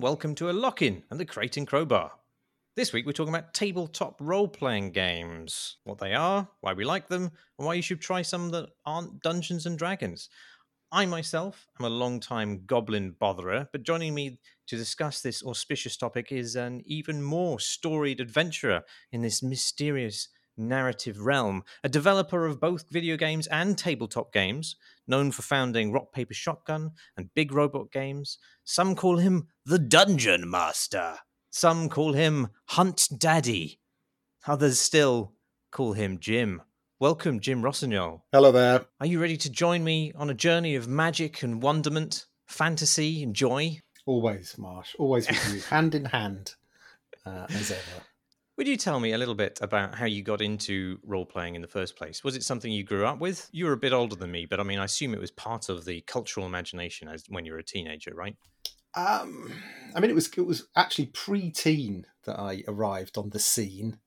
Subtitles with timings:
[0.00, 2.12] Welcome to a lock in and the Crate and Crowbar.
[2.74, 7.08] This week we're talking about tabletop role playing games, what they are, why we like
[7.08, 7.24] them,
[7.58, 10.30] and why you should try some that aren't Dungeons and Dragons.
[10.90, 16.32] I myself am a long-time goblin botherer, but joining me to discuss this auspicious topic
[16.32, 18.80] is an even more storied adventurer
[19.12, 20.28] in this mysterious
[20.60, 26.12] narrative realm, a developer of both video games and tabletop games, known for founding Rock
[26.12, 28.38] Paper Shotgun and Big Robot Games.
[28.64, 31.18] Some call him the Dungeon Master.
[31.50, 33.80] Some call him Hunt Daddy.
[34.46, 35.32] Others still
[35.72, 36.62] call him Jim.
[37.00, 38.24] Welcome, Jim Rossignol.
[38.30, 38.84] Hello there.
[39.00, 43.34] Are you ready to join me on a journey of magic and wonderment, fantasy and
[43.34, 43.80] joy?
[44.06, 44.94] Always, Marsh.
[44.98, 46.54] Always with you, hand in hand,
[47.24, 48.04] uh, as ever.
[48.60, 51.62] Would you tell me a little bit about how you got into role playing in
[51.62, 52.22] the first place?
[52.22, 53.48] Was it something you grew up with?
[53.52, 55.70] You were a bit older than me, but I mean, I assume it was part
[55.70, 58.36] of the cultural imagination as when you were a teenager, right?
[58.94, 59.50] Um,
[59.94, 63.98] I mean, it was it was actually pre-teen that I arrived on the scene.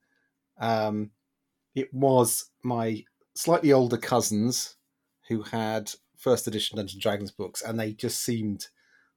[0.60, 1.10] Um,
[1.74, 4.76] it was my slightly older cousins
[5.30, 8.68] who had first edition Dungeons and Dragons books, and they just seemed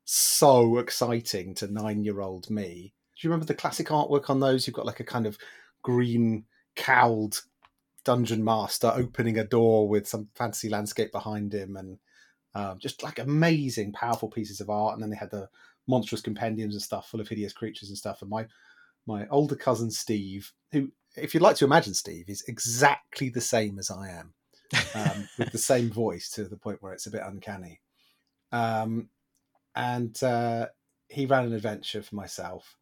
[0.03, 4.67] so exciting to nine-year-old me do you remember the classic artwork on those?
[4.67, 5.39] You've got like a kind of
[5.83, 7.42] green cowled
[8.05, 11.98] dungeon master opening a door with some fancy landscape behind him and
[12.55, 14.94] um, just like amazing, powerful pieces of art.
[14.94, 15.48] And then they had the
[15.87, 18.22] monstrous compendiums and stuff full of hideous creatures and stuff.
[18.22, 18.47] And my
[19.06, 23.78] my older cousin Steve, who, if you'd like to imagine Steve, is exactly the same
[23.78, 24.34] as I am,
[24.94, 27.81] um, with the same voice to the point where it's a bit uncanny.
[28.50, 29.11] Um,
[29.77, 30.67] and uh,
[31.09, 32.77] he ran an adventure for myself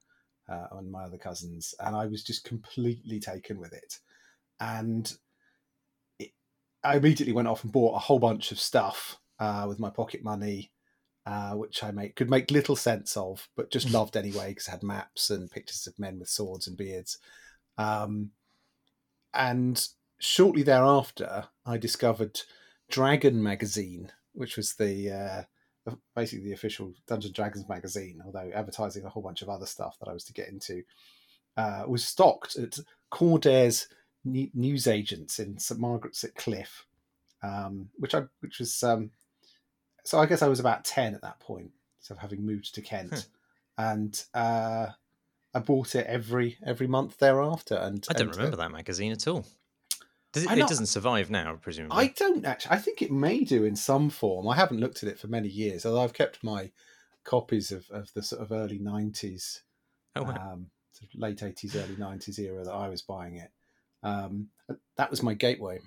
[0.49, 3.99] uh, and my other cousins, and I was just completely taken with it.
[4.61, 5.13] And
[6.19, 6.33] it,
[6.83, 10.23] I immediately went off and bought a whole bunch of stuff uh, with my pocket
[10.23, 10.71] money,
[11.27, 14.73] uh, which I make could make little sense of, but just loved anyway because it
[14.73, 17.19] had maps and pictures of men with swords and beards.
[17.79, 18.31] Um,
[19.33, 19.87] and
[20.19, 22.41] shortly thereafter, I discovered
[22.91, 25.43] Dragon magazine, which was the uh,
[26.15, 30.09] basically the official Dungeon Dragons magazine, although advertising a whole bunch of other stuff that
[30.09, 30.83] I was to get into,
[31.57, 32.79] uh, was stocked at
[33.13, 33.87] Cordairs
[34.25, 36.87] news agents in St Margaret's at Cliffe,
[37.43, 39.11] um, which I which was um,
[40.05, 41.71] so I guess I was about ten at that point,
[42.01, 43.83] so having moved to Kent, hmm.
[43.83, 44.87] and uh,
[45.55, 47.77] I bought it every every month thereafter.
[47.77, 49.47] And I don't and, remember uh, that magazine at all.
[50.35, 51.97] Does it, it doesn't survive now, presumably.
[51.97, 52.77] I don't actually.
[52.77, 54.49] I think it may do in some form.
[54.49, 56.73] I haven't looked at it for many years, although I've kept my
[57.23, 59.63] copies of, of the sort of early nineties,
[60.17, 60.53] oh, wow.
[60.53, 63.51] um, sort of late eighties, early nineties era that I was buying it.
[64.03, 64.49] Um,
[64.97, 65.79] that was my gateway.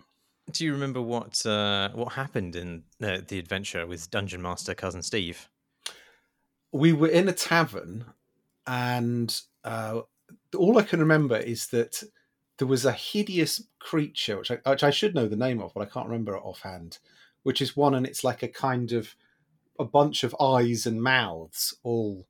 [0.50, 5.02] Do you remember what uh, what happened in the, the adventure with Dungeon Master cousin
[5.02, 5.50] Steve?
[6.72, 8.06] We were in a tavern,
[8.66, 10.02] and uh,
[10.56, 12.02] all I can remember is that
[12.58, 15.82] there was a hideous creature which I, which I should know the name of, but
[15.82, 17.00] I can't remember it offhand.
[17.44, 19.16] Which is one, and it's like a kind of
[19.80, 22.28] a bunch of eyes and mouths all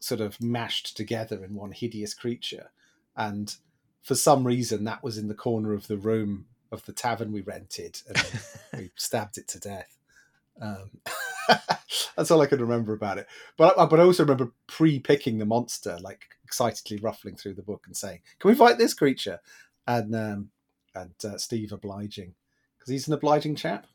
[0.00, 2.70] sort of mashed together in one hideous creature.
[3.16, 3.56] And
[4.02, 7.40] for some reason, that was in the corner of the room of the tavern we
[7.40, 8.22] rented, and
[8.76, 9.97] we stabbed it to death.
[10.60, 10.90] Um,
[12.16, 13.26] that's all I can remember about it.
[13.56, 17.96] But but I also remember pre-picking the monster, like excitedly ruffling through the book and
[17.96, 19.40] saying, "Can we fight this creature?"
[19.86, 20.50] And um,
[20.94, 22.34] and uh, Steve obliging
[22.78, 23.86] because he's an obliging chap.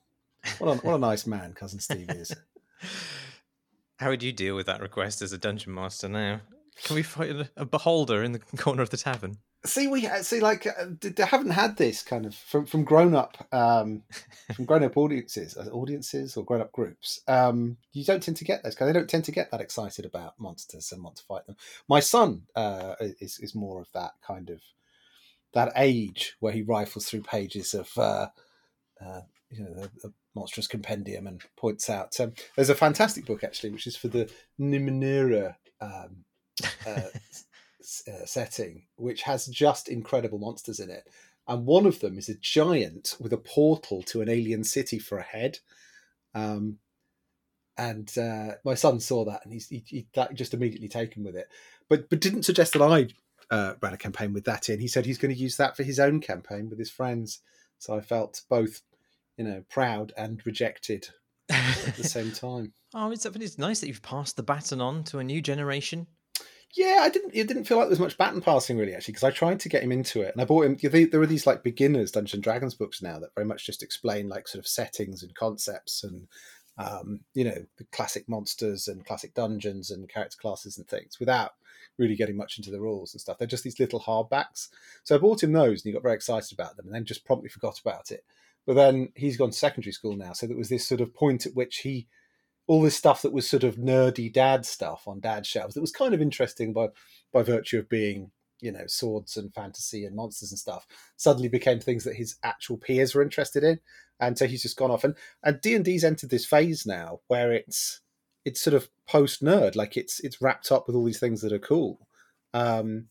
[0.60, 2.36] What a, what a nice man, cousin Steve is.
[3.98, 6.42] How would you deal with that request as a dungeon master now?
[6.84, 9.38] Can we fight a beholder in the corner of the tavern?
[9.66, 13.48] See we see like uh, they haven't had this kind of from from grown up
[13.54, 14.04] um
[14.56, 18.44] from grown up audiences uh, audiences or grown up groups um you don't tend to
[18.44, 21.24] get those because they don't tend to get that excited about monsters and want to
[21.24, 21.56] fight them.
[21.88, 24.62] My son uh is is more of that kind of
[25.54, 28.28] that age where he rifles through pages of uh,
[29.00, 33.44] uh you know the, the monstrous compendium and points out um, there's a fantastic book
[33.44, 36.26] actually which is for the Numenera um
[36.88, 37.02] uh,
[38.08, 41.08] uh, setting, which has just incredible monsters in it.
[41.48, 45.18] And one of them is a giant with a portal to an alien city for
[45.18, 45.60] a head.
[46.34, 46.78] Um,
[47.78, 51.50] and uh, my son saw that and he's he, he, just immediately taken with it,
[51.90, 53.08] but but didn't suggest that I
[53.50, 54.80] uh, ran a campaign with that in.
[54.80, 57.40] He said he's going to use that for his own campaign with his friends.
[57.80, 58.82] So I felt both,
[59.38, 61.10] you know, proud and rejected
[61.50, 62.74] at the same time.
[62.94, 66.08] oh, it's, it's nice that you've passed the baton on to a new generation.
[66.76, 67.36] Yeah, I didn't.
[67.36, 69.70] It didn't feel like there was much baton passing really, actually, because I tried to
[69.70, 70.78] get him into it, and I bought him.
[70.82, 74.28] There are these like beginners Dungeons and Dragons books now that very much just explain
[74.28, 76.28] like sort of settings and concepts and
[76.78, 81.52] um, you know, the classic monsters and classic dungeons and character classes and things without
[81.98, 83.38] really getting much into the rules and stuff.
[83.38, 84.70] They're just these little hardbacks.
[85.04, 87.26] So I bought him those and he got very excited about them and then just
[87.26, 88.26] promptly forgot about it.
[88.66, 90.34] But then he's gone to secondary school now.
[90.34, 92.08] So there was this sort of point at which he,
[92.68, 95.76] all this stuff that was sort of nerdy dad stuff on dad shelves.
[95.76, 96.90] That was kind of interesting by,
[97.32, 98.32] by virtue of being
[98.62, 100.88] you know swords and fantasy and monsters and stuff
[101.18, 103.80] suddenly became things that his actual peers were interested in.
[104.20, 105.04] And so he's just gone off.
[105.04, 108.00] And and d&d's entered this phase now where it's
[108.46, 111.54] it's sort of post nerd like it's it's wrapped up with all these things that
[111.54, 112.08] are cool.
[112.54, 113.08] Um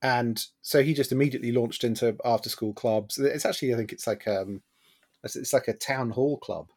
[0.00, 3.18] and so he just immediately launched into after school clubs.
[3.18, 4.62] It's actually i think it's like um
[5.24, 6.68] it's like a town hall club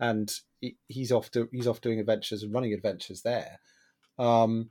[0.00, 0.32] and
[0.88, 3.58] he's off to, he's off doing adventures and running adventures there
[4.18, 4.70] um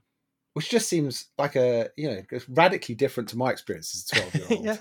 [0.54, 4.36] which just seems like a you know radically different to my experience as a 12
[4.36, 4.78] year old yeah.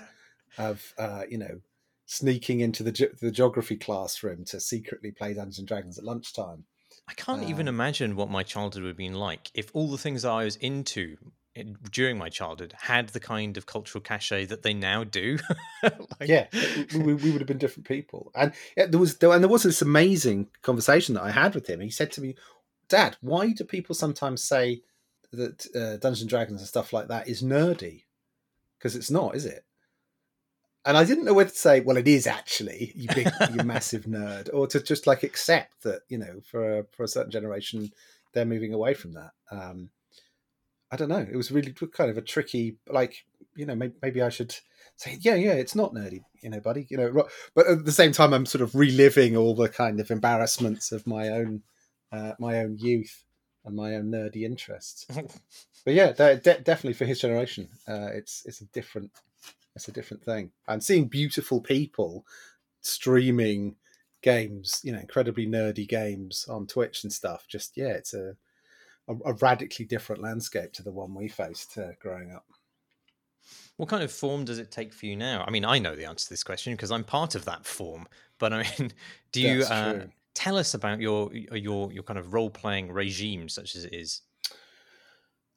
[0.57, 1.59] of uh, you know
[2.05, 6.65] sneaking into the ge- the geography classroom to secretly play Dungeons and Dragons at lunchtime.
[7.07, 9.97] I can't even Um, imagine what my childhood would have been like if all the
[9.97, 11.17] things I was into
[11.55, 15.37] in- during my childhood had the kind of cultural cachet that they now do.
[15.83, 16.47] Like- yeah,
[16.93, 18.31] we, we- we would have been different people.
[18.35, 21.67] And yeah, there was there, and there was this amazing conversation that I had with
[21.69, 21.81] him.
[21.81, 22.35] He said to me,
[22.87, 24.81] "Dad, why do people sometimes say
[25.31, 28.03] that uh, Dungeons and Dragons and stuff like that is nerdy?
[28.77, 29.65] Because it's not, is it?"
[30.85, 34.03] And I didn't know whether to say, "Well, it is actually, you big, you massive
[34.05, 37.91] nerd," or to just like accept that you know, for a, for a certain generation,
[38.33, 39.31] they're moving away from that.
[39.51, 39.89] Um,
[40.93, 41.25] I don't know.
[41.27, 43.25] It was really kind of a tricky, like
[43.55, 44.55] you know, maybe, maybe I should
[44.95, 47.27] say, yeah, yeah, it's not nerdy, you know, buddy, you know.
[47.55, 51.07] But at the same time, I'm sort of reliving all the kind of embarrassments of
[51.07, 51.63] my own,
[52.11, 53.23] uh, my own youth
[53.65, 55.07] and my own nerdy interests.
[55.85, 59.11] But yeah, de- de- definitely for his generation, uh, it's it's a different,
[59.75, 60.51] it's a different thing.
[60.65, 62.23] And seeing beautiful people
[62.79, 63.75] streaming
[64.21, 68.37] games, you know, incredibly nerdy games on Twitch and stuff, just yeah, it's a
[69.07, 72.45] a, a radically different landscape to the one we faced uh, growing up.
[73.77, 75.43] What kind of form does it take for you now?
[75.45, 78.07] I mean, I know the answer to this question because I'm part of that form.
[78.37, 78.91] But I mean,
[79.31, 83.75] do you uh, tell us about your your your kind of role playing regime, such
[83.75, 84.21] as it is?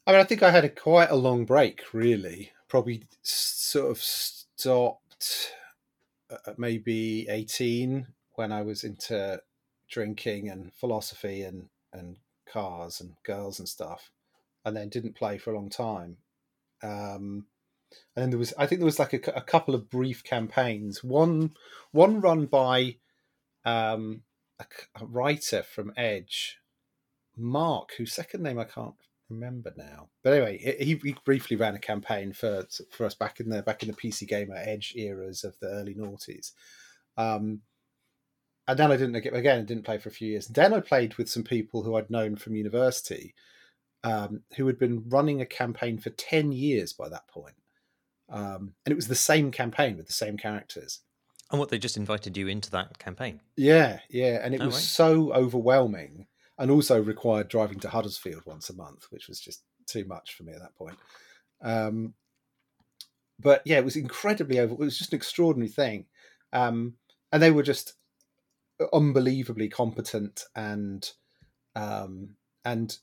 [0.07, 2.53] I mean, I think I had a quite a long break, really.
[2.69, 5.53] Probably sort of stopped
[6.31, 9.41] at maybe 18 when I was into
[9.89, 12.17] drinking and philosophy and, and
[12.47, 14.11] cars and girls and stuff,
[14.65, 16.19] and then didn't play for a long time.
[16.83, 17.47] Um,
[18.15, 21.05] and then there was, I think there was like a, a couple of brief campaigns.
[21.05, 21.55] One,
[21.93, 22.97] one run by
[23.65, 24.23] um,
[24.59, 24.65] a,
[25.01, 26.59] a writer from Edge,
[27.37, 28.95] Mark, whose second name I can't
[29.29, 30.09] remember now.
[30.23, 33.83] But anyway, he, he briefly ran a campaign for for us back in the back
[33.83, 36.53] in the PC Gamer Edge eras of the early noughties.
[37.17, 37.63] Um,
[38.69, 39.61] and then I didn't again.
[39.61, 40.49] I didn't play for a few years.
[40.49, 43.35] Then I played with some people who I'd known from university,
[44.05, 47.57] um, who had been running a campaign for ten years by that point.
[48.29, 51.01] Um, and it was the same campaign with the same characters.
[51.51, 53.41] And what they just invited you into that campaign.
[53.57, 54.83] Yeah, yeah, and it Oh, was right.
[54.83, 56.27] so overwhelming,
[56.59, 60.43] and also required driving to Huddersfield once a month, which was just too much for
[60.43, 60.99] me at that point.
[61.63, 62.15] Um,
[63.39, 64.73] but yeah, it was incredibly over.
[64.73, 66.07] It was just an extraordinary thing,
[66.53, 66.95] um,
[67.31, 67.93] and they were just
[68.93, 71.11] unbelievably competent and
[71.75, 72.99] um, and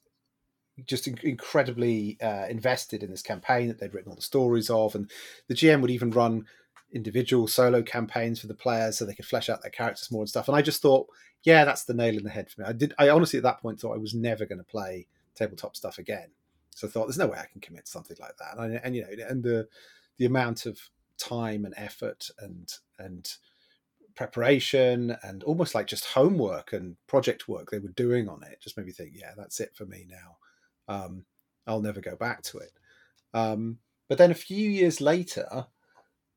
[0.86, 4.96] just in- incredibly uh, invested in this campaign that they'd written all the stories of,
[4.96, 5.10] and
[5.48, 6.46] the GM would even run
[6.92, 10.30] individual solo campaigns for the players so they could flesh out their characters more and
[10.30, 10.48] stuff.
[10.48, 11.08] And I just thought,
[11.44, 12.68] yeah, that's the nail in the head for me.
[12.68, 12.94] I did.
[12.98, 16.30] I honestly at that point thought I was never going to play tabletop stuff again.
[16.72, 18.58] So I thought, there's no way I can commit to something like that.
[18.58, 19.68] And, and you know, and the
[20.18, 20.80] the amount of
[21.18, 23.36] time and effort and and
[24.16, 28.78] preparation and almost like just homework and project work they were doing on it just
[28.78, 30.94] made me think, yeah, that's it for me now.
[30.94, 31.26] Um,
[31.66, 32.72] I'll never go back to it.
[33.34, 33.80] Um,
[34.10, 35.68] but then a few years later,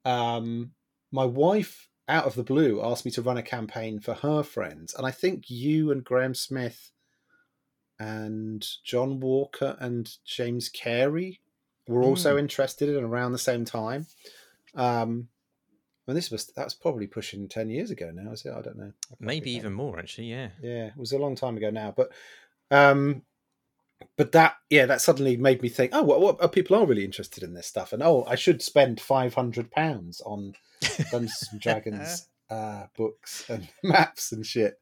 [0.04, 0.72] um,
[1.12, 4.94] my wife, out of the blue, asked me to run a campaign for her friends,
[4.94, 6.92] and I think you and Graham Smith
[7.98, 11.40] and John Walker and James Carey
[11.88, 14.06] were also interested in around the same time.
[14.74, 15.28] Um,
[16.06, 18.52] and this was that's probably pushing ten years ago now, is it?
[18.52, 18.92] I don't know.
[19.10, 20.30] I Maybe even more, actually.
[20.30, 20.50] Yeah.
[20.62, 22.10] yeah, it was a long time ago now, but
[22.70, 23.22] um,
[24.16, 27.04] but that yeah, that suddenly made me think, oh, what, what uh, people are really
[27.04, 30.54] interested in this stuff, and oh, I should spend five hundred pounds on
[31.10, 34.78] Dungeons and Dragons uh, books and maps and shit,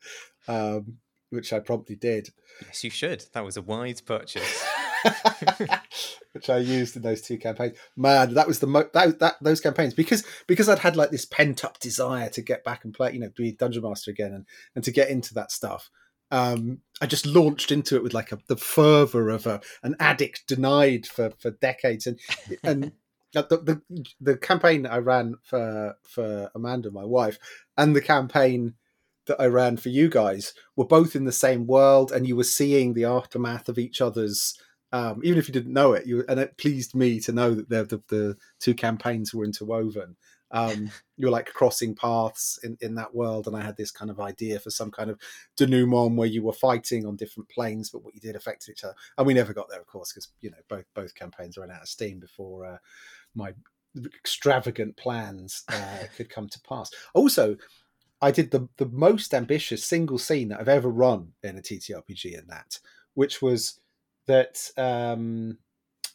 [0.48, 0.98] um,
[1.30, 2.28] which I promptly did,
[2.66, 3.24] yes, you should.
[3.32, 4.64] That was a wise purchase.
[6.32, 7.76] which I used in those two campaigns.
[7.96, 11.24] Man, that was the mo- that, that those campaigns because because I'd had like this
[11.24, 14.46] pent up desire to get back and play, you know, be dungeon master again and
[14.74, 15.90] and to get into that stuff.
[16.30, 20.46] um, I just launched into it with like a, the fervor of a, an addict
[20.48, 22.18] denied for, for decades, and
[22.62, 22.92] and
[23.32, 27.38] the, the the campaign I ran for for Amanda, my wife,
[27.76, 28.74] and the campaign
[29.26, 32.44] that I ran for you guys were both in the same world, and you were
[32.44, 34.58] seeing the aftermath of each other's.
[34.94, 37.68] Um, even if you didn't know it, you and it pleased me to know that
[37.68, 40.14] the, the, the two campaigns were interwoven.
[40.52, 44.08] Um, you were like crossing paths in, in that world, and I had this kind
[44.08, 45.18] of idea for some kind of
[45.56, 48.94] denouement where you were fighting on different planes, but what you did affected each other.
[49.18, 51.82] And we never got there, of course, because you know both both campaigns ran out
[51.82, 52.78] of steam before uh,
[53.34, 53.52] my
[54.14, 56.92] extravagant plans uh, could come to pass.
[57.14, 57.56] Also,
[58.22, 62.38] I did the the most ambitious single scene that I've ever run in a TTRPG
[62.38, 62.78] in that,
[63.14, 63.80] which was
[64.26, 65.58] that um,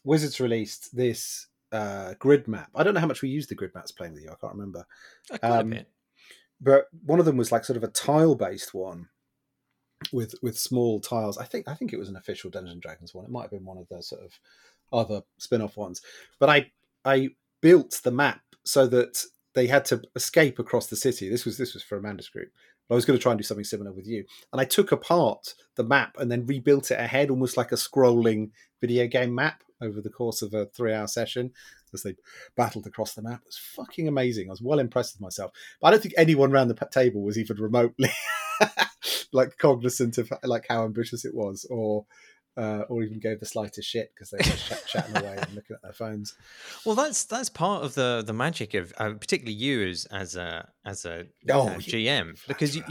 [0.04, 2.70] Wizards released this uh, grid map.
[2.76, 4.30] I don't know how much we used the grid maps playing with you.
[4.30, 4.86] I can't remember.
[5.44, 5.76] Um,
[6.62, 9.08] but one of them was like sort of a tile based one
[10.12, 11.38] with with small tiles.
[11.38, 13.26] I think I think it was an official Dungeons and Dragons one.
[13.26, 14.32] It might have been one of the sort of
[14.92, 16.02] other spin off ones.
[16.40, 16.72] But I
[17.06, 17.30] I
[17.62, 19.24] built the map so that
[19.54, 21.30] they had to escape across the city.
[21.30, 22.50] This was this was for Amanda's group.
[22.90, 24.26] But I was going to try and do something similar with you.
[24.52, 28.50] And I took apart the map and then rebuilt it ahead, almost like a scrolling
[28.82, 31.52] video game map over the course of a three-hour session
[31.94, 32.16] as they
[32.58, 33.42] battled across the map.
[33.42, 34.50] It was fucking amazing.
[34.50, 35.52] I was well impressed with myself.
[35.80, 38.10] But I don't think anyone around the table was even remotely
[39.32, 42.06] like cognizant of like how ambitious it was, or
[42.58, 45.76] uh, or even gave the slightest shit because they were just chatting away and looking
[45.76, 46.36] at their phones.
[46.86, 50.70] Well, that's that's part of the the magic of uh, particularly you as as a
[50.86, 52.84] as a Oh, uh, GM because you,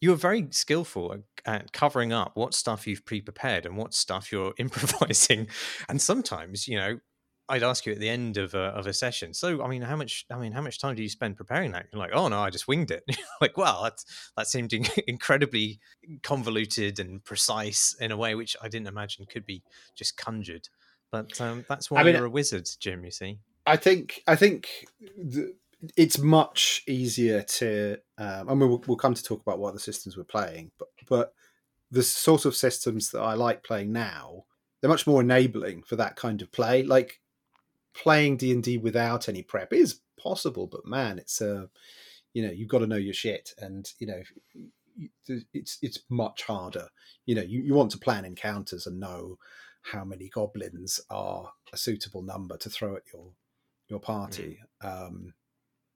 [0.00, 3.94] you are very skillful at, at covering up what stuff you've pre prepared and what
[3.94, 5.48] stuff you're improvising,
[5.88, 6.98] and sometimes you know.
[7.48, 9.32] I'd ask you at the end of a, of a session.
[9.32, 10.26] So, I mean, how much?
[10.30, 11.86] I mean, how much time do you spend preparing that?
[11.92, 13.04] You're like, oh no, I just winged it.
[13.40, 14.04] like, well, that's
[14.36, 15.78] that seemed in- incredibly
[16.22, 19.62] convoluted and precise in a way which I didn't imagine could be
[19.94, 20.68] just conjured.
[21.12, 23.04] But um, that's why I mean, you're a wizard, Jim.
[23.04, 23.38] You see.
[23.64, 24.86] I think I think
[25.16, 25.54] the,
[25.96, 27.98] it's much easier to.
[28.18, 30.88] Um, I mean, we'll, we'll come to talk about what the systems we're playing, but
[31.08, 31.32] but
[31.90, 34.44] the sort of systems that I like playing now,
[34.80, 36.82] they're much more enabling for that kind of play.
[36.82, 37.20] Like
[37.96, 41.68] playing D and D without any prep is possible, but man, it's a
[42.32, 44.22] you know you've got to know your shit, and you know
[45.52, 46.88] it's it's much harder.
[47.24, 49.38] You know, you, you want to plan encounters and know
[49.82, 53.32] how many goblins are a suitable number to throw at your
[53.88, 54.58] your party.
[54.82, 55.34] Um,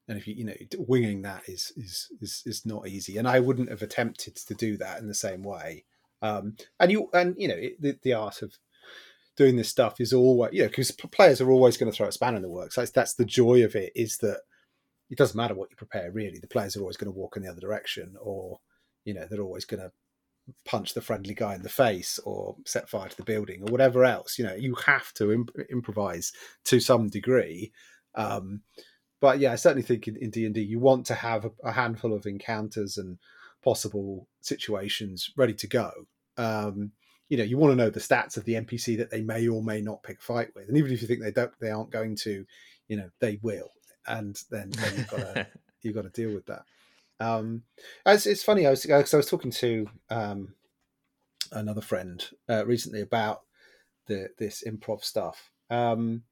[0.09, 3.41] and if you you know winging that is is is is not easy, and I
[3.41, 5.85] wouldn't have attempted to do that in the same way.
[6.23, 8.57] Um, and you and you know it, the, the art of
[9.37, 12.13] doing this stuff is always you know because players are always going to throw a
[12.13, 12.77] spanner in the works.
[12.77, 14.41] That's that's the joy of it is that
[15.11, 16.39] it doesn't matter what you prepare really.
[16.39, 18.61] The players are always going to walk in the other direction, or
[19.05, 19.93] you know they're always going to
[20.65, 24.05] punch the friendly guy in the face or set fire to the building or whatever
[24.05, 24.39] else.
[24.39, 26.33] You know you have to imp- improvise
[26.67, 27.73] to some degree.
[28.15, 28.63] Um,
[29.21, 31.73] but yeah, I certainly think in D and D you want to have a, a,
[31.73, 33.19] handful of encounters and
[33.63, 35.91] possible situations ready to go.
[36.37, 36.93] Um,
[37.31, 39.63] you know, you want to know the stats of the NPC that they may or
[39.63, 41.91] may not pick a fight with, and even if you think they don't, they aren't
[41.91, 42.45] going to,
[42.89, 43.71] you know, they will,
[44.07, 45.47] and then, then you've got to
[45.83, 46.65] you've got to deal with that.
[47.21, 47.63] Um,
[48.05, 48.67] it's, it's funny.
[48.67, 50.55] I was I was talking to um,
[51.53, 53.43] another friend uh, recently about
[54.07, 55.51] the this improv stuff.
[55.71, 56.25] Um,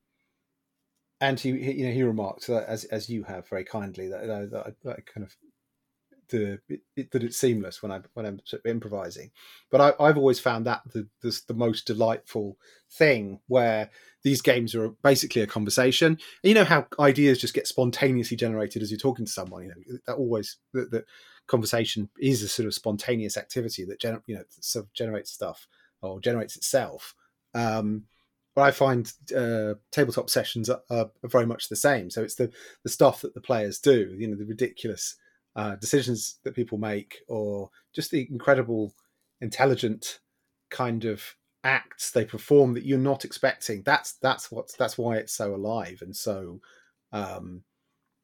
[1.21, 4.27] and he, he, you know, he remarked that as as you have very kindly that,
[4.27, 5.37] that, that, I, that I kind of
[6.29, 9.31] the it, that it's seamless when I when I'm sort of improvising.
[9.71, 12.57] But I, have always found that the, the the most delightful
[12.91, 13.91] thing where
[14.23, 16.13] these games are basically a conversation.
[16.13, 16.19] And
[16.49, 19.65] you know how ideas just get spontaneously generated as you're talking to someone.
[19.65, 21.05] You know that always that, that
[21.47, 25.67] conversation is a sort of spontaneous activity that gener- you know sort of generates stuff
[26.03, 27.15] or generates itself.
[27.55, 28.05] Um,
[28.55, 32.11] but I find uh, tabletop sessions are, are, very much the same.
[32.11, 32.51] So it's the
[32.83, 35.15] the stuff that the players do, you know, the ridiculous
[35.59, 38.95] uh, decisions that people make, or just the incredible,
[39.41, 40.21] intelligent
[40.71, 41.35] kind of
[41.65, 43.83] acts they perform that you're not expecting.
[43.83, 46.61] That's that's what's that's why it's so alive and so
[47.11, 47.65] um,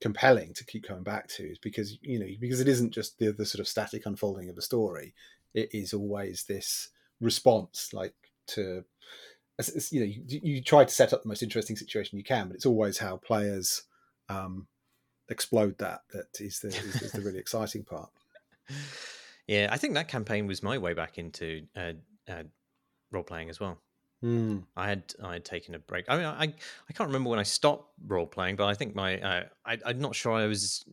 [0.01, 3.33] compelling to keep coming back to, is because you know because it isn't just the,
[3.33, 5.13] the sort of static unfolding of a story.
[5.55, 8.15] It is always this response, like
[8.49, 8.85] to
[9.91, 12.55] you know, you, you, try to set up the most interesting situation you can, but
[12.55, 13.85] it's always how players
[14.29, 14.69] um,
[15.29, 18.11] explode that that is the, is, is the really exciting part.
[19.47, 21.93] Yeah, I think that campaign was my way back into uh,
[22.29, 22.45] uh,
[23.13, 23.79] role playing as well.
[24.23, 24.65] Mm.
[24.75, 26.07] I had I had taken a break.
[26.09, 29.21] I mean, I I can't remember when I stopped role playing, but I think my
[29.21, 30.85] uh, I, I'm not sure I was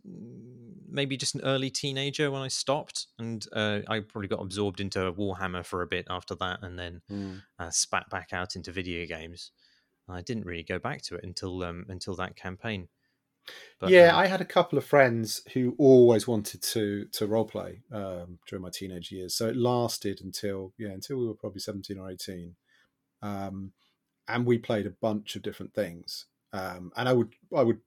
[0.90, 5.00] maybe just an early teenager when I stopped, and uh, I probably got absorbed into
[5.14, 7.42] Warhammer for a bit after that, and then Mm.
[7.58, 9.52] uh, spat back out into video games.
[10.10, 12.90] I didn't really go back to it until um, until that campaign.
[13.80, 17.82] But, yeah, um, I had a couple of friends who always wanted to to roleplay
[17.92, 19.36] um, during my teenage years.
[19.36, 22.56] So it lasted until yeah until we were probably seventeen or eighteen,
[23.22, 23.74] um,
[24.28, 26.28] and we played a bunch of different things.
[26.54, 27.80] Um, and I would I would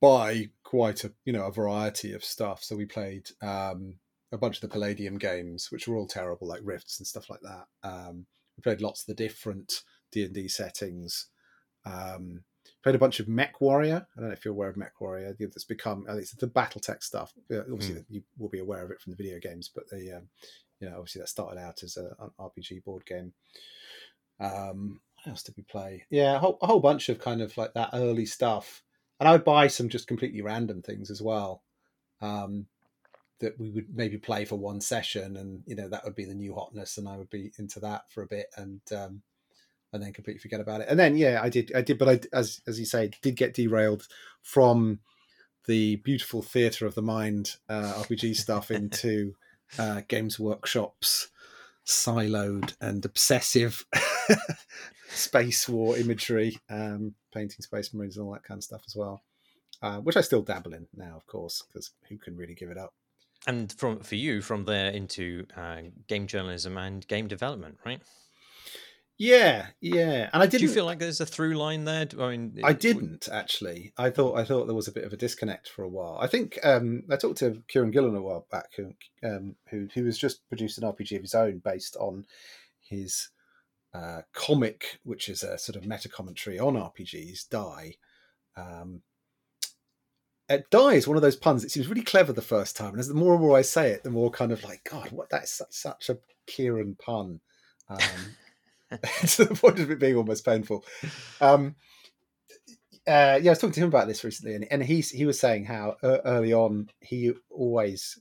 [0.00, 2.62] buy quite a you know a variety of stuff.
[2.62, 3.96] So we played um,
[4.32, 7.40] a bunch of the Palladium games, which were all terrible, like Rifts and stuff like
[7.40, 7.66] that.
[7.82, 8.26] Um,
[8.56, 11.28] we played lots of the different D and D settings.
[11.86, 12.44] Um,
[12.84, 14.06] played a bunch of Mech Warrior.
[14.14, 15.34] I don't know if you're aware of Mech Warrior.
[15.40, 17.32] That's become at least the BattleTech stuff.
[17.50, 20.28] Uh, Obviously, you will be aware of it from the video games, but the um,
[20.80, 23.32] you know obviously that started out as a, an RPG board game.
[24.38, 26.04] Um, what else did we play?
[26.10, 28.82] Yeah, a whole, a whole bunch of kind of like that early stuff,
[29.18, 31.62] and I would buy some just completely random things as well.
[32.20, 32.66] Um,
[33.40, 36.34] that we would maybe play for one session, and you know that would be the
[36.34, 39.22] new hotness, and I would be into that for a bit, and um,
[39.94, 40.88] and then completely forget about it.
[40.90, 43.54] And then yeah, I did, I did, but I as as you say, did get
[43.54, 44.06] derailed
[44.42, 44.98] from
[45.66, 49.34] the beautiful theatre of the mind uh, RPG stuff into
[49.78, 51.28] uh, Games Workshop's
[51.86, 53.86] siloed and obsessive
[55.08, 59.22] space war imagery, um, painting space marines and all that kind of stuff as well.
[59.80, 62.78] Uh, which I still dabble in now, of course, because who can really give it
[62.78, 62.94] up?
[63.46, 68.00] and from for you from there into uh, game journalism and game development, right?
[69.16, 70.28] Yeah, yeah.
[70.32, 72.06] And I didn't Do you feel like there's a through line there?
[72.18, 73.92] I mean, I didn't actually.
[73.96, 76.18] I thought I thought there was a bit of a disconnect for a while.
[76.20, 78.92] I think um, I talked to Kieron Gillen a while back, who
[79.22, 82.24] um, who who has just produced an RPG of his own based on
[82.80, 83.28] his
[83.94, 87.48] uh, comic, which is a sort of meta commentary on RPGs.
[87.48, 87.94] Die.
[88.56, 89.02] Um,
[90.50, 91.64] uh, die is one of those puns.
[91.64, 93.90] It seems really clever the first time, and as the more and more I say
[93.90, 97.40] it, the more kind of like, God, what that is such, such a Kieron pun.
[97.88, 97.98] Um,
[99.26, 100.84] to the point of it being almost painful.
[101.40, 101.76] Um,
[103.06, 105.38] uh, yeah, I was talking to him about this recently, and, and he's he was
[105.38, 108.18] saying how uh, early on he always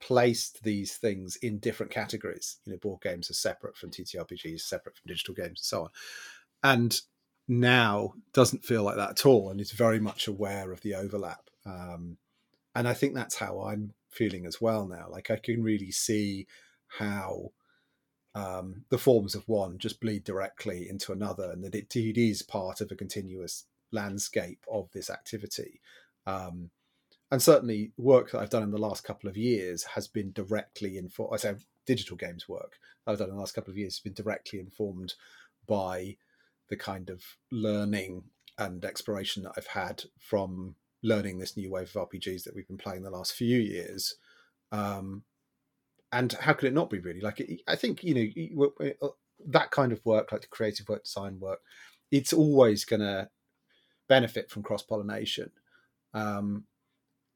[0.00, 2.58] placed these things in different categories.
[2.64, 5.90] You know, board games are separate from TTRPGs, separate from digital games, and so on.
[6.64, 7.00] And
[7.46, 11.48] now doesn't feel like that at all, and is very much aware of the overlap.
[11.64, 12.18] Um,
[12.74, 15.06] and I think that's how I'm feeling as well now.
[15.08, 16.46] Like I can really see
[16.98, 17.52] how
[18.34, 22.42] um, the forms of one just bleed directly into another, and that it, it is
[22.42, 25.80] part of a continuous landscape of this activity.
[26.26, 26.70] Um,
[27.30, 30.98] and certainly, work that I've done in the last couple of years has been directly
[30.98, 31.34] informed.
[31.34, 31.54] I say
[31.86, 35.14] digital games work I've done in the last couple of years has been directly informed
[35.66, 36.16] by
[36.68, 38.24] the kind of learning
[38.58, 42.78] and exploration that I've had from learning this new wave of RPGs that we've been
[42.78, 44.14] playing the last few years.
[44.70, 45.24] Um,
[46.12, 47.20] and how could it not be really?
[47.20, 48.72] Like i think you know
[49.48, 51.58] that kind of work like the creative work design work
[52.12, 53.28] it's always going to
[54.08, 55.50] benefit from cross pollination
[56.14, 56.64] um,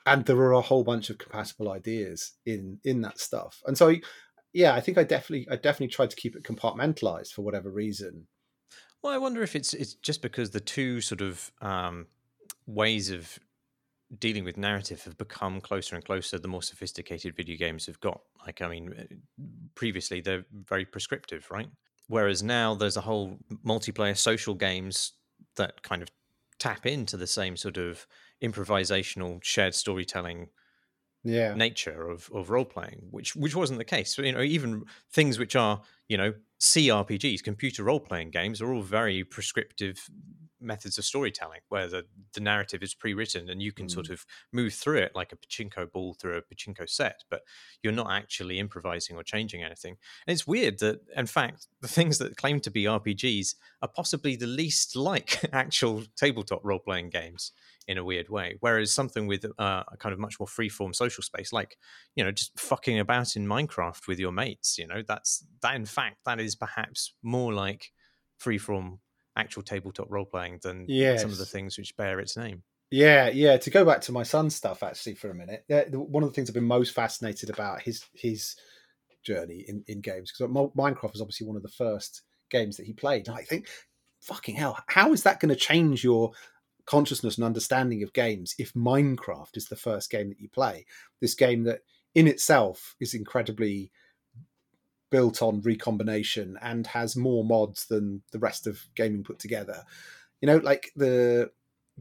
[0.05, 3.63] and there are a whole bunch of compatible ideas in in that stuff.
[3.67, 3.95] And so
[4.53, 8.27] yeah i think i definitely i definitely tried to keep it compartmentalized for whatever reason.
[9.03, 12.07] Well, I wonder if it's it's just because the two sort of um,
[12.67, 13.39] ways of
[14.19, 18.21] dealing with narrative have become closer and closer the more sophisticated video games have got.
[18.45, 19.15] Like i mean uh,
[19.75, 21.69] previously they're very prescriptive right?
[22.09, 25.13] Whereas now there's a whole multiplayer social games
[25.57, 26.11] that kind of
[26.59, 28.07] tap into the same sort of
[28.43, 30.49] improvisational shared storytelling
[31.27, 31.55] yeah.
[31.55, 34.15] nature of, of role playing which which wasn't the case.
[34.15, 38.73] So, you know even things which are you know crpgs computer role playing games are
[38.73, 40.09] all very prescriptive
[40.61, 43.91] methods of storytelling where the, the narrative is pre-written and you can mm.
[43.91, 47.43] sort of move through it like a pachinko ball through a pachinko set but
[47.83, 49.97] you're not actually improvising or changing anything.
[50.27, 54.35] And it's weird that in fact the things that claim to be rpgs are possibly
[54.37, 57.53] the least like actual tabletop role-playing games
[57.89, 61.23] in a weird way whereas something with uh, a kind of much more free-form social
[61.23, 61.77] space like
[62.15, 65.85] you know just fucking about in minecraft with your mates you know that's that in
[65.85, 67.93] fact that is perhaps more like
[68.39, 68.99] free-form
[69.37, 71.21] actual tabletop role playing than yes.
[71.21, 72.63] some of the things which bear its name.
[72.91, 73.57] Yeah, yeah.
[73.59, 76.49] To go back to my son's stuff, actually, for a minute, one of the things
[76.49, 78.57] I've been most fascinated about his his
[79.25, 82.93] journey in, in games because Minecraft was obviously one of the first games that he
[82.93, 83.27] played.
[83.27, 83.69] And I think,
[84.21, 86.31] fucking hell, how is that going to change your
[86.87, 90.87] consciousness and understanding of games if Minecraft is the first game that you play?
[91.21, 91.81] This game that
[92.15, 93.91] in itself is incredibly
[95.11, 99.85] built on recombination and has more mods than the rest of gaming put together.
[100.41, 101.51] You know, like the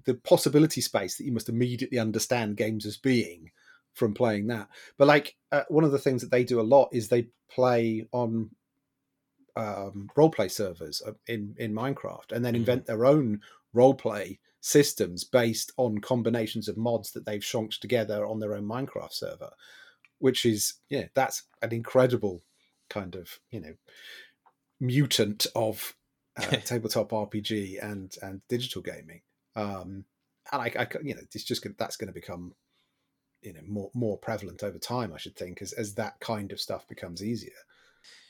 [0.04, 3.52] the possibility space that you must immediately understand games as being
[3.94, 4.68] from playing that.
[4.98, 8.08] But like uh, one of the things that they do a lot is they play
[8.12, 8.50] on
[9.56, 13.42] um, role play servers uh, in in Minecraft and then invent their own
[13.74, 18.64] role play systems based on combinations of mods that they've shonked together on their own
[18.66, 19.52] Minecraft server,
[20.18, 22.42] which is yeah, that's an incredible
[22.90, 23.74] kind of you know
[24.80, 25.96] mutant of
[26.38, 29.22] uh, tabletop RPG and and digital gaming.
[29.56, 30.06] Um,
[30.52, 32.54] and I, I, you know, it's just gonna- that's going to become
[33.42, 35.14] you know more more prevalent over time.
[35.14, 37.52] I should think as as that kind of stuff becomes easier.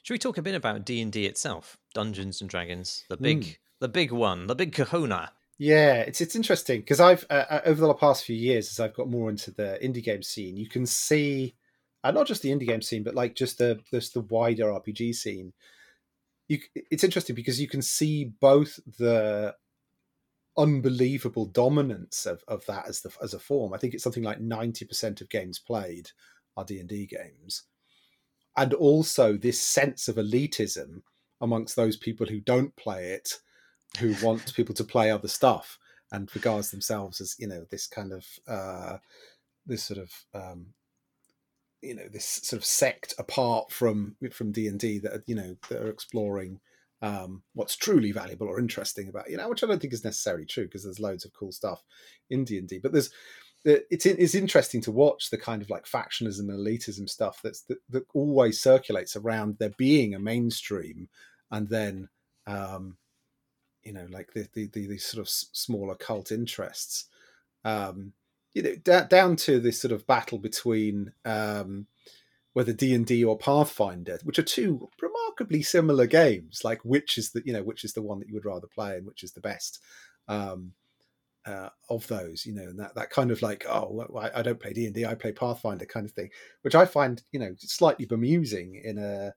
[0.04, 3.42] Should we talk a bit about D and D itself, Dungeons and Dragons, the big,
[3.42, 3.58] Mm.
[3.80, 5.32] the big one, the big Kahuna?
[5.58, 8.94] Yeah, it's it's interesting because I've uh, uh, over the past few years as I've
[8.94, 11.56] got more into the indie game scene, you can see,
[12.04, 15.14] uh, not just the indie game scene, but like just the just the wider RPG
[15.14, 15.54] scene.
[16.50, 19.56] You, it's interesting because you can see both the
[20.58, 23.74] unbelievable dominance of, of that as the as a form.
[23.74, 26.10] I think it's something like ninety percent of games played
[26.58, 27.64] are D and D games,
[28.58, 31.02] and also this sense of elitism
[31.42, 33.40] amongst those people who don't play it
[33.96, 35.78] who want people to play other stuff
[36.12, 38.98] and regards themselves as you know this kind of uh,
[39.66, 40.68] this sort of um,
[41.82, 45.36] you know this sort of sect apart from from D and D that are, you
[45.36, 46.60] know that are exploring
[47.02, 50.46] um, what's truly valuable or interesting about you know which I don't think is necessarily
[50.46, 51.84] true because there's loads of cool stuff
[52.30, 53.10] in D and D but there's
[53.66, 57.80] it's it's interesting to watch the kind of like factionism and elitism stuff that's that,
[57.90, 61.10] that always circulates around there being a mainstream
[61.52, 62.08] and then
[62.46, 62.98] um,
[63.86, 67.06] you know like the, the, the sort of s- smaller cult interests
[67.64, 68.14] um
[68.54, 71.88] you know da- down to this sort of battle between um
[72.54, 77.54] whether d&d or pathfinder which are two remarkably similar games like which is the you
[77.54, 79.80] know which is the one that you would rather play and which is the best
[80.28, 80.74] um
[81.46, 84.60] uh, of those, you know, and that, that kind of like, oh, I, I don't
[84.60, 86.30] play D and I play Pathfinder kind of thing,
[86.64, 89.34] which I find, you know, slightly bemusing in a,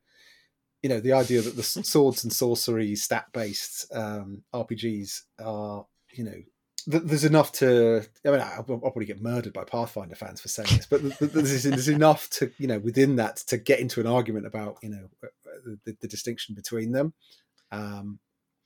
[0.83, 6.25] you know, the idea that the swords and sorcery stat based um, RPGs are, you
[6.25, 6.43] know,
[6.91, 8.05] th- there's enough to.
[8.25, 11.19] I mean, I'll, I'll probably get murdered by Pathfinder fans for saying this, but th-
[11.19, 14.79] th- there's, there's enough to, you know, within that to get into an argument about,
[14.83, 17.13] you know, uh, the, the distinction between them.
[17.73, 18.19] Um,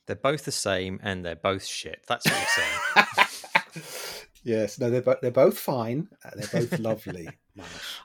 [0.07, 2.03] They're both the same and they're both shit.
[2.07, 2.95] That's what you're
[3.75, 3.85] saying.
[4.43, 6.09] yes, no, they're bo- they're both fine.
[6.23, 7.27] Uh, they're both lovely.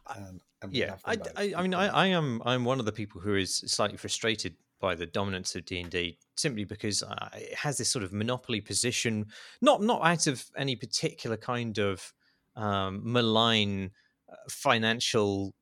[0.08, 3.34] And yeah, I, I, I mean, I, I am I'm one of the people who
[3.34, 7.78] is slightly frustrated by the dominance of D and D simply because uh, it has
[7.78, 9.26] this sort of monopoly position,
[9.60, 12.12] not not out of any particular kind of
[12.56, 13.90] um, malign
[14.30, 15.54] uh, financial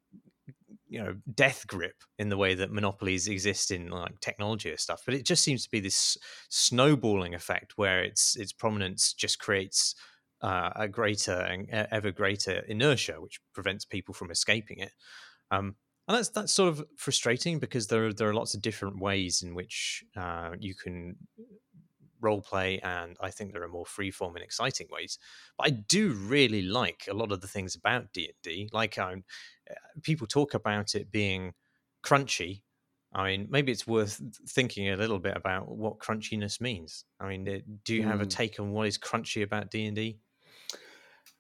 [0.89, 5.03] you know death grip in the way that monopolies exist in like technology or stuff
[5.05, 6.17] but it just seems to be this
[6.49, 9.95] snowballing effect where its its prominence just creates
[10.47, 14.93] uh, a greater and ever greater inertia which prevents people from escaping it.
[15.51, 15.77] Um,
[16.09, 19.43] and that's that's sort of frustrating because there are, there are lots of different ways
[19.43, 21.17] in which uh, you can
[22.21, 25.19] role play and i think there are more freeform and exciting ways.
[25.59, 29.25] But i do really like a lot of the things about d&d like um,
[29.71, 31.55] uh, people talk about it being
[32.03, 32.63] crunchy.
[33.13, 37.05] I mean maybe it's worth thinking a little bit about what crunchiness means.
[37.21, 38.39] I mean uh, do you have a Mm.
[38.39, 40.19] take on what is crunchy about d&d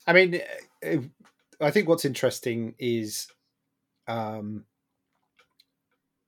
[0.06, 0.40] I mean,
[0.84, 0.98] uh,
[1.60, 3.28] I think what's interesting is,
[4.06, 4.64] um,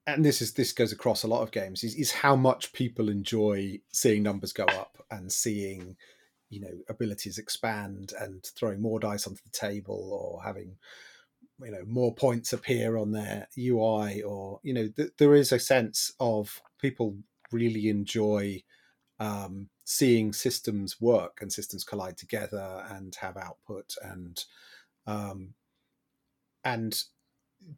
[0.06, 3.08] and this is this goes across a lot of games, is, is how much people
[3.08, 5.96] enjoy seeing numbers go up and seeing,
[6.48, 10.76] you know, abilities expand and throwing more dice onto the table or having,
[11.62, 15.58] you know, more points appear on their UI or you know, th- there is a
[15.58, 17.16] sense of people
[17.52, 18.62] really enjoy
[19.20, 24.44] um, seeing systems work and systems collide together and have output and
[25.06, 25.54] um,
[26.64, 27.02] and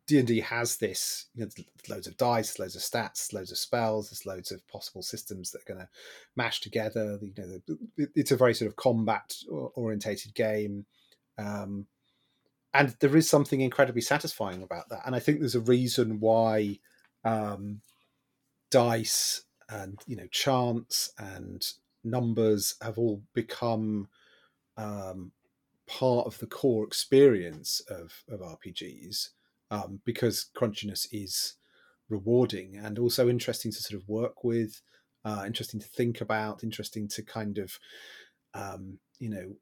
[0.07, 1.51] D and D has this you know
[1.89, 5.63] loads of dice, loads of stats, loads of spells, there's loads of possible systems that
[5.63, 5.89] are going to
[6.37, 7.19] mash together.
[7.23, 10.87] You know, it's a very sort of combat orientated game.
[11.39, 11.87] Um,
[12.73, 15.03] and there is something incredibly satisfying about that.
[15.07, 16.79] And I think there's a reason why
[17.25, 17.81] um,
[18.71, 21.73] dice and you know chance and
[22.05, 24.09] numbers have all become
[24.77, 25.33] um,
[25.87, 29.29] part of the core experience of, of RPGs
[29.71, 31.57] um, because crunchiness is
[32.09, 34.81] rewarding and also interesting to sort of work with,
[35.25, 37.79] uh, interesting to think about, interesting to kind of
[38.55, 39.53] um, you know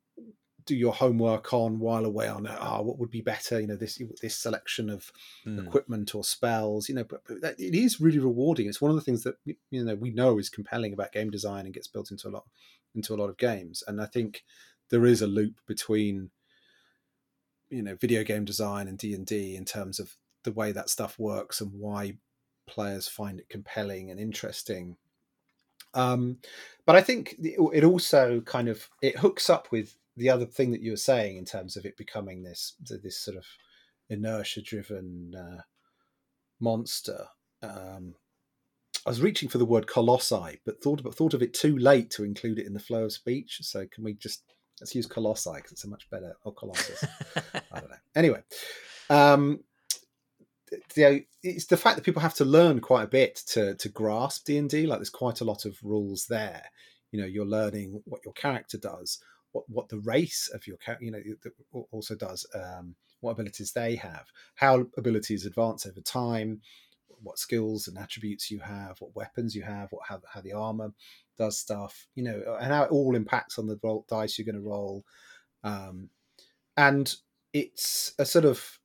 [0.69, 3.61] do your homework on while away on ah what would be better?
[3.61, 5.11] You know this this selection of
[5.45, 5.59] Hmm.
[5.61, 8.69] equipment or spells you know but, but that, it is really rewarding.
[8.69, 9.37] It's one of the things that
[9.71, 12.45] you know we know is compelling about game design and gets built into a lot
[12.95, 13.83] into a lot of games.
[13.87, 14.45] And i think
[14.91, 16.31] there is a loop between
[17.71, 21.61] you know video game design and d&d in terms of the way that stuff works
[21.61, 22.17] and why
[22.67, 24.97] players find it compelling and interesting.
[25.95, 26.39] Um,
[26.87, 30.83] but i think it also kind of it hooks up with the other thing that
[30.83, 33.45] you were saying in terms of it becoming this this sort of
[34.11, 35.63] inertia driven uh,
[36.61, 37.27] monster
[37.63, 38.15] um,
[39.07, 42.11] I was reaching for the word colossi, but thought of, thought of it too late
[42.11, 43.59] to include it in the flow of speech.
[43.63, 44.43] So can we just
[44.81, 47.05] let's use colossi because it's a much better or colossus.
[47.55, 47.97] I don't know.
[48.15, 48.43] Anyway,
[49.09, 49.61] um,
[50.95, 54.45] the, it's the fact that people have to learn quite a bit to to grasp
[54.45, 54.87] D and D.
[54.87, 56.65] Like there's quite a lot of rules there.
[57.11, 61.05] You know, you're learning what your character does, what what the race of your character,
[61.05, 66.61] you know, also does, um, what abilities they have, how abilities advance over time,
[67.23, 70.93] what skills and attributes you have, what weapons you have, what how, how the armor
[71.37, 74.69] does stuff, you know, and how it all impacts on the dice you're going to
[74.69, 75.05] roll.
[75.65, 76.11] Um,
[76.77, 77.15] and
[77.53, 78.79] it's a sort of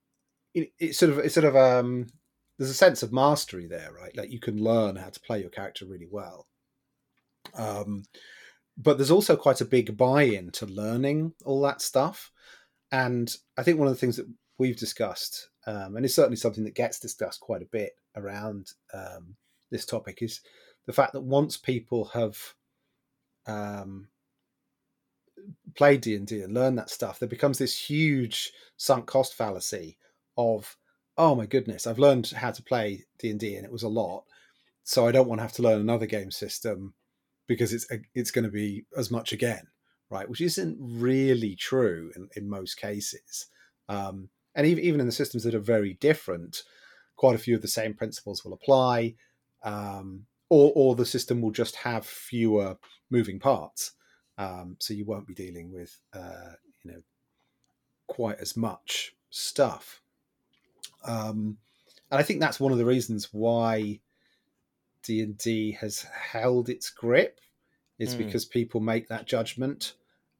[0.56, 2.08] it's sort of it's sort of um
[2.58, 4.16] there's a sense of mastery there, right?
[4.16, 6.48] Like you can learn how to play your character really well.
[7.56, 8.04] Um,
[8.78, 12.32] but there's also quite a big buy-in to learning all that stuff,
[12.92, 16.64] and I think one of the things that we've discussed, um, and it's certainly something
[16.64, 19.36] that gets discussed quite a bit around um,
[19.72, 20.42] this topic, is
[20.86, 22.38] the fact that once people have
[23.48, 24.08] um,
[25.76, 29.98] played D and D and learned that stuff, there becomes this huge sunk cost fallacy
[30.38, 30.76] of,
[31.18, 33.90] oh my goodness, I've learned how to play D and D and it was a
[33.90, 34.24] lot,
[34.84, 36.94] so I don't want to have to learn another game system
[37.48, 39.68] because it's it's going to be as much again,
[40.10, 40.30] right?
[40.30, 43.48] Which isn't really true in, in most cases.
[43.90, 46.64] Um, and even, even in the systems that are very different,
[47.16, 49.16] quite a few of the same principles will apply,
[49.64, 52.78] um, or, or the system will just have fewer
[53.10, 53.94] moving parts.
[54.38, 56.54] Um, so you won't be dealing with, uh,
[56.84, 57.02] you know,
[58.08, 60.02] quite as much stuff.
[61.06, 61.58] Um,
[62.12, 64.00] and I think that's one of the reasons why
[65.04, 67.40] D and D has held its grip,
[68.00, 68.20] is mm.
[68.20, 69.94] because people make that judgment,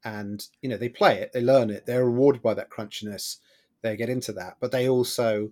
[0.04, 3.38] and you know they play it, they learn it, they're rewarded by that crunchiness,
[3.82, 5.50] they get into that, but they also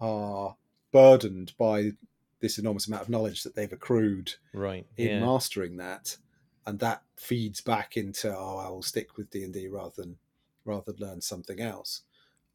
[0.00, 0.56] are
[0.92, 1.92] burdened by
[2.40, 5.20] this enormous amount of knowledge that they've accrued right in yeah.
[5.20, 6.16] mastering that
[6.66, 10.16] and that feeds back into oh i will stick with d&d rather than
[10.64, 12.02] rather than learn something else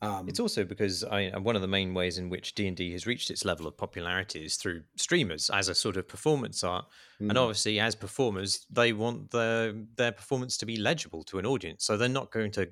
[0.02, 2.94] um, it's also because I, one of the main ways in which D and D
[2.94, 6.86] has reached its level of popularity is through streamers as a sort of performance art,
[7.22, 7.28] mm.
[7.28, 11.84] and obviously as performers, they want their their performance to be legible to an audience.
[11.84, 12.70] So they're not going to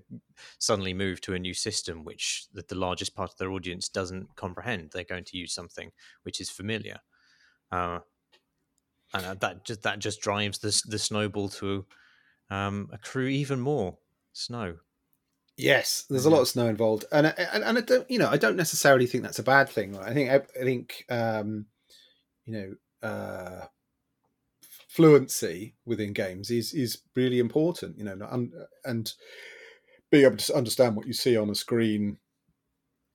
[0.60, 4.34] suddenly move to a new system which the, the largest part of their audience doesn't
[4.38, 4.92] comprehend.
[4.94, 5.92] They're going to use something
[6.24, 7.00] which is familiar,
[7.74, 8.00] uh,
[9.14, 11.86] and uh, that just that just drives the the snowball to
[12.50, 13.98] um, accrue even more
[14.32, 14.78] snow.
[15.58, 18.38] Yes, there's a lot of snow involved, and and, and I don't, you know, I
[18.38, 19.98] don't necessarily think that's a bad thing.
[19.98, 21.66] I think I, I think um,
[22.46, 22.54] you
[23.02, 23.66] know uh,
[24.88, 27.98] fluency within games is is really important.
[27.98, 28.54] You know, and,
[28.86, 29.12] and
[30.12, 32.18] being able to understand what you see on a screen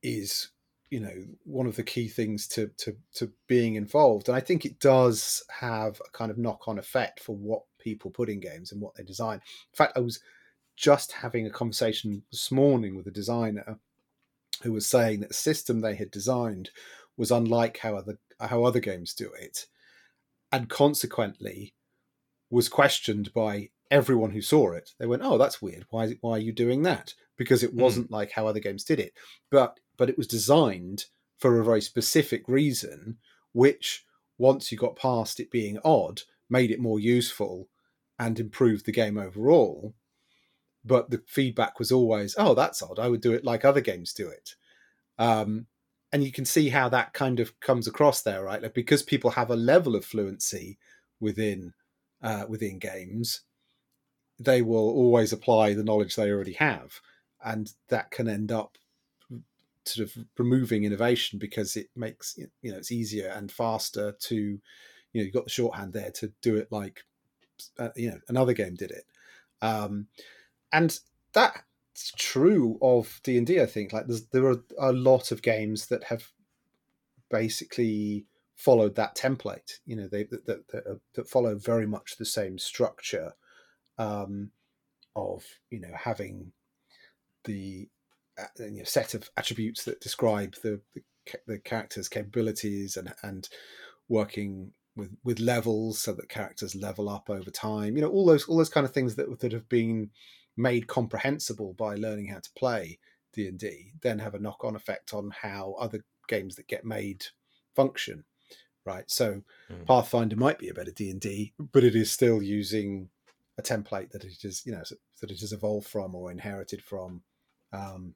[0.03, 0.51] is
[0.91, 4.65] you know one of the key things to to to being involved and i think
[4.65, 8.73] it does have a kind of knock on effect for what people put in games
[8.73, 10.21] and what they design in fact i was
[10.77, 13.79] just having a conversation this morning with a designer
[14.63, 16.71] who was saying that the system they had designed
[17.17, 19.67] was unlike how other how other games do it,
[20.51, 21.75] and consequently
[22.51, 24.91] was questioned by everyone who saw it.
[24.99, 25.87] They went, "Oh, that's weird.
[25.91, 27.81] Why it, why are you doing that?" Because it hmm.
[27.81, 28.13] wasn't mm.
[28.13, 29.13] like how other games did it,
[29.51, 31.07] but but it was designed
[31.39, 33.19] for a very specific reason,
[33.53, 34.05] which
[34.39, 37.69] once you got past it being odd, made it more useful
[38.19, 39.95] and improved the game overall
[40.85, 42.99] but the feedback was always, "Oh, that's odd.
[42.99, 44.55] I would do it like other games do it."
[45.19, 45.67] Um,
[46.13, 48.63] and you can see how that kind of comes across there, right?
[48.63, 50.79] Like because people have a level of fluency
[51.21, 51.75] within
[52.23, 53.43] uh, within games,
[54.39, 57.01] they will always apply the knowledge they already have,
[57.45, 58.77] and that can end up
[59.85, 64.61] sort of removing innovation because it makes you know it's easier and faster to you
[65.15, 67.03] know you've got the shorthand there to do it like
[67.79, 69.05] uh, you know another game did it
[69.61, 70.07] um,
[70.73, 70.99] and
[71.33, 76.05] that's true of D and I think like there are a lot of games that
[76.05, 76.31] have
[77.31, 79.81] basically followed that template.
[79.85, 83.33] You know, they that that, that, that follow very much the same structure
[83.99, 84.51] um,
[85.17, 86.53] of you know having
[87.45, 87.89] the
[88.39, 91.03] uh, you know, set of attributes that describe the, the
[91.47, 93.49] the character's capabilities and and
[94.09, 97.97] working with with levels so that characters level up over time.
[97.97, 100.11] You know, all those all those kind of things that that have been
[100.57, 102.99] made comprehensible by learning how to play
[103.33, 107.27] d&d then have a knock-on effect on how other games that get made
[107.75, 108.25] function
[108.85, 109.87] right so Mm.
[109.87, 113.09] pathfinder might be a better d&d but it is still using
[113.59, 114.83] a template that it is you know
[115.21, 117.23] that it has evolved from or inherited from
[117.73, 118.15] um,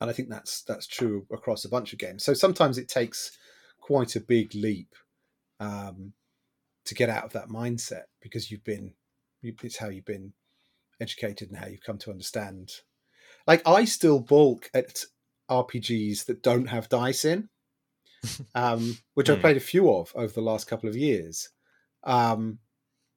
[0.00, 3.36] and i think that's that's true across a bunch of games so sometimes it takes
[3.80, 4.94] quite a big leap
[5.60, 6.12] um,
[6.84, 8.92] to get out of that mindset because you've been
[9.42, 10.32] it's how you've been
[11.00, 12.72] educated and how you've come to understand.
[13.46, 15.04] Like i still balk at
[15.50, 17.48] rpgs that don't have dice in
[18.54, 19.40] um, which i've Hmm.
[19.40, 21.50] played a few of over the last couple of years.
[22.04, 22.60] Um,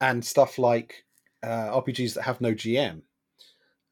[0.00, 1.04] and stuff like
[1.42, 3.02] uh, rpgs that have no gm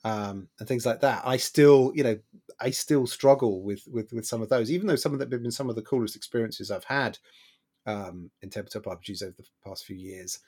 [0.05, 1.23] um, and things like that.
[1.27, 2.19] I still you know
[2.61, 5.43] i still struggle with with with some of those even though some of them have
[5.43, 7.19] been some of the coolest experiences i've had
[7.87, 10.41] um, in tabletop RPGs over the past few years,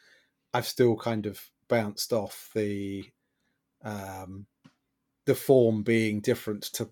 [0.54, 3.04] I've still kind of bounced off the
[3.84, 4.46] um,
[5.26, 6.90] the form being different to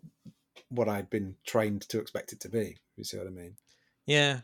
[0.70, 2.76] what I'd been trained to expect it to be.
[2.96, 3.54] You see what I mean?
[4.06, 4.40] Yeah.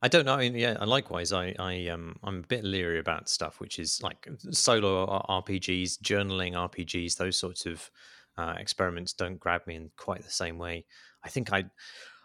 [0.00, 0.34] I don't know.
[0.34, 0.82] I mean, yeah.
[0.84, 6.00] Likewise, I, I, um, I'm a bit leery about stuff which is like solo RPGs,
[6.00, 7.16] journaling RPGs.
[7.16, 7.90] Those sorts of
[8.36, 10.84] uh, experiments don't grab me in quite the same way.
[11.24, 11.64] I think I,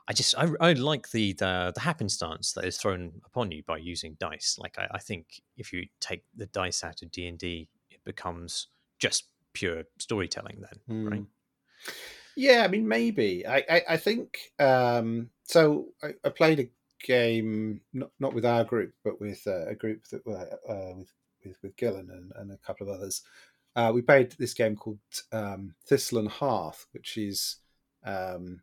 [0.07, 3.77] I just, I, I like the, the the happenstance that is thrown upon you by
[3.77, 4.57] using dice.
[4.59, 8.03] Like, I, I think if you take the dice out of D and D, it
[8.03, 8.67] becomes
[8.99, 10.61] just pure storytelling.
[10.61, 11.21] Then, right?
[11.21, 11.27] Mm.
[12.35, 13.45] Yeah, I mean, maybe.
[13.45, 15.89] I, I, I think um, so.
[16.01, 16.69] I, I played a
[17.03, 21.11] game not not with our group, but with uh, a group that were uh, with
[21.43, 23.21] with with Gillen and, and a couple of others.
[23.75, 24.99] Uh, we played this game called
[25.31, 27.57] um, Thistle and Hearth, which is
[28.05, 28.61] um,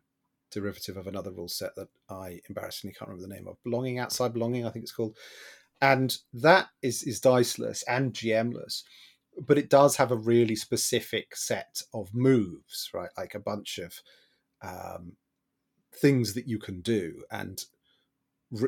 [0.51, 3.61] derivative of another rule set that I embarrassingly can't remember the name of.
[3.63, 5.17] Belonging outside belonging, I think it's called,
[5.81, 8.83] and that is is diceless and GMless
[9.39, 13.09] but it does have a really specific set of moves, right?
[13.17, 14.01] Like a bunch of
[14.61, 15.17] um,
[15.93, 17.63] things that you can do, and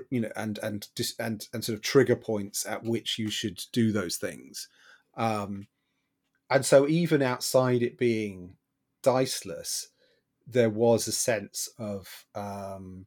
[0.09, 0.87] you know, and and
[1.19, 4.69] and and sort of trigger points at which you should do those things.
[5.15, 5.67] Um,
[6.49, 8.57] and so, even outside it being
[9.01, 9.89] diceless,
[10.47, 13.05] there was a sense of um,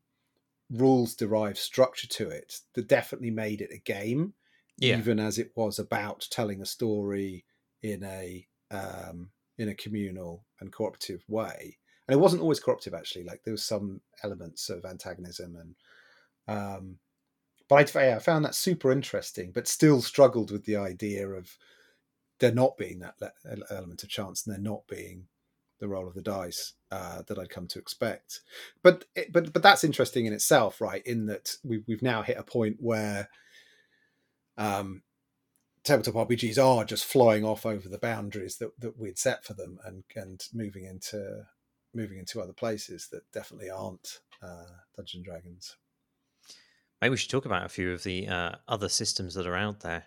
[0.70, 4.34] rules derived structure to it that definitely made it a game
[4.78, 4.98] Yeah.
[4.98, 7.44] even as it was about telling a story
[7.82, 11.78] in a um, in a communal and cooperative way.
[12.08, 13.24] And it wasn't always cooperative actually.
[13.24, 15.74] Like there was some elements of antagonism and
[16.48, 16.98] um,
[17.68, 21.56] but I, yeah, I found that super interesting, but still struggled with the idea of
[22.38, 25.26] there not being that le- element of chance and there not being
[25.80, 28.40] the roll of the dice uh, that I'd come to expect.
[28.82, 31.04] But it- but but that's interesting in itself, right?
[31.06, 33.28] In that we, we've now hit a point where
[34.56, 35.02] um,
[35.84, 39.78] tabletop RPGs are just flying off over the boundaries that, that we'd set for them
[39.84, 41.46] and and moving into
[41.94, 44.64] moving into other places that definitely aren't uh,
[44.96, 45.76] Dungeons and Dragons.
[47.00, 49.80] Maybe we should talk about a few of the uh, other systems that are out
[49.80, 50.04] there.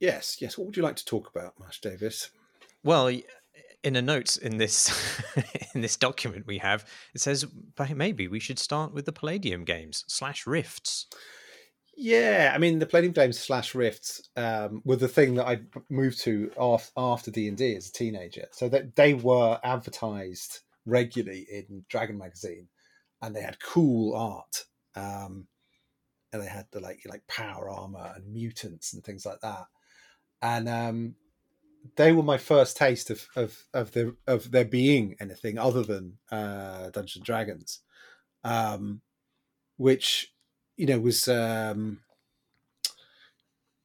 [0.00, 0.56] Yes, yes.
[0.56, 2.30] What would you like to talk about, Marsh Davies?
[2.84, 3.10] Well,
[3.82, 5.22] in a note in this
[5.74, 7.46] in this document we have, it says
[7.94, 11.06] maybe we should start with the Palladium games slash Rifts.
[12.00, 16.20] Yeah, I mean the Palladium Games slash Rifts um, were the thing that I moved
[16.20, 18.46] to af- after D and D as a teenager.
[18.52, 22.68] So that they were advertised regularly in Dragon magazine,
[23.20, 25.48] and they had cool art, um,
[26.32, 29.64] and they had the like like power armor and mutants and things like that.
[30.40, 31.16] And um,
[31.96, 36.18] they were my first taste of of of the of there being anything other than
[36.30, 37.80] uh, Dungeons and Dragons,
[38.44, 39.00] um,
[39.78, 40.32] which
[40.78, 42.00] you know was um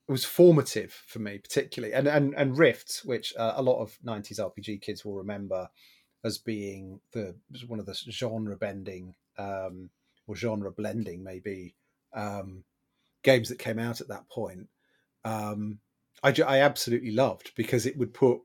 [0.07, 4.39] was formative for me particularly and and and rifts which uh, a lot of 90s
[4.39, 5.69] rpg kids will remember
[6.23, 7.35] as being the
[7.67, 9.89] one of the genre bending um
[10.27, 11.75] or genre blending maybe
[12.13, 12.63] um
[13.23, 14.67] games that came out at that point.
[15.25, 15.79] Um
[16.21, 18.39] i i absolutely loved because it would put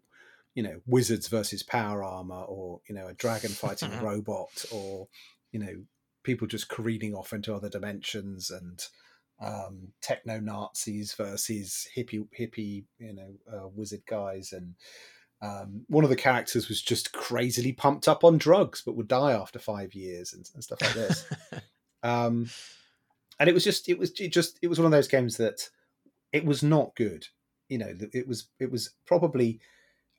[0.55, 5.09] you know wizards versus power armor or you know a dragon fighting a robot or
[5.53, 5.85] you know
[6.29, 8.85] people just careening off into other dimensions and
[9.41, 14.53] um, techno Nazis versus hippie hippie you know uh, wizard guys.
[14.53, 14.75] And
[15.41, 19.33] um, one of the characters was just crazily pumped up on drugs but would die
[19.33, 21.25] after five years and, and stuff like this.
[22.05, 22.49] Um,
[23.41, 25.69] and it was just it was it just it was one of those games that
[26.33, 27.27] it was not good.
[27.69, 29.59] You know it was it was probably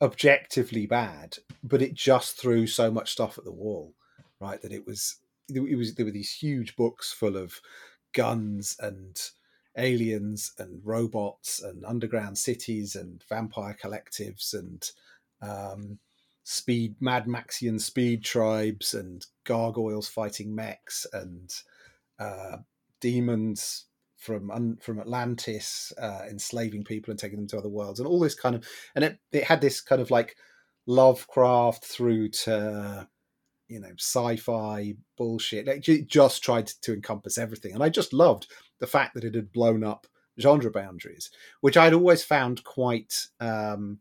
[0.02, 3.94] objectively bad but it just threw so much stuff at the wall
[4.42, 5.16] right that it was
[5.50, 7.60] it was there were these huge books full of
[8.14, 9.18] guns and
[9.78, 14.90] aliens and robots and underground cities and vampire collectives and
[15.42, 16.00] um,
[16.44, 21.52] speed Mad Maxian speed tribes and gargoyles fighting mechs and
[22.20, 22.58] uh,
[23.00, 23.86] demons
[24.18, 28.36] from from Atlantis uh, enslaving people and taking them to other worlds and all this
[28.36, 30.36] kind of and it it had this kind of like
[30.88, 33.08] Lovecraft through to
[33.70, 35.68] you know sci-fi bullshit.
[35.68, 38.48] It just tried to encompass everything, and I just loved
[38.80, 40.08] the fact that it had blown up
[40.40, 41.30] genre boundaries,
[41.62, 44.00] which I'd always found quite um,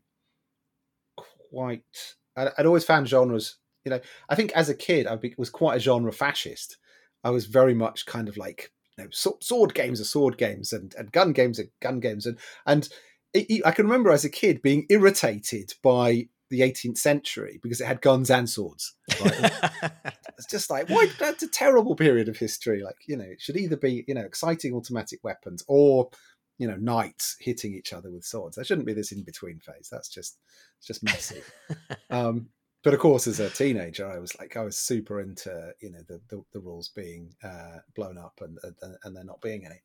[1.15, 2.15] quite.
[2.35, 3.57] I'd always found genres.
[3.85, 6.77] You know, I think as a kid I was quite a genre fascist.
[7.23, 10.93] I was very much kind of like you know, sword games are sword games and,
[10.97, 12.89] and gun games are gun games and and
[13.35, 18.01] I can remember as a kid being irritated by the 18th century because it had
[18.01, 18.95] guns and swords.
[19.23, 19.51] Right?
[20.37, 21.07] it's just like, why?
[21.19, 22.83] That's a terrible period of history.
[22.83, 26.09] Like, you know, it should either be, you know, exciting automatic weapons or,
[26.57, 28.55] you know, knights hitting each other with swords.
[28.55, 29.89] There shouldn't be this in between phase.
[29.91, 30.37] That's just,
[30.77, 31.41] it's just messy.
[32.09, 32.49] um,
[32.83, 35.99] but of course, as a teenager, I was like, I was super into, you know,
[36.07, 39.81] the the, the rules being uh, blown up and, and and there not being any.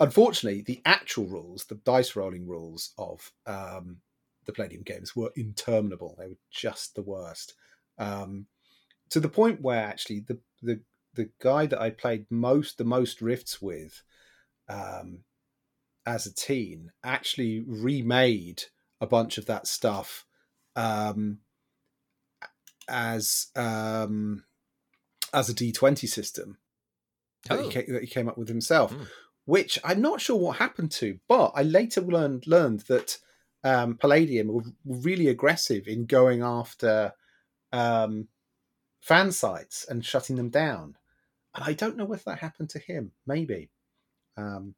[0.00, 3.98] Unfortunately, the actual rules, the dice rolling rules of um,
[4.50, 6.16] the Palladium games were interminable.
[6.18, 7.54] They were just the worst.
[7.98, 8.46] Um,
[9.10, 10.80] to the point where actually the the
[11.14, 14.02] the guy that I played most the most rifts with
[14.68, 15.20] um,
[16.06, 18.64] as a teen actually remade
[19.00, 20.26] a bunch of that stuff
[20.76, 21.38] um,
[22.88, 24.44] as um,
[25.32, 26.58] as a D twenty system
[27.48, 27.56] oh.
[27.56, 28.92] that, he came, that, he came, up with himself.
[28.92, 29.06] Mm.
[29.46, 33.18] Which I'm not sure what happened to, but I later learned learned that
[33.64, 37.12] um, Palladium were, really aggressive in going after
[37.72, 38.28] um,
[39.00, 40.96] fan sites and shutting them down.
[41.54, 43.12] And I don't know whether that happened to him.
[43.26, 43.70] Maybe.
[44.36, 44.74] Um,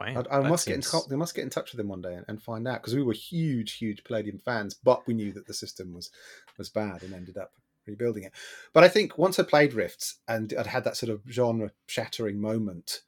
[0.00, 0.90] wow, I, I must seems...
[0.90, 1.10] get in.
[1.10, 3.02] They must get in touch with him one day and, and find out because we
[3.02, 6.10] were huge, huge Palladium fans, but we knew that the system was
[6.58, 7.52] was bad and ended up
[7.86, 8.32] rebuilding it.
[8.72, 12.40] But I think once I played Rifts and I'd had that sort of genre shattering
[12.40, 13.00] moment,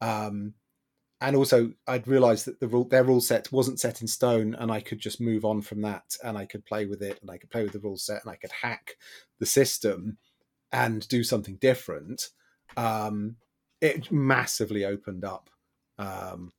[0.00, 0.54] um,
[1.20, 4.70] and also I'd realised that the rule, their rule set wasn't set in stone, and
[4.72, 7.38] I could just move on from that, and I could play with it, and I
[7.38, 8.96] could play with the rule set, and I could hack
[9.38, 10.18] the system
[10.72, 12.28] and do something different.
[12.76, 13.36] Um,
[13.80, 15.50] it massively opened up,
[15.98, 16.52] um,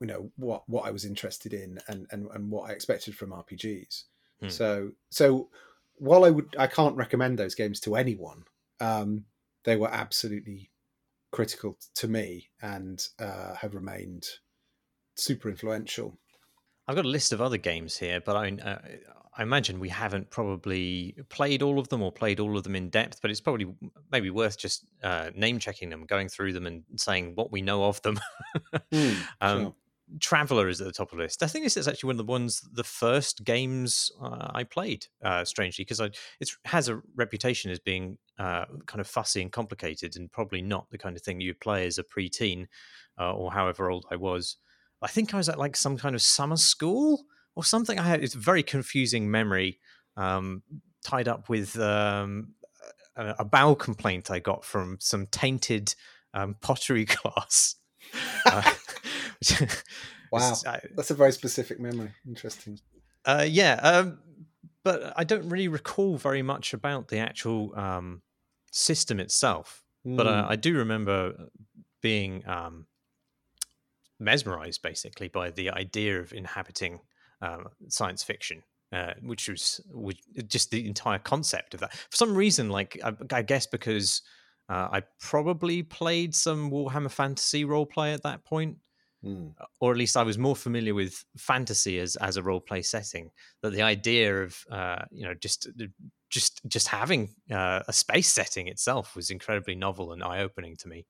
[0.00, 3.30] you know, what what I was interested in and and, and what I expected from
[3.30, 4.04] RPGs.
[4.40, 4.48] Hmm.
[4.48, 5.48] So so
[5.94, 8.44] while I would I can't recommend those games to anyone,
[8.80, 9.24] um,
[9.64, 10.71] they were absolutely
[11.32, 14.26] critical to me and uh, have remained
[15.16, 16.16] super influential.
[16.86, 18.78] I've got a list of other games here, but I, uh,
[19.36, 22.90] I imagine we haven't probably played all of them or played all of them in
[22.90, 23.20] depth.
[23.22, 23.74] But it's probably
[24.10, 27.84] maybe worth just uh, name checking them, going through them, and saying what we know
[27.84, 28.20] of them.
[28.92, 29.74] mm, um, sure.
[30.20, 31.42] Traveller is at the top of the list.
[31.42, 35.06] I think this is actually one of the ones, the first games uh, I played,
[35.24, 40.16] uh, strangely, because it has a reputation as being uh, kind of fussy and complicated,
[40.16, 42.66] and probably not the kind of thing you play as a preteen
[43.18, 44.56] uh, or however old I was.
[45.00, 47.98] I think I was at like some kind of summer school or something.
[47.98, 49.78] I had it's a very confusing memory
[50.16, 50.62] um,
[51.04, 52.54] tied up with um,
[53.16, 55.94] a, a, bowel complaint I got from some tainted
[56.34, 57.76] um, pottery class.
[59.60, 59.66] uh,
[60.30, 60.54] wow,
[60.94, 62.10] that's a very specific memory.
[62.26, 62.78] Interesting.
[63.24, 64.18] Uh, yeah, um,
[64.84, 68.22] but I don't really recall very much about the actual um,
[68.70, 69.84] system itself.
[70.06, 70.16] Mm.
[70.16, 70.52] But uh, hmm.
[70.52, 71.48] I do remember
[72.00, 72.86] being um,
[74.18, 77.00] mesmerized, basically, by the idea of inhabiting
[77.40, 78.62] um, science fiction.
[78.92, 80.16] Uh, which was, was,
[80.48, 81.94] just the entire concept of that.
[81.94, 84.20] For some reason, like I, I guess because
[84.68, 88.76] uh, I probably played some Warhammer Fantasy role play at that point,
[89.24, 89.54] Mm.
[89.80, 93.30] Or at least I was more familiar with fantasy as as a role play setting.
[93.62, 95.86] That the idea of uh, you know just uh,
[96.28, 100.88] just just having uh, a space setting itself was incredibly novel and eye opening to
[100.88, 101.06] me.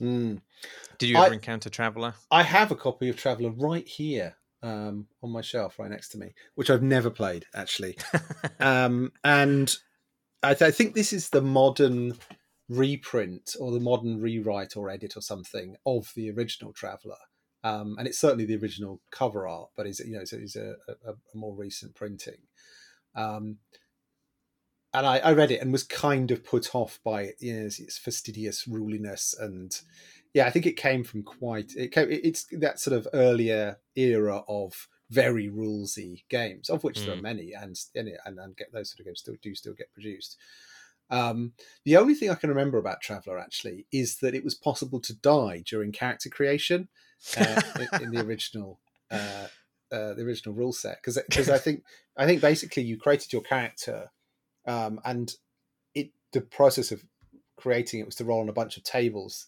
[0.00, 0.40] Mm.
[0.98, 2.14] Did you ever I, encounter Traveller?
[2.30, 6.18] I have a copy of Traveller right here um, on my shelf, right next to
[6.18, 7.96] me, which I've never played actually.
[8.60, 9.74] um, and
[10.42, 12.18] I, th- I, think this is the modern
[12.68, 17.16] reprint or the modern rewrite or edit or something of the original Traveller.
[17.64, 21.12] Um, and it's certainly the original cover art, but is you know it's, a, a,
[21.12, 22.42] a, more recent printing.
[23.16, 23.56] Um,
[24.92, 27.98] and I, I, read it and was kind of put off by you know, its
[27.98, 29.76] fastidious ruliness and
[30.34, 34.42] yeah, I think it came from quite it came, it's that sort of earlier era
[34.48, 37.06] of very rulesy games, of which mm.
[37.06, 37.22] there are mm.
[37.22, 40.36] many, and and, and get those sort of games still do still get produced.
[41.08, 41.52] Um,
[41.84, 45.14] the only thing I can remember about Traveller actually is that it was possible to
[45.14, 46.88] die during character creation
[47.36, 47.60] uh,
[47.94, 49.46] in, in, the original uh,
[49.92, 51.84] uh, the original rule set because because I think
[52.16, 54.10] I think basically you created your character,
[54.66, 55.32] um, and
[55.94, 57.04] it the process of
[57.56, 59.46] creating it was to roll on a bunch of tables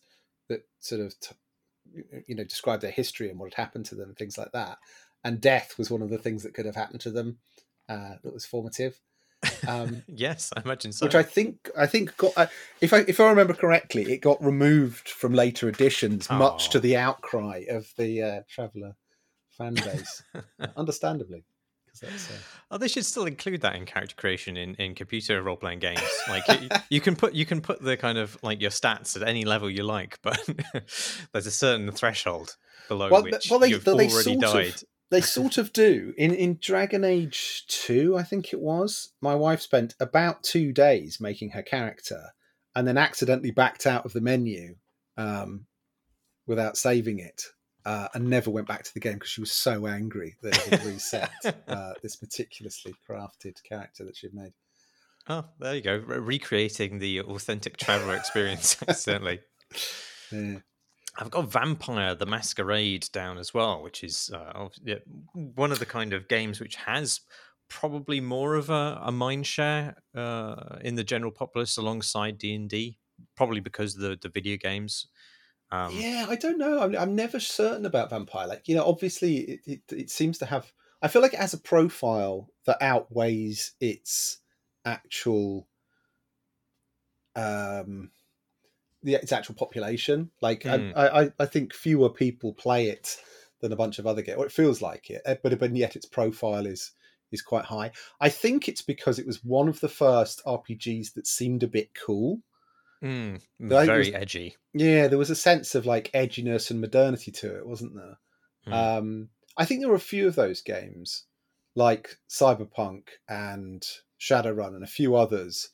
[0.49, 1.35] that sort of t-
[2.27, 4.79] you know describe their history and what had happened to them and things like that.
[5.25, 7.39] And death was one of the things that could have happened to them
[7.89, 9.01] uh, that was formative.
[9.67, 11.07] Um, yes, I imagine so.
[11.07, 12.47] Which I think I think got uh,
[12.81, 16.37] if I if I remember correctly, it got removed from later editions, oh.
[16.37, 18.97] much to the outcry of the uh, Traveller
[19.51, 20.23] fan base,
[20.77, 21.45] understandably.
[22.03, 22.09] Uh...
[22.71, 26.03] Oh, they should still include that in character creation in, in computer role playing games.
[26.29, 29.27] Like you, you, can put you can put the kind of like your stats at
[29.27, 30.39] any level you like, but
[31.33, 32.57] there's a certain threshold
[32.89, 34.67] below well, which well, they, you've they already died.
[34.67, 36.13] Of, they sort of do.
[36.17, 41.21] In in Dragon Age 2, I think it was, my wife spent about two days
[41.21, 42.33] making her character
[42.75, 44.77] and then accidentally backed out of the menu
[45.17, 45.67] um,
[46.47, 47.43] without saving it.
[47.85, 50.81] Uh, and never went back to the game because she was so angry that it
[50.81, 51.31] had reset
[51.69, 54.53] uh, this meticulously crafted character that she'd made.
[55.29, 55.97] Oh, there you go.
[55.97, 59.39] Re- recreating the authentic Traveller experience, certainly.
[60.33, 60.59] Yeah.
[61.19, 64.69] I've got Vampire the Masquerade down as well, which is uh,
[65.33, 67.21] one of the kind of games which has
[67.69, 72.69] probably more of a, a mind share uh, in the general populace alongside D and
[72.69, 72.99] D,
[73.35, 75.09] probably because of the the video games.
[75.73, 76.81] Um, yeah, I don't know.
[76.81, 78.47] I'm, I'm never certain about Vampire.
[78.47, 80.73] Like you know, obviously it, it, it seems to have.
[81.03, 84.39] I feel like it has a profile that outweighs its
[84.85, 85.69] actual
[87.35, 88.11] um
[89.03, 90.31] the its actual population.
[90.41, 90.93] Like mm.
[90.97, 93.17] I, I, I think fewer people play it
[93.61, 95.23] than a bunch of other games, or it feels like it.
[95.25, 96.93] Eh, but but yet its profile is
[97.33, 97.93] is quite high.
[98.21, 101.91] I think it's because it was one of the first RPGs that seemed a bit
[101.95, 102.41] cool.
[103.03, 104.57] Mm, very was, edgy.
[104.73, 108.19] Yeah, there was a sense of like edginess and modernity to it, wasn't there?
[108.69, 108.99] Mm.
[108.99, 111.25] Um, I think there were a few of those games,
[111.75, 113.87] like Cyberpunk and
[114.21, 115.71] Shadowrun and a few others,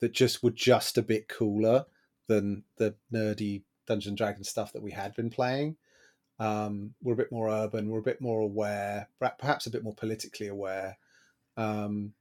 [0.00, 1.84] that just were just a bit cooler
[2.32, 5.76] than the nerdy Dungeon Dragon stuff that we had been playing.
[6.38, 9.08] Um, we're a bit more urban, we're a bit more aware,
[9.38, 10.98] perhaps a bit more politically aware.
[11.56, 12.14] Um,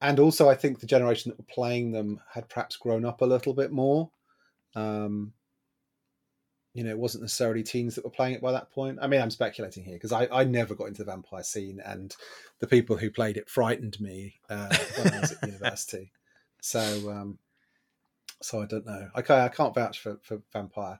[0.00, 3.26] and also, I think the generation that were playing them had perhaps grown up a
[3.26, 4.10] little bit more.
[4.74, 5.32] Um,
[6.74, 8.98] you know, it wasn't necessarily teens that were playing it by that point.
[9.00, 12.14] I mean, I'm speculating here because I, I never got into the vampire scene, and
[12.58, 16.10] the people who played it frightened me uh, when I was at university.
[16.60, 17.38] So, um,
[18.44, 19.08] so I don't know.
[19.16, 20.98] Okay, I can't vouch for, for Vampire.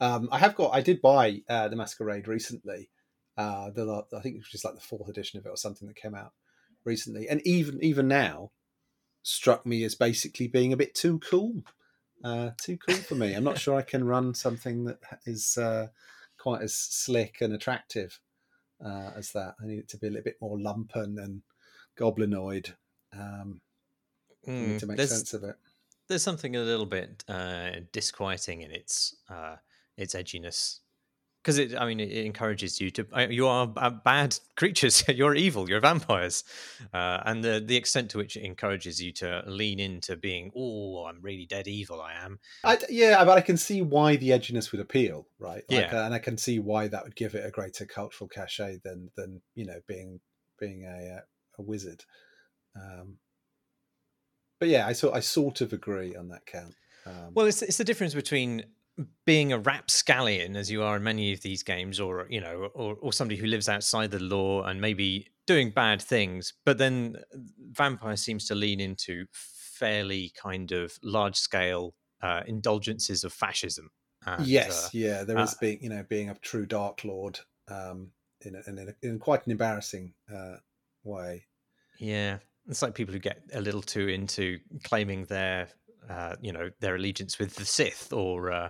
[0.00, 0.74] Um, I have got.
[0.74, 2.90] I did buy uh, the Masquerade recently.
[3.36, 5.86] Uh, the I think it was just like the fourth edition of it or something
[5.88, 6.32] that came out
[6.84, 8.50] recently, and even even now,
[9.22, 11.62] struck me as basically being a bit too cool.
[12.24, 13.34] Uh, too cool for me.
[13.34, 15.88] I'm not sure I can run something that is uh,
[16.38, 18.18] quite as slick and attractive
[18.84, 19.54] uh, as that.
[19.62, 21.42] I need it to be a little bit more lumpen and
[21.98, 22.72] goblinoid
[23.12, 23.60] um,
[24.48, 25.56] mm, to make sense of it
[26.08, 29.56] there's something a little bit uh, disquieting in its uh,
[29.96, 30.80] its edginess.
[31.42, 35.04] Because it i mean it encourages you to uh, you are bad creatures.
[35.08, 35.68] You're evil.
[35.68, 36.42] You're vampires.
[36.92, 41.04] Uh, and the the extent to which it encourages you to lean into being oh
[41.06, 42.40] i'm really dead evil i am.
[42.64, 45.62] I, yeah but i can see why the edginess would appeal right?
[45.68, 46.02] Like, yeah.
[46.02, 49.10] uh, and i can see why that would give it a greater cultural cachet than
[49.16, 50.18] than you know being
[50.58, 51.20] being a uh,
[51.58, 52.04] a wizard.
[52.74, 53.18] Um,
[54.58, 56.74] but yeah, I sort I sort of agree on that count.
[57.06, 58.64] Um, well, it's it's the difference between
[59.26, 62.96] being a rapscallion as you are in many of these games, or you know, or
[63.00, 67.16] or somebody who lives outside the law and maybe doing bad things, but then
[67.70, 73.90] vampire seems to lean into fairly kind of large scale uh, indulgences of fascism.
[74.26, 77.38] And, yes, uh, yeah, there is uh, being you know being a true dark lord
[77.68, 80.56] um, in, a, in, a, in quite an embarrassing uh,
[81.04, 81.44] way.
[81.98, 82.38] Yeah,
[82.68, 85.68] it's like people who get a little too into claiming their,
[86.08, 88.68] uh, you know, their allegiance with the Sith or uh,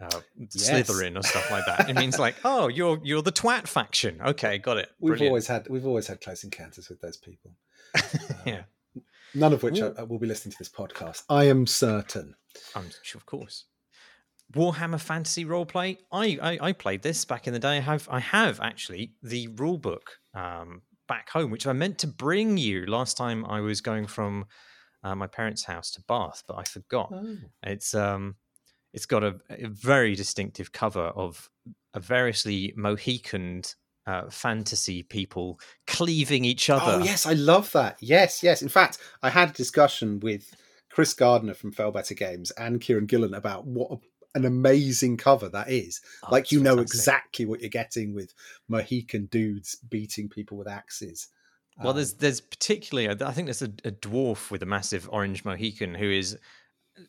[0.00, 0.70] uh, yes.
[0.70, 1.88] Slytherin or stuff like that.
[1.88, 4.20] It means like, oh, you're you're the twat faction.
[4.24, 4.90] Okay, got it.
[5.00, 7.52] We've always had we've always had close encounters with those people.
[8.46, 8.62] yeah,
[8.96, 9.00] uh,
[9.34, 11.24] none of which I, will be listening to this podcast.
[11.28, 12.34] I am certain.
[12.74, 13.64] I'm sure, of course.
[14.52, 15.98] Warhammer Fantasy Roleplay.
[16.10, 17.78] I, I I played this back in the day.
[17.78, 22.06] I have I have actually the rule book um, back home, which I meant to
[22.06, 24.46] bring you last time I was going from
[25.02, 27.10] uh, my parents' house to Bath, but I forgot.
[27.12, 27.36] Oh.
[27.62, 28.36] It's um,
[28.92, 31.48] it's got a, a, very distinctive cover of
[31.94, 33.74] a variously mohicaned
[34.06, 37.00] uh, fantasy people cleaving each other.
[37.00, 37.98] Oh yes, I love that.
[38.00, 38.62] Yes, yes.
[38.62, 40.54] In fact, I had a discussion with
[40.90, 44.00] Chris Gardiner from Failbetter Games and Kieron Gillen about what
[44.34, 46.00] an amazing cover that is.
[46.24, 46.98] Oh, like you know fantastic.
[46.98, 48.34] exactly what you're getting with
[48.68, 51.28] Mohican dudes beating people with axes.
[51.82, 55.44] Well, there's Um, there's particularly I think there's a, a dwarf with a massive orange
[55.44, 56.36] Mohican who is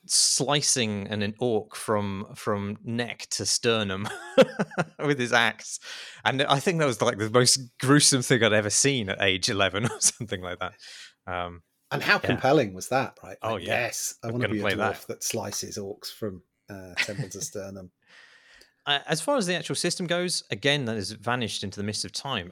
[0.06, 4.08] slicing an, an orc from from neck to sternum
[5.00, 5.80] with his axe,
[6.24, 9.50] and I think that was like the most gruesome thing I'd ever seen at age
[9.50, 10.74] eleven or something like that.
[11.26, 12.20] Um, and how yeah.
[12.20, 13.38] compelling was that, right?
[13.42, 13.86] Oh, yeah.
[13.86, 15.08] yes, I I'm want to be a dwarf that.
[15.08, 15.24] that.
[15.24, 17.92] slices orcs from uh, temple to sternum.
[18.86, 22.06] Uh, as far as the actual system goes, again, that has vanished into the mist
[22.06, 22.52] of time.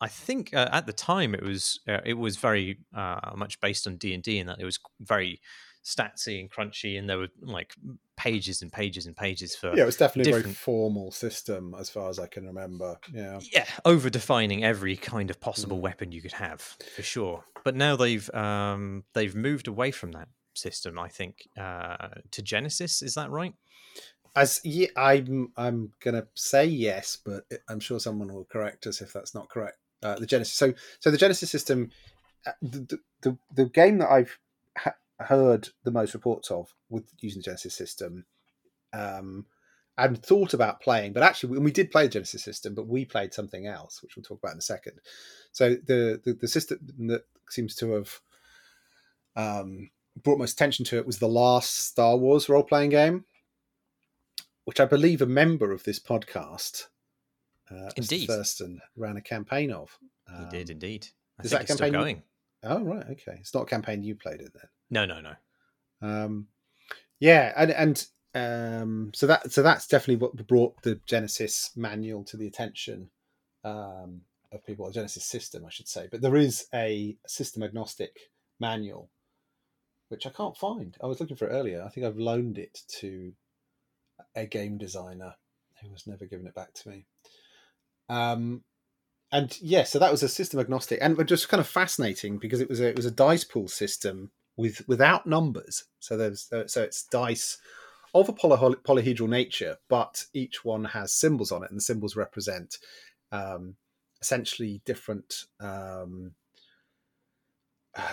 [0.00, 3.86] I think uh, at the time it was uh, it was very uh, much based
[3.86, 5.40] on D and D, and that it was very
[5.84, 7.74] statsy and crunchy, and there were like
[8.16, 11.88] pages and pages and pages for Yeah, it was definitely a very formal system as
[11.88, 12.96] far as I can remember.
[13.12, 13.40] Yeah.
[13.52, 15.82] yeah over defining every kind of possible Mm.
[15.82, 16.60] weapon you could have
[16.94, 17.44] for sure.
[17.64, 20.28] But now they've um, they've moved away from that
[20.60, 20.98] system.
[20.98, 23.02] I think uh, to Genesys.
[23.02, 23.54] Is that right?
[24.36, 29.12] As yeah, I'm I'm gonna say yes, but I'm sure someone will correct us if
[29.12, 29.78] that's not correct.
[30.02, 30.54] Uh, the Genesys.
[30.54, 31.90] So so the Genesys system,
[32.46, 34.38] uh, the the, the game that I've
[34.76, 38.24] ha- heard the most reports of with using the Genesys system,
[38.92, 39.46] um,
[39.98, 43.34] and thought about playing, but actually we did play the Genesys system, but we played
[43.34, 45.00] something else, which we'll talk about in a second.
[45.52, 48.20] So the the, the system that seems to have
[49.36, 49.90] um,
[50.22, 53.24] brought most attention to it was the last Star Wars role playing game
[54.64, 56.84] which I believe a member of this podcast,
[57.70, 57.90] uh.
[57.96, 58.28] Indeed.
[58.28, 59.98] Thursten, ran a campaign of.
[60.28, 61.06] He did Um, indeed.
[61.38, 62.22] I is think that it's still campaign- going.
[62.62, 63.38] Oh right, okay.
[63.40, 64.68] It's not a campaign you played it then.
[64.90, 65.34] No, no, no.
[66.02, 66.48] Um,
[67.18, 72.36] yeah, and and um, so that so that's definitely what brought the Genesys manual to
[72.36, 73.10] the attention
[73.64, 74.20] um,
[74.52, 76.06] of people, or Genesys system, I should say.
[76.10, 78.14] But there is a system agnostic
[78.60, 79.10] manual,
[80.10, 80.96] which I can't find.
[81.02, 81.82] I was looking for it earlier.
[81.82, 83.32] I think I've loaned it to
[84.34, 85.34] a game designer
[85.80, 87.06] who has never given it back to me.
[88.08, 88.64] Um,
[89.32, 92.68] and yeah, so that was a system agnostic, and just kind of fascinating because it
[92.68, 95.84] was a it was a dice pool system with without numbers.
[96.00, 97.58] So there's uh, so it's dice
[98.12, 102.16] of a poly- polyhedral nature, but each one has symbols on it, and the symbols
[102.16, 102.78] represent
[103.30, 103.76] um,
[104.20, 105.44] essentially different.
[105.60, 106.32] Um,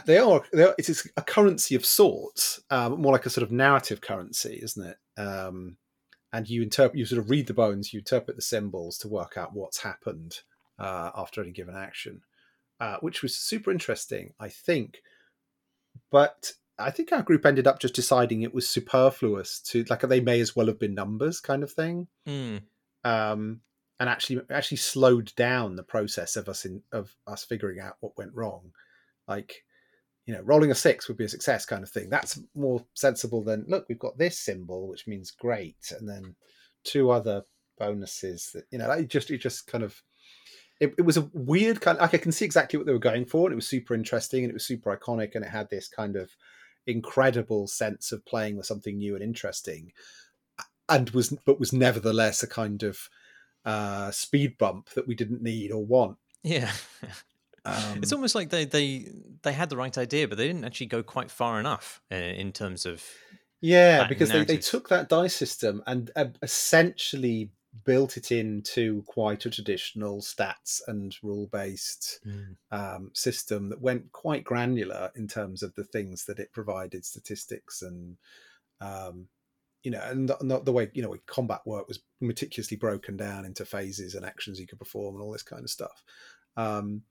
[0.06, 3.52] they are, they are it's a currency of sorts, um, more like a sort of
[3.52, 4.98] narrative currency, isn't it?
[5.22, 5.78] Um,
[6.34, 9.38] and you interpret, you sort of read the bones, you interpret the symbols to work
[9.38, 10.40] out what's happened
[10.80, 12.22] uh, after any given action,
[12.80, 15.02] uh, which was super interesting, I think.
[16.12, 20.20] But I think our group ended up just deciding it was superfluous to like they
[20.20, 22.62] may as well have been numbers, kind of thing, Mm.
[23.04, 23.62] um,
[24.00, 28.18] and actually actually slowed down the process of us in of us figuring out what
[28.18, 28.74] went wrong.
[29.28, 29.64] Like,
[30.28, 32.10] you know, rolling a six would be a success, kind of thing.
[32.10, 36.36] That's more sensible than look, we've got this symbol, which means great, and then
[36.84, 37.44] two other
[37.80, 40.00] bonuses that you know, it just it just kind of
[40.82, 43.00] it, it was a weird kind of like I can see exactly what they were
[43.00, 45.70] going for, and it was super interesting and it was super iconic, and it had
[45.70, 46.30] this kind of
[46.86, 49.94] incredible sense of playing with something new and interesting,
[50.90, 53.00] and was but was nevertheless a kind of
[53.64, 56.18] uh, speed bump that we didn't need or want.
[56.44, 56.72] Yeah.
[57.68, 59.12] Um, it's almost like they, they
[59.44, 62.52] they had the right idea, but they didn't actually go quite far enough uh, in
[62.52, 63.04] terms of
[63.62, 67.52] Yeah, because they, they took that dice system and uh, essentially
[67.86, 72.20] built it into quite a traditional stats and rule based
[72.72, 77.82] um, system that went quite granular in terms of the things that it provided, statistics
[77.82, 78.18] and
[78.82, 79.28] um,
[79.84, 83.46] you know, and not, not the way you know combat work was meticulously broken down
[83.46, 86.04] into phases and actions you could perform and all this kind of stuff.
[86.56, 87.04] Um,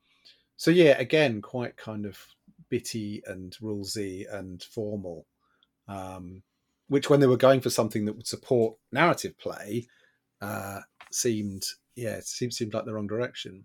[0.56, 2.18] so yeah, again, quite kind of
[2.68, 5.26] bitty and rulesy and formal.
[5.88, 6.42] Um,
[6.88, 9.86] which, when they were going for something that would support narrative play,
[10.40, 10.80] uh,
[11.10, 11.64] seemed
[11.96, 13.64] yeah, it seemed seemed like the wrong direction.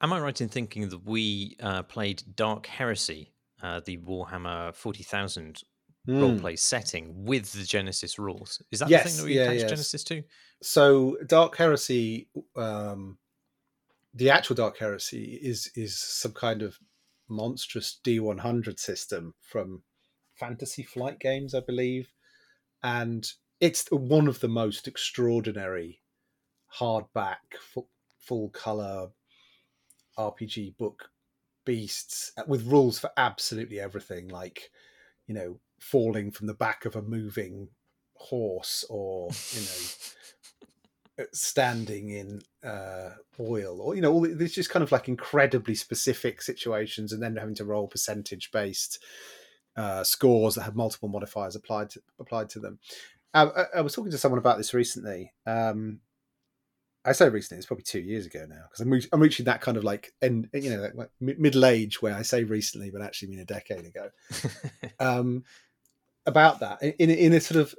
[0.00, 3.32] Am I right in thinking that we uh, played Dark Heresy,
[3.62, 5.62] uh, the Warhammer 40,000
[6.06, 6.22] Hmm.
[6.22, 8.62] roleplay setting with the Genesys rules?
[8.70, 9.72] Is that the thing that we yeah, attached yes.
[9.72, 10.22] Genesys to?
[10.62, 13.18] so dark heresy um
[14.16, 16.78] the actual dark heresy is is some kind of
[17.28, 19.82] monstrous d100 system from
[20.34, 22.12] fantasy flight games i believe.
[22.82, 23.26] And
[23.60, 26.02] it's one of the most extraordinary
[26.78, 27.88] hardback full,
[28.18, 29.08] full color
[30.18, 31.10] rpg book
[31.64, 34.70] beasts uh, with rules for absolutely everything like
[35.26, 37.68] you know falling from the back of a moving
[38.14, 39.86] horse or you know
[41.32, 43.10] standing in uh,
[43.40, 47.22] oil, or you know, all the- there's just kind of like incredibly specific situations, and
[47.22, 49.02] then having to roll percentage based
[49.76, 52.78] uh, scores that have multiple modifiers applied to applied to them.
[53.34, 55.34] I, I, was talking to someone about this recently.
[55.44, 56.00] Um,
[57.04, 59.60] I say recently; it's probably two years ago now because I'm, re- I'm reaching that
[59.60, 63.28] kind of like and you know like middle age where I say recently, but actually
[63.28, 64.10] mean a decade ago.
[65.00, 65.44] um,
[66.24, 67.74] about that in in a sort of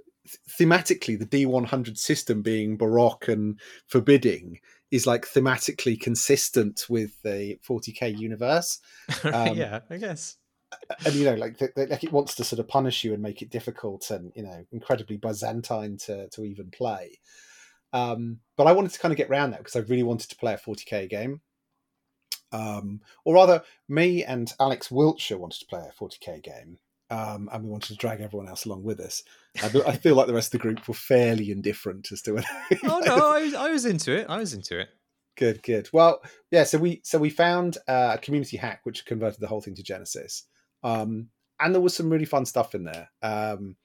[0.59, 4.59] thematically, the D100 system being baroque and forbidding
[4.91, 8.80] is like thematically consistent with the 40k universe.
[9.23, 10.38] Um, yeah, I guess.
[11.05, 13.49] And you know, like like it wants to sort of punish you and make it
[13.49, 17.19] difficult and you know incredibly Byzantine to to even play.
[17.93, 20.36] Um, but I wanted to kind of get around that because I really wanted to
[20.36, 21.41] play a 40k game.
[22.51, 27.63] Um, or rather, me and Alex Wiltshire wanted to play a 40k game, um, and
[27.63, 29.23] we wanted to drag everyone else along with us.
[29.61, 32.47] I, I feel like the rest of the group were fairly indifferent as to whether.
[32.83, 34.27] oh no, I was, I was into it.
[34.29, 34.89] I was into it.
[35.37, 35.87] Good, good.
[35.93, 36.63] Well, yeah.
[36.63, 39.83] So we so we found uh, a community hack which converted the whole thing to
[39.83, 40.43] Genesys,
[40.83, 41.29] um,
[41.59, 43.75] and there was some really fun stuff in there, um,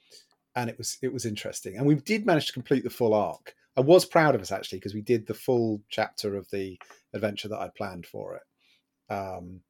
[0.56, 1.76] and it was it was interesting.
[1.76, 3.54] And we did manage to complete the full arc.
[3.76, 6.78] I was proud of us actually because we did the full chapter of the
[7.14, 9.60] adventure that I planned for it, um,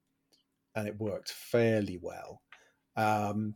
[0.75, 2.41] and it worked fairly well.
[2.95, 3.55] Um,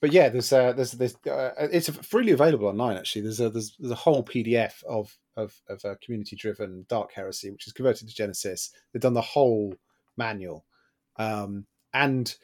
[0.00, 2.96] but yeah, there's uh, there's there's uh, it's freely available online.
[2.96, 7.12] Actually, there's a there's, there's a whole PDF of of of a community driven Dark
[7.12, 8.70] Heresy, which is converted to Genesys.
[8.92, 9.74] They've done the whole
[10.16, 10.66] manual,
[11.16, 12.34] um, and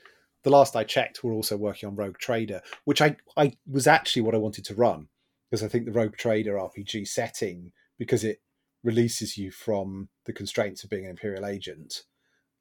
[0.43, 4.23] the last I checked, we're also working on Rogue Trader, which I I was actually
[4.23, 5.09] what I wanted to run
[5.51, 8.41] because I think the Rogue Trader RPG setting because it
[8.83, 12.05] releases you from the constraints of being an Imperial agent.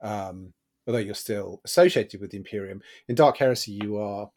[0.01, 0.53] Um,
[0.87, 2.81] although you're still associated with the Imperium.
[3.07, 4.29] In Dark Heresy, you are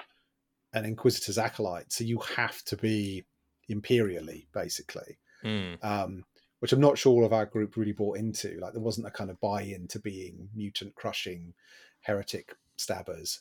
[0.73, 3.25] an Inquisitor's acolyte, so you have to be
[3.69, 5.19] imperially, basically.
[5.45, 5.83] Mm.
[5.85, 6.25] Um,
[6.65, 8.59] which I'm not sure all of our group really bought into.
[8.59, 11.53] Like there wasn't a kind of buy-in to being mutant crushing
[12.01, 13.41] heretic stabbers,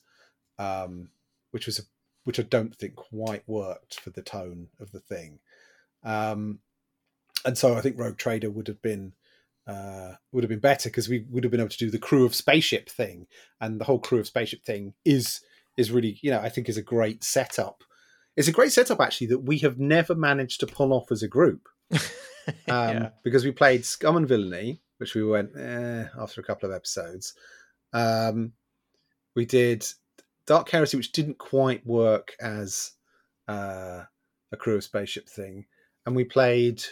[0.60, 1.10] um,
[1.51, 1.84] which was a,
[2.26, 5.39] which I don't think quite worked for the tone of the thing.
[6.04, 6.60] Um,
[7.45, 9.14] and so I think Rogue Trader would have been
[9.68, 12.26] uh, would have been better because we would have been able to do the crew
[12.26, 13.28] of spaceship thing,
[13.61, 15.41] and the whole crew of spaceship thing is
[15.78, 17.84] is really you know I think is a great setup.
[18.36, 21.28] It's a great setup actually that we have never managed to pull off as a
[21.28, 21.68] group.
[22.47, 23.09] Um, yeah.
[23.24, 27.34] Because we played Scum and Villainy, which we went eh, after a couple of episodes.
[27.93, 28.53] Um,
[29.36, 29.86] we did
[30.45, 32.91] Dark Heresy, which didn't quite work as
[33.47, 34.03] uh,
[34.51, 35.66] a crew of spaceship thing,
[36.05, 36.84] and we played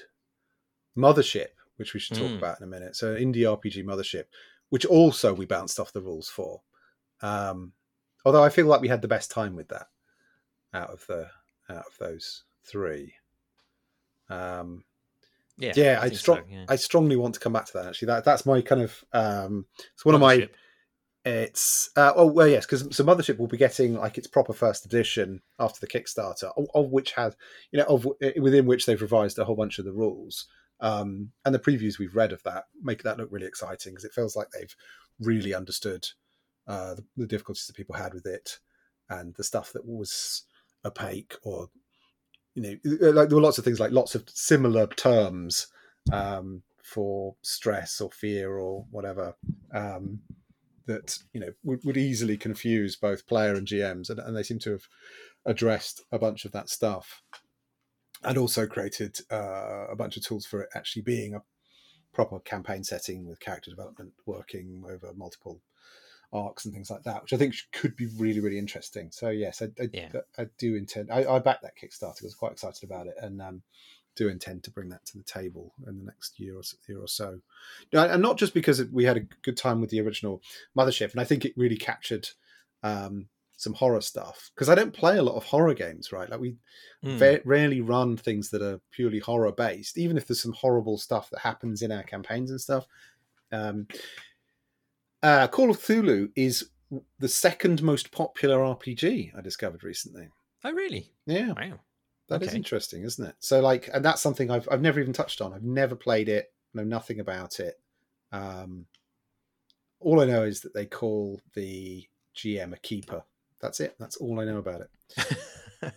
[0.98, 1.50] Mothership,
[1.82, 2.38] which we should talk mm.
[2.38, 2.96] about in a minute.
[2.96, 4.26] So indie RPG Mothership,
[4.70, 6.62] which also we bounced off the rules for.
[7.22, 7.74] Um,
[8.24, 9.88] although I feel like we had the best time with that
[10.74, 11.28] out of the
[11.70, 13.16] out of those three.
[14.30, 14.84] Um,
[15.58, 16.66] yeah, yeah, I, I strong, so, yeah.
[16.70, 17.88] I strongly want to come back to that.
[17.88, 20.44] Actually, that that's my kind of um, it's one Mothership.
[20.44, 20.50] of my.
[21.24, 24.88] It's uh, oh well yes because so Mothership will be getting like its proper first
[24.88, 27.36] edition after the Kickstarter, of, of which has
[27.72, 28.08] you know of
[28.40, 30.48] within which they've revised a whole bunch of the rules.
[30.82, 34.14] Um, and the previews we've read of that make that look really exciting because it
[34.14, 34.76] feels like they've
[35.20, 36.08] really understood
[36.68, 38.58] uh, the, the, difficulties that people had with it
[39.10, 40.44] and the stuff that was
[40.84, 41.70] opaque or
[42.56, 45.68] you know uh, like there were lots of things like lots of similar terms
[46.12, 49.36] um, for stress or fear or whatever
[49.74, 50.20] um,
[50.88, 54.60] that you know would, would, easily confuse both player and GMs and, and they seem
[54.60, 54.88] to have
[55.46, 57.22] addressed a bunch of that stuff
[58.24, 61.42] and also created uh, a bunch of tools for it actually being a
[62.14, 65.62] proper campaign setting with character development working over multiple
[66.34, 69.10] arcs and things like that, which I think could be really, really interesting.
[69.12, 70.10] So yes, I, I, yeah.
[70.38, 71.12] I do intend.
[71.12, 72.24] I, I back that Kickstarter.
[72.24, 73.62] I was quite excited about it, and um,
[74.16, 77.08] do intend to bring that to the table in the next year or year or
[77.08, 77.40] so.
[77.92, 80.42] And not just because we had a good time with the original
[80.78, 82.30] Mothership, and I think it really captured
[82.84, 83.28] um,
[83.62, 86.28] some horror stuff because I don't play a lot of horror games, right?
[86.28, 86.56] Like we
[87.06, 87.42] mm.
[87.46, 91.40] rarely run things that are purely horror based, even if there's some horrible stuff that
[91.42, 92.88] happens in our campaigns and stuff.
[93.52, 93.88] Um,
[95.22, 96.72] uh, Call of Cthulhu is
[97.20, 100.28] the second most popular RPG I discovered recently.
[100.64, 101.12] Oh, really?
[101.28, 101.54] Yeah.
[101.54, 101.80] Wow.
[102.30, 102.48] That okay.
[102.48, 103.36] is interesting, isn't it?
[103.40, 105.54] So, like, and that's something I've I've never even touched on.
[105.54, 106.52] I've never played it.
[106.74, 107.80] Know nothing about it.
[108.32, 108.86] Um,
[110.00, 113.24] all I know is that they call the GM a keeper
[113.62, 113.96] that's it.
[114.00, 115.38] That's all I know about it.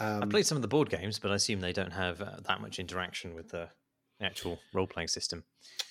[0.00, 2.36] um, I played some of the board games, but I assume they don't have uh,
[2.46, 3.68] that much interaction with the
[4.20, 5.44] actual role playing system.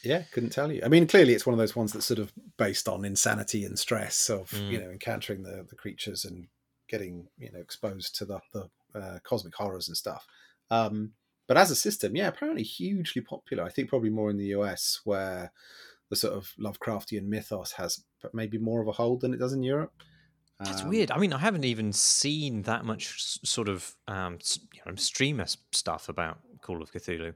[0.04, 0.82] Yeah, couldn't tell you.
[0.84, 3.78] I mean, clearly it's one of those ones that's sort of based on insanity and
[3.78, 4.70] stress of mm.
[4.72, 6.48] you know encountering the the creatures and
[6.90, 10.26] getting you know exposed to the the uh, cosmic horrors and stuff.
[10.70, 11.12] Um,
[11.48, 13.64] but as a system, yeah, apparently hugely popular.
[13.64, 15.52] I think probably more in the US where
[16.10, 18.04] the sort of Lovecraftian mythos has
[18.34, 19.94] maybe more of a hold than it does in Europe.
[20.60, 21.12] That's Um, weird.
[21.12, 24.38] I mean, I haven't even seen that much s- sort of um,
[24.74, 27.34] you know, streamer stuff about Call of Cthulhu.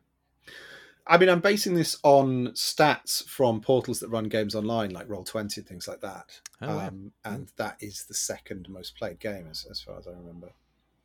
[1.10, 5.58] I mean, I'm basing this on stats from portals that run games online, like Roll20
[5.58, 6.42] and things like that.
[6.62, 6.88] Oh, wow.
[6.88, 10.50] um, and that is the second most played game, as, as far as I remember.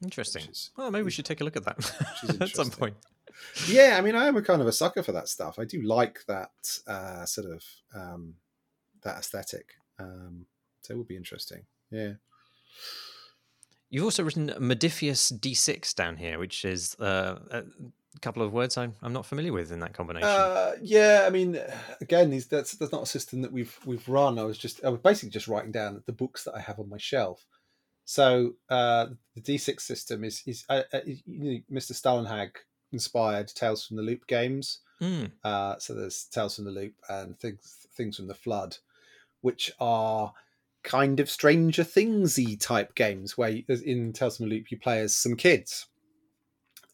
[0.02, 0.42] Interesting.
[0.50, 2.96] is- Well, maybe we should take a look at that at some point.
[3.68, 5.58] Yeah, I mean, I am a kind of a sucker for that stuff.
[5.58, 6.50] I do like that
[6.88, 8.34] uh, sort of um,
[9.02, 9.74] that aesthetic.
[10.00, 10.46] Um,
[10.82, 11.62] so it would be interesting.
[11.92, 12.12] Yeah.
[13.90, 17.64] You've also written Modiphius D6 down here, which is uh, a
[18.20, 20.28] couple of words I'm, I'm not familiar with in that combination.
[20.28, 21.60] Uh, yeah, I mean,
[22.00, 24.38] again, these that's that's not a system that we've we've run.
[24.38, 26.88] I was just I was basically just writing down the books that I have on
[26.88, 27.44] my shelf.
[28.06, 31.92] So uh, the D6 system is is uh, uh, you know, Mr.
[31.92, 32.52] Stalenhag
[32.92, 34.80] inspired Tales from the Loop games.
[35.02, 38.78] Mm, Uh, so there's Tales from the Loop and things things from the Flood,
[39.42, 40.32] which are
[40.82, 45.14] kind of Stranger Thingsy type games where in Tales from the Loop you play as
[45.14, 45.86] some kids,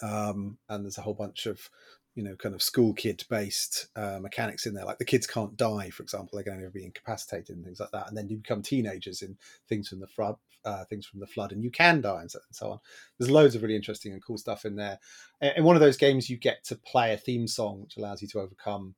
[0.02, 1.68] um, and there's a whole bunch of
[2.14, 4.84] you know kind of school kid based uh, mechanics in there.
[4.84, 7.90] Like the kids can't die, for example; they can only be incapacitated and things like
[7.92, 8.08] that.
[8.08, 9.36] And then you become teenagers in
[9.68, 12.40] things from the flood, uh, things from the flood, and you can die and so,
[12.46, 12.80] and so on.
[13.18, 14.98] There's loads of really interesting and cool stuff in there.
[15.40, 18.28] In one of those games, you get to play a theme song, which allows you
[18.28, 18.94] to overcome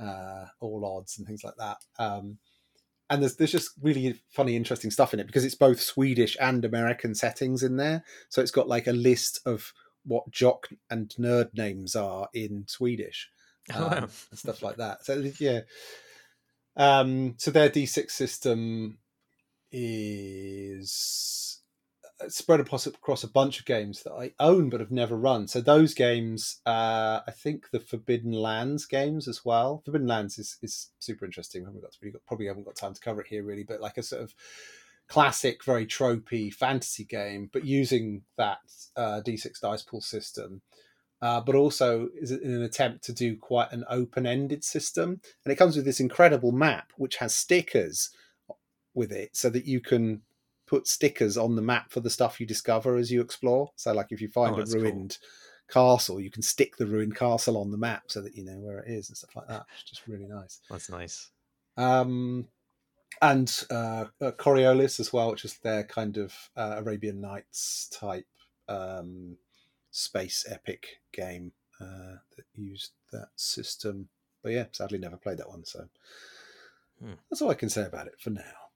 [0.00, 1.78] uh, all odds and things like that.
[1.98, 2.38] Um,
[3.10, 6.64] and there's there's just really funny, interesting stuff in it because it's both Swedish and
[6.64, 8.04] American settings in there.
[8.28, 9.72] So it's got like a list of
[10.04, 13.28] what jock and nerd names are in Swedish
[13.74, 13.98] Oh, um, wow.
[14.30, 15.04] and stuff like that.
[15.04, 15.60] So yeah,
[16.76, 18.98] um, so their D6 system
[19.72, 21.49] is
[22.28, 25.48] spread across, a bunch of games that I own but have never run.
[25.48, 29.82] So those games, uh, I think the Forbidden Lands games as well.
[29.84, 31.64] Forbidden Lands is, is super interesting.
[31.64, 33.98] Haven't got, really got probably haven't got time to cover it here really, but like
[33.98, 34.34] a sort of
[35.08, 38.58] classic, very tropey fantasy game, but using that
[38.96, 40.62] uh, D6 dice pool system.
[41.22, 45.56] Uh, but also is in an attempt to do quite an open-ended system, and it
[45.56, 48.08] comes with this incredible map which has stickers
[48.94, 50.22] with it, so that you can
[50.70, 53.72] put stickers on the map for the stuff you discover as you explore.
[53.74, 54.78] So, like if you find Oh, a that's cool.
[54.78, 55.18] ruined
[55.68, 58.78] castle, you can stick the ruined castle on the map so that you know where
[58.78, 59.66] it is and stuff like that.
[59.74, 60.60] It's just really nice.
[60.70, 61.32] That's nice.
[61.76, 62.48] Um,
[63.20, 68.28] and uh, uh, Coriolis as well, which is their kind of uh, Arabian Nights type
[68.68, 69.36] um,
[69.90, 74.08] space epic game uh, that used that system.
[74.42, 75.64] But yeah, sadly never played that one.
[75.64, 75.88] So
[77.00, 77.14] Hmm.
[77.28, 78.69] that's all I can say about it for now.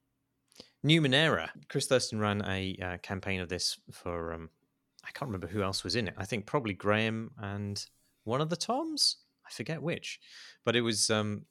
[0.85, 1.49] Numenera.
[1.67, 4.49] Chris Thursten ran a uh, campaign of this for um,
[5.03, 6.13] I can't remember who else was in it.
[6.17, 7.83] I think probably Graham and
[8.23, 9.17] one of the Toms.
[9.47, 10.19] I forget which,
[10.63, 11.45] but it was um,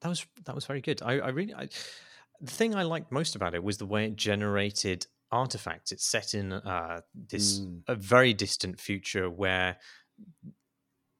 [0.00, 1.02] that was that was very good.
[1.02, 1.68] I, I really I,
[2.40, 5.92] the thing I liked most about it was the way it generated artifacts.
[5.92, 7.82] It's set in uh, this Mm.
[7.88, 9.76] a very distant future where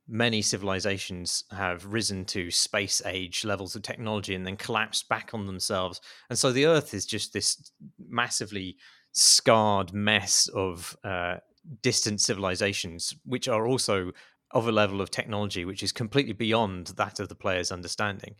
[0.09, 5.47] many civilizations have risen to space age levels of technology and then collapsed back on
[5.47, 6.01] themselves.
[6.31, 8.77] And so the Earth is just this massively
[9.13, 11.37] scarred mess of uh,
[11.83, 14.13] distant civilizations, which are also
[14.53, 18.37] of a level of technology which is completely beyond that of the player's understanding.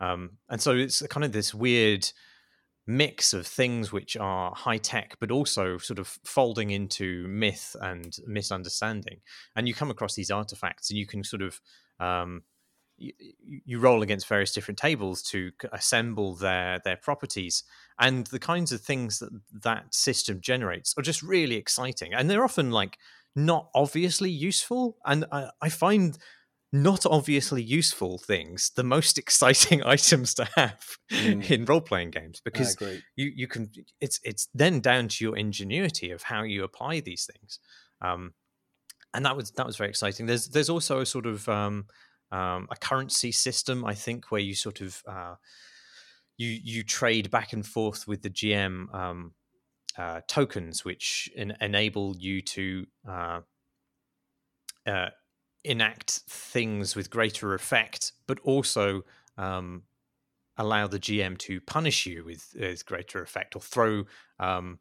[0.00, 2.10] Um, and so it's kind of this weird
[2.86, 8.16] mix of things which are high tech, but also sort of folding into myth and
[8.26, 9.20] misunderstanding.
[9.54, 11.60] And you come across these artifacts, and you can sort of
[12.00, 12.42] um,
[12.96, 17.64] you, roll against various different tables to assemble their their properties,
[17.98, 19.30] and the kinds of things that
[19.62, 22.98] that system generates are just really exciting, and they're often like
[23.34, 24.96] not obviously useful.
[25.04, 26.18] And I, I find
[26.72, 31.50] not obviously useful things the most exciting items to have Mm.
[31.50, 32.76] in role playing games because
[33.16, 33.70] you you can
[34.00, 37.58] it's it's then down to your ingenuity of how you apply these things
[38.00, 38.32] um
[39.14, 41.86] and that was that was very exciting there's there's also a sort of um
[42.30, 45.34] um a currency system i think where you sort of uh
[46.36, 49.34] you you trade back and forth with the gm um
[49.98, 53.40] uh, tokens which en- enable you to uh,
[54.86, 55.10] uh,
[55.64, 59.02] enact things with greater effect, but also
[59.38, 59.84] um,
[60.56, 64.04] allow the GM to punish you with, with greater effect or throw
[64.38, 64.78] um,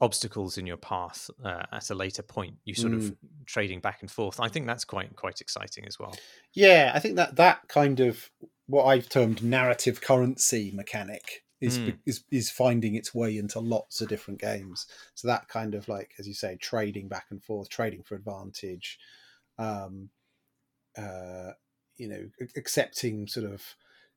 [0.00, 2.56] obstacles in your path uh, at a later point.
[2.64, 3.14] You sort of
[3.46, 4.40] trading back and forth.
[4.40, 6.14] I think that's quite quite exciting as well.
[6.52, 8.30] Yeah, I think that that kind of
[8.66, 11.98] what I've termed narrative currency mechanic is Mm.
[12.04, 14.86] is is finding its way into lots of different games.
[15.14, 18.98] So that kind of like, as you say, trading back and forth, trading for advantage,
[19.58, 20.10] um,
[20.96, 21.52] uh,
[21.96, 23.62] you know, accepting sort of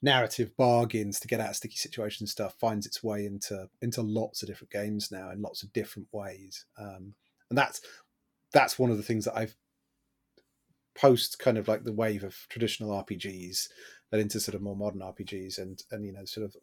[0.02, 4.42] narrative bargains to get out of sticky situation stuff finds its way into into lots
[4.42, 6.66] of different games now in lots of different ways.
[6.78, 7.14] Um,
[7.50, 7.82] and that's
[8.54, 9.56] that's one of the things that i've
[10.96, 13.68] post kind of like the wave of traditional rpgs
[14.12, 16.56] that into sort of more modern rpgs and and you know sort of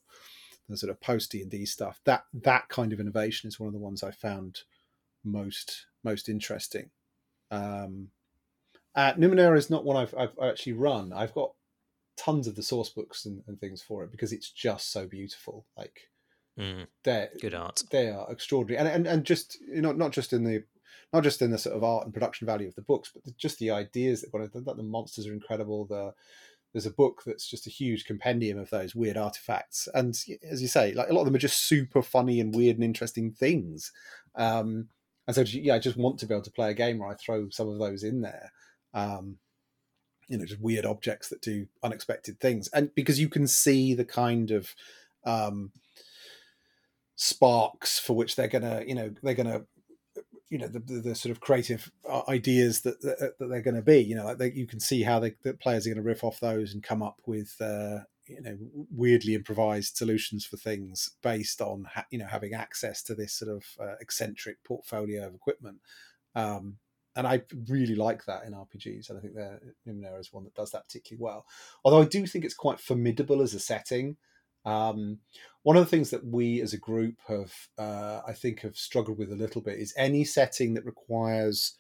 [0.69, 3.79] the sort of post d&d stuff that that kind of innovation is one of the
[3.79, 4.63] ones i found
[5.27, 6.91] most most interesting.
[7.51, 8.09] Um
[8.97, 11.13] uh, Numenera is not one I've, I've actually run.
[11.13, 11.53] I've got
[12.17, 15.67] tons of the source books and, and things for it because it's just so beautiful.
[15.77, 16.09] Like
[16.59, 17.83] Mm, they're good art.
[17.91, 20.65] they are extraordinary, and and and just you know not just in the
[21.13, 23.59] not just in the sort of art and production value of the books, but just
[23.59, 25.85] the ideas that the, the monsters are incredible.
[25.85, 26.15] The
[26.73, 30.19] there's a book that's just a huge compendium of those weird artifacts, and
[30.51, 32.85] as you say, like a lot of them are just super funny and weird and
[32.85, 33.93] interesting things.
[34.35, 34.89] Um,
[35.27, 37.17] and so yeah, I just want to be able to play a game where I
[37.17, 38.51] throw some of those in there.
[38.97, 39.37] Um,
[40.29, 44.05] you know, just weird objects that do unexpected things, and because you can see the
[44.05, 44.75] kind of
[45.25, 45.71] um,
[47.15, 49.63] sparks for which they're gonna, you know, they're gonna,
[50.51, 53.77] you know, the, the, the sort of creative uh, ideas that that, that they're going
[53.77, 53.99] to be.
[53.99, 56.25] You know, like they, you can see how they, the players are going to riff
[56.25, 57.55] off those and come up with.
[57.61, 58.59] Uh, you know,
[58.91, 63.53] weirdly improvised solutions for things based on ha- you know having access to this sort
[63.53, 65.79] of uh, eccentric portfolio of equipment.
[66.35, 66.79] Um,
[67.17, 70.55] and I really like that in RPGs, and I think that Numenera is one that
[70.55, 71.47] does that particularly well.
[71.85, 74.17] Although I do think it's quite formidable as a setting.
[74.65, 75.19] Um,
[75.63, 79.19] one of the things that we as a group have, uh, I think, have struggled
[79.19, 81.77] with a little bit is any setting that requires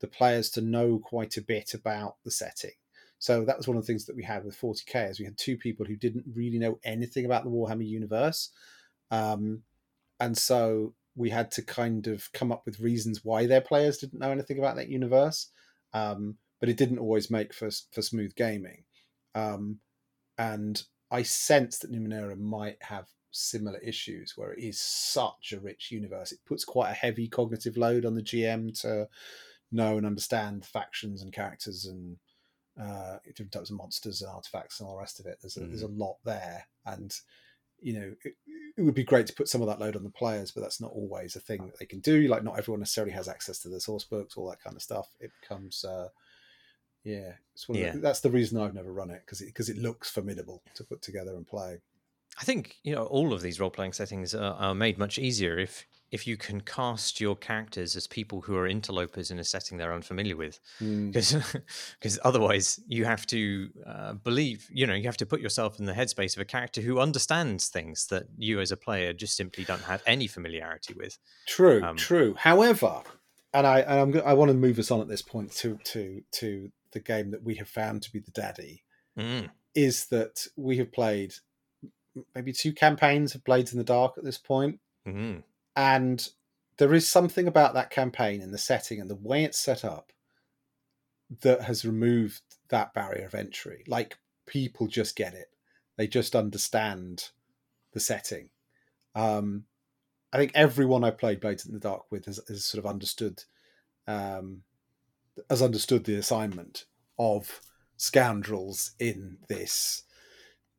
[0.00, 2.72] the players to know quite a bit about the setting.
[3.18, 5.36] So that was one of the things that we had with 40k, is we had
[5.36, 8.50] two people who didn't really know anything about the Warhammer universe,
[9.10, 9.62] um,
[10.18, 14.20] and so we had to kind of come up with reasons why their players didn't
[14.20, 15.50] know anything about that universe.
[15.92, 18.84] Um, but it didn't always make for for smooth gaming.
[19.34, 19.78] Um,
[20.38, 25.90] and I sense that Numenera might have similar issues where it is such a rich
[25.90, 26.32] universe.
[26.32, 29.08] It puts quite a heavy cognitive load on the GM to
[29.72, 32.16] know and understand factions and characters and
[32.80, 35.38] uh, different types of monsters and artifacts and all the rest of it.
[35.40, 35.68] There's a, mm.
[35.68, 37.14] there's a lot there, and
[37.82, 38.34] you know it,
[38.76, 40.80] it, would be great to put some of that load on the players, but that's
[40.80, 42.28] not always a thing that they can do.
[42.28, 45.08] Like not everyone necessarily has access to the source books, all that kind of stuff.
[45.20, 46.08] It becomes uh,
[47.04, 47.32] yeah,
[47.68, 47.92] yeah.
[47.92, 50.84] The, that's the reason I've never run it because it because it looks formidable to
[50.84, 51.80] put together and play.
[52.38, 55.58] I think you know all of these role playing settings are, are, made much easier
[55.58, 59.78] if if you can cast your characters as people who are interlopers in a setting
[59.78, 61.62] they're unfamiliar with, because mm.
[62.00, 65.84] because otherwise you have to uh, believe you know you have to put yourself in
[65.84, 69.64] the headspace of a character who understands things that you as a player just simply
[69.64, 71.18] don't have any familiarity with.
[71.46, 72.34] True, um, true.
[72.38, 73.02] However,
[73.54, 76.22] and I and I'm, I want to move us on at this point to to
[76.32, 78.82] to the game that we have found to be the daddy
[79.16, 79.48] mm.
[79.74, 81.34] is that we have played
[82.34, 84.80] maybe two campaigns of Blades in the Dark at this point.
[85.06, 85.40] Mm-hmm.
[85.80, 86.28] And
[86.76, 90.12] there is something about that campaign and the setting and the way it's set up
[91.40, 93.82] that has removed that barrier of entry.
[93.86, 95.46] Like people just get it,
[95.96, 97.30] they just understand
[97.94, 98.50] the setting.
[99.14, 99.64] Um,
[100.34, 103.44] I think everyone I played Blades in the Dark with has, has sort of understood
[104.06, 104.60] um,
[105.48, 106.84] has understood the assignment
[107.18, 107.62] of
[107.96, 110.02] scoundrels in this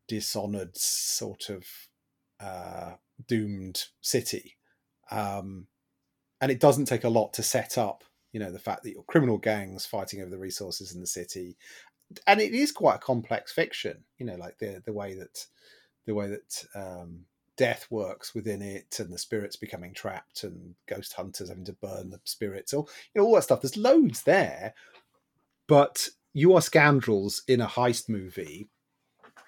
[0.08, 1.66] dishonored sort of
[2.40, 2.92] uh,
[3.28, 4.58] doomed city.
[5.12, 5.68] Um,
[6.40, 9.04] and it doesn't take a lot to set up, you know, the fact that your
[9.04, 11.58] criminal gangs fighting over the resources in the city,
[12.26, 15.46] and it is quite a complex fiction, you know, like the the way that
[16.06, 17.26] the way that um,
[17.58, 22.10] death works within it, and the spirits becoming trapped, and ghost hunters having to burn
[22.10, 23.62] the spirits, all you know, all that stuff.
[23.62, 24.74] There's loads there,
[25.68, 28.70] but you are scoundrels in a heist movie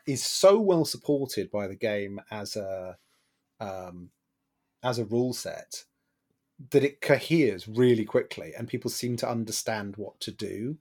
[0.06, 2.98] is so well supported by the game as a
[3.60, 4.10] um,
[4.84, 5.84] as a rule set
[6.72, 10.78] that it coheres really quickly and people seem to understand what to do.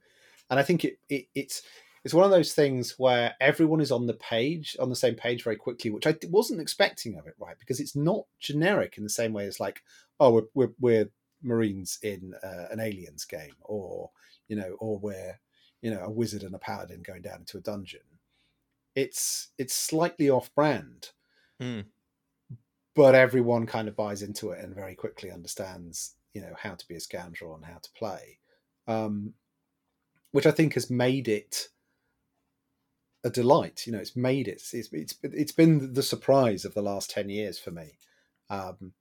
[0.51, 1.63] And i think it, it it's
[2.05, 5.45] it's one of those things where everyone is on the page on the same page
[5.45, 7.57] very quickly which i wasn't expecting of it right?
[7.59, 9.83] Because it's not generic in the same way as like
[10.21, 11.09] oh we're, we're, we're
[11.43, 14.11] marines in uh, an aliens game or
[14.49, 15.39] you know or we're
[15.81, 18.01] you know a wizard and a paladin going down into a dungeon.
[18.95, 21.11] It's it's slightly off brand,
[21.61, 21.85] mm.
[22.95, 26.88] But everyone kind of buys into it and very quickly understands you know how to
[26.88, 28.38] be a scoundrel and how to play,
[28.86, 29.34] um,
[30.32, 31.68] which I think has made it
[33.24, 33.86] a delight.
[33.86, 34.62] You know, it's made it.
[34.72, 37.99] It's it's it's been the surprise of the last ten years for me.
[38.51, 38.93] Um,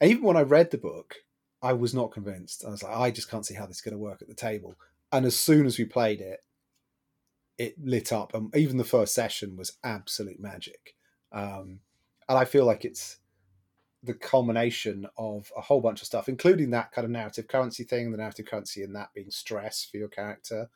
[0.00, 1.16] and even when I read the book,
[1.62, 2.64] I was not convinced.
[2.66, 4.34] I was like, I just can't see how this is going to work at the
[4.34, 4.76] table.
[5.12, 6.40] And as soon as we played it,
[7.58, 10.94] it lit up, and even the first session was absolute magic.
[11.32, 11.80] Um,
[12.30, 13.16] and I feel like it's
[14.04, 18.12] the culmination of a whole bunch of stuff, including that kind of narrative currency thing,
[18.12, 20.70] the narrative currency and that being stress for your character,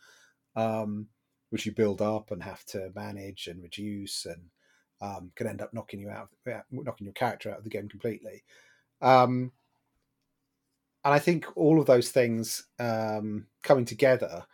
[0.57, 1.07] um,
[1.51, 4.43] which you build up and have to manage and reduce, and
[5.01, 6.29] um, can end up knocking you out,
[6.73, 8.43] knocking your character out of the game completely.
[9.01, 9.53] Um,
[11.05, 14.45] and I think all of those things um, coming together,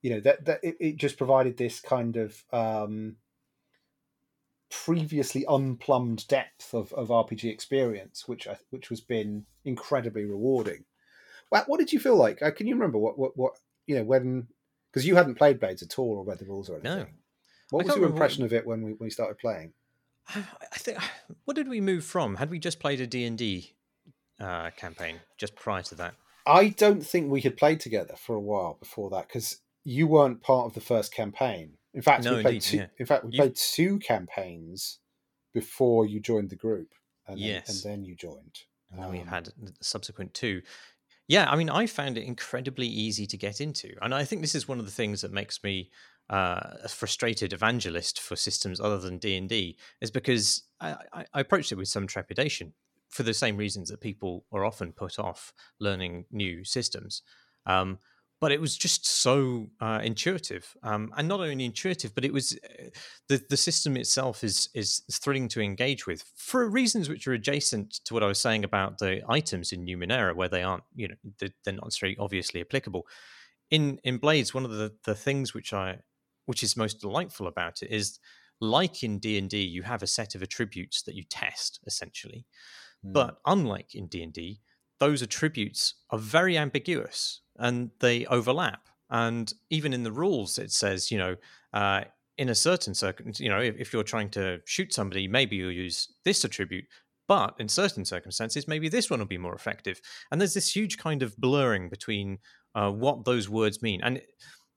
[0.00, 3.16] you know, that that it, it just provided this kind of um,
[4.84, 10.84] previously unplumbed depth of, of RPG experience, which I, which was been incredibly rewarding.
[11.48, 12.42] What, what did you feel like?
[12.42, 13.52] Uh, can you remember what what, what
[13.86, 14.48] you know when
[14.92, 16.98] because you hadn't played Blades at all or read the rules or anything?
[16.98, 17.06] No.
[17.70, 18.46] What was your impression what...
[18.46, 19.72] of it when we when we started playing?
[20.34, 20.98] I think
[21.44, 22.36] what did we move from?
[22.36, 23.74] Had we just played a D and D
[24.40, 26.14] uh, campaign just prior to that?
[26.46, 30.42] I don't think we had played together for a while before that because you weren't
[30.42, 31.72] part of the first campaign.
[31.96, 32.86] In fact, no, we played indeed, two, yeah.
[32.98, 33.38] in fact we you...
[33.38, 34.98] played two campaigns
[35.54, 36.92] before you joined the group,
[37.26, 38.58] and then, and then you joined.
[38.92, 40.60] And um, we've had the subsequent two.
[41.26, 44.54] Yeah, I mean, I found it incredibly easy to get into, and I think this
[44.54, 45.90] is one of the things that makes me
[46.28, 51.24] uh, a frustrated evangelist for systems other than D and D, is because I, I,
[51.32, 52.74] I approached it with some trepidation
[53.08, 57.22] for the same reasons that people are often put off learning new systems.
[57.64, 57.98] Um,
[58.40, 62.58] but it was just so uh, intuitive, um, and not only intuitive, but it was
[62.64, 62.84] uh,
[63.28, 68.00] the the system itself is is thrilling to engage with for reasons which are adjacent
[68.04, 71.14] to what I was saying about the items in Numenera, where they aren't, you know,
[71.38, 73.06] they're not necessarily obviously applicable.
[73.70, 76.00] In in Blades, one of the the things which I
[76.44, 78.18] which is most delightful about it is
[78.60, 82.46] like in D&D you have a set of attributes that you test essentially
[83.04, 83.12] mm.
[83.12, 84.60] but unlike in D&D
[84.98, 88.88] those attributes are very ambiguous and they overlap.
[89.10, 91.36] And even in the rules, it says, you know,
[91.72, 92.02] uh,
[92.38, 95.72] in a certain circum, you know, if, if, you're trying to shoot somebody, maybe you'll
[95.72, 96.84] use this attribute,
[97.28, 100.00] but in certain circumstances, maybe this one will be more effective.
[100.30, 102.38] And there's this huge kind of blurring between
[102.74, 104.00] uh, what those words mean.
[104.02, 104.20] And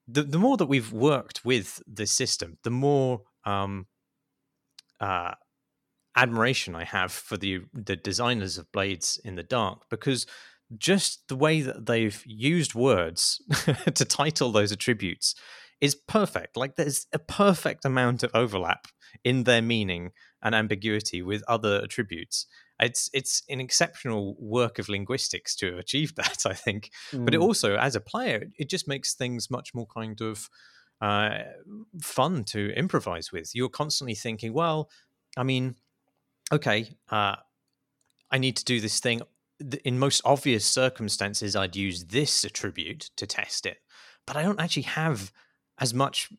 [0.08, 3.88] the the more that we've worked with this system, the more um,
[5.00, 5.34] uh,
[6.16, 10.26] admiration I have for the the designers of Blades in the Dark because
[10.78, 13.42] just the way that they've used words
[13.96, 15.36] to title those attributes
[15.82, 16.58] is perfect.
[16.58, 18.88] Like there's a perfect amount of overlap
[19.24, 20.12] in their meaning
[20.42, 22.46] and ambiguity with other attributes.
[22.80, 26.92] It's it's an exceptional work of linguistics to have achieved that, I think.
[27.12, 27.26] Mm.
[27.26, 27.44] But it mm.
[27.44, 30.50] also, as a player, it just makes things much more kind of
[31.02, 31.40] uh,
[32.02, 33.52] fun to improvise with.
[33.54, 34.90] You're constantly thinking, well,
[35.38, 35.76] I mean,
[36.52, 37.38] okay, uh,
[38.32, 39.22] I need to do this thing
[39.84, 43.78] in most obvious circumstances, I'd use this attribute to test it,
[44.26, 45.32] but I don't actually have
[45.80, 46.30] as much.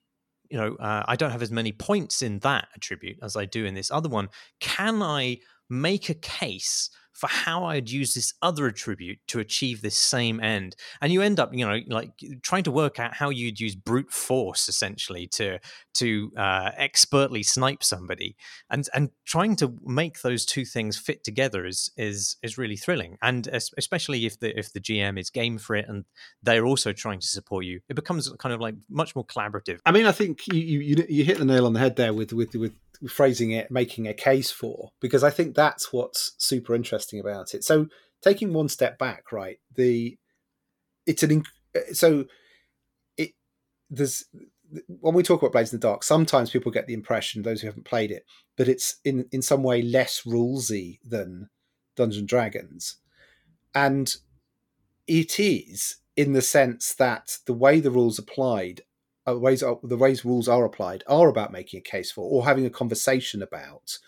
[0.48, 3.64] You know, uh, I don't have as many points in that attribute as I do
[3.66, 4.30] in this other one.
[4.58, 6.90] Can I make a case
[7.20, 10.74] for how I'd use this other attribute to achieve this same end.
[11.02, 14.10] And you end up, you know, like trying to work out how you'd use brute
[14.10, 15.58] force essentially to
[15.94, 18.36] to uh, expertly snipe somebody,
[18.70, 23.18] and and trying to make those two things fit together is is is really thrilling.
[23.20, 26.06] And especially if the if the GM is game for it and
[26.42, 29.80] they're also trying to support you, it becomes kind of like much more collaborative.
[29.84, 32.32] I mean, I think you you, you hit the nail on the head there with
[32.32, 32.72] with with
[33.08, 37.64] phrasing it, making a case for, because I think that's what's super interesting about it.
[37.64, 37.86] So
[38.22, 39.58] taking one step back, right?
[39.74, 40.16] The
[41.06, 41.42] it's an
[41.92, 42.26] so
[43.16, 43.32] it
[43.88, 44.24] there's
[44.86, 47.66] when we talk about Blades in the Dark, sometimes people get the impression, those who
[47.66, 48.24] haven't played it,
[48.56, 51.48] that it's in in some way less rulesy than
[51.96, 52.96] Dungeons and Dragons,
[53.74, 54.14] and
[55.06, 58.82] it is in the sense that the way the rules applied
[59.28, 62.66] uh, ways the ways rules are applied are about making a case for or having
[62.66, 63.98] a conversation about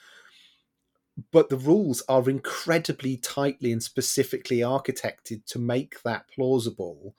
[1.31, 7.15] but the rules are incredibly tightly and specifically architected to make that plausible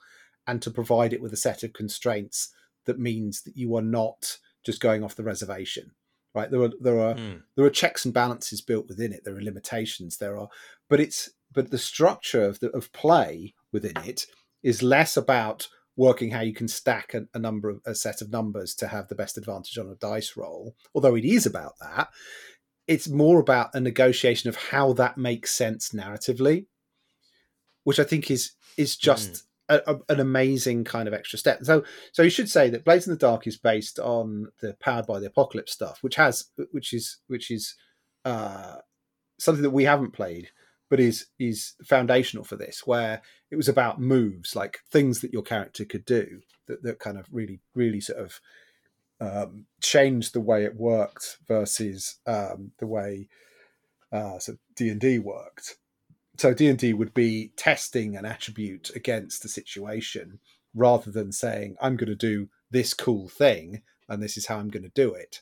[0.46, 2.52] and to provide it with a set of constraints
[2.86, 5.92] that means that you are not just going off the reservation
[6.34, 6.50] right?
[6.50, 7.42] There are there are mm.
[7.56, 9.22] there are checks and balances built within it.
[9.24, 10.18] There are limitations.
[10.18, 10.48] There are
[10.88, 14.26] but it's but the structure of the of play within it
[14.62, 18.32] is less about working how you can stack a, a, number of a set of
[18.32, 22.08] numbers to have the best advantage on a dice roll although it is about that
[22.86, 26.66] it's more about a negotiation of how that makes sense narratively
[27.84, 29.42] which i think is is just mm.
[29.68, 33.06] a, a, an amazing kind of extra step so so you should say that blades
[33.06, 36.92] in the dark is based on the powered by the apocalypse stuff which has which
[36.92, 37.74] is which is
[38.24, 38.76] uh
[39.38, 40.50] something that we haven't played
[40.90, 45.42] but is is foundational for this, where it was about moves, like things that your
[45.42, 48.40] character could do that, that kind of really, really sort of
[49.20, 53.28] um, changed the way it worked versus um, the way
[54.12, 55.76] uh, so D and D worked.
[56.36, 60.38] So D and D would be testing an attribute against a situation
[60.74, 64.70] rather than saying I'm going to do this cool thing and this is how I'm
[64.70, 65.40] going to do it.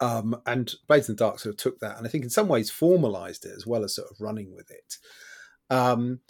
[0.00, 2.48] Um, and Blades in the Dark sort of took that and I think in some
[2.48, 4.96] ways formalized it as well as sort of running with it.
[5.70, 6.20] Um,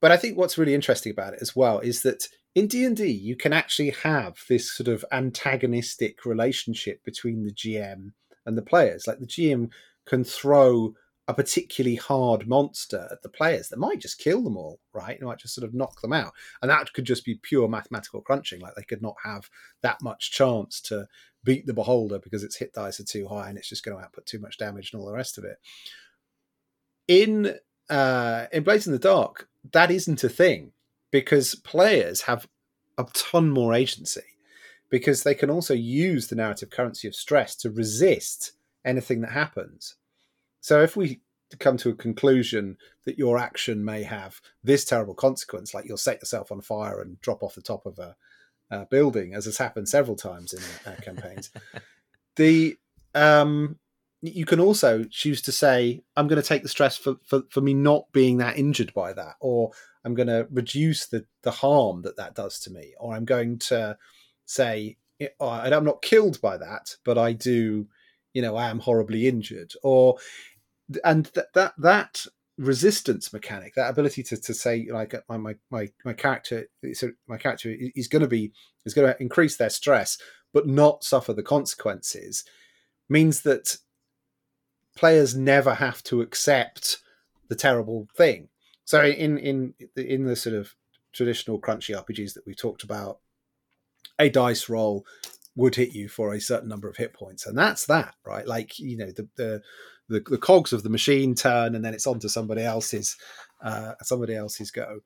[0.00, 2.28] but I think what's really interesting about it as well is that
[2.58, 8.12] in D&D you can actually have this sort of antagonistic relationship between the GM
[8.44, 9.06] and the players.
[9.06, 9.70] Like the GM
[10.06, 10.94] can throw
[11.28, 15.18] a particularly hard monster at the players that might just kill them all, right?
[15.20, 16.32] It might just sort of knock them out.
[16.62, 18.60] And that could just be pure mathematical crunching.
[18.60, 19.50] Like they could not have
[19.82, 21.06] that much chance to
[21.44, 24.02] beat the beholder because its hit dice are too high and it's just going to
[24.02, 25.58] output too much damage and all the rest of it.
[27.06, 27.54] In
[27.88, 30.72] uh in Blades in the Dark, that isn't a thing
[31.10, 32.48] because players have
[32.96, 34.22] a ton more agency
[34.90, 38.52] because they can also use the narrative currency of stress to resist
[38.84, 39.96] anything that happens.
[40.60, 41.20] So if we
[41.58, 46.20] come to a conclusion that your action may have this terrible consequence, like you'll set
[46.20, 48.16] yourself on fire and drop off the top of a,
[48.70, 51.50] a building, as has happened several times in uh, campaigns,
[52.36, 52.76] the
[53.14, 53.78] um,
[54.20, 57.60] you can also choose to say, I'm going to take the stress for, for, for
[57.60, 59.70] me not being that injured by that, or
[60.08, 63.58] I'm going to reduce the, the harm that that does to me, or I'm going
[63.58, 63.98] to
[64.46, 64.96] say,
[65.38, 67.86] I'm not killed by that, but I do,
[68.32, 70.16] you know, I am horribly injured, or
[71.04, 72.24] and that that that
[72.56, 77.36] resistance mechanic, that ability to, to say like my my my, my character, so my
[77.36, 78.52] character is going to be
[78.86, 80.16] is going to increase their stress,
[80.54, 82.44] but not suffer the consequences,
[83.10, 83.76] means that
[84.96, 86.98] players never have to accept
[87.48, 88.48] the terrible thing.
[88.88, 90.74] So in in in the sort of
[91.12, 93.18] traditional crunchy RPGs that we've talked about,
[94.18, 95.04] a dice roll
[95.54, 98.46] would hit you for a certain number of hit points, and that's that, right?
[98.46, 99.62] Like you know the the
[100.08, 103.18] the, the cogs of the machine turn, and then it's on to somebody else's
[103.62, 105.00] uh, somebody else's go.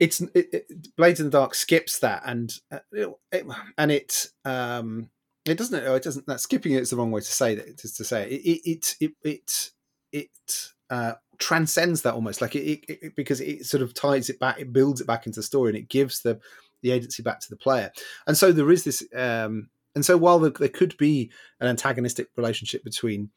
[0.00, 3.44] It's it, it, Blades in the Dark skips that, and uh, it,
[3.76, 5.10] and it um,
[5.44, 5.84] it doesn't.
[5.84, 6.26] It doesn't.
[6.26, 7.68] That skipping it is the wrong way to say that.
[7.68, 8.32] It is to say it.
[8.32, 9.70] It it it,
[10.10, 14.60] it uh, transcends that almost like it, it, because it sort of ties it back.
[14.60, 16.40] It builds it back into the story, and it gives the
[16.82, 17.90] the agency back to the player.
[18.26, 19.04] And so there is this.
[19.14, 23.30] Um, and so while there, there could be an antagonistic relationship between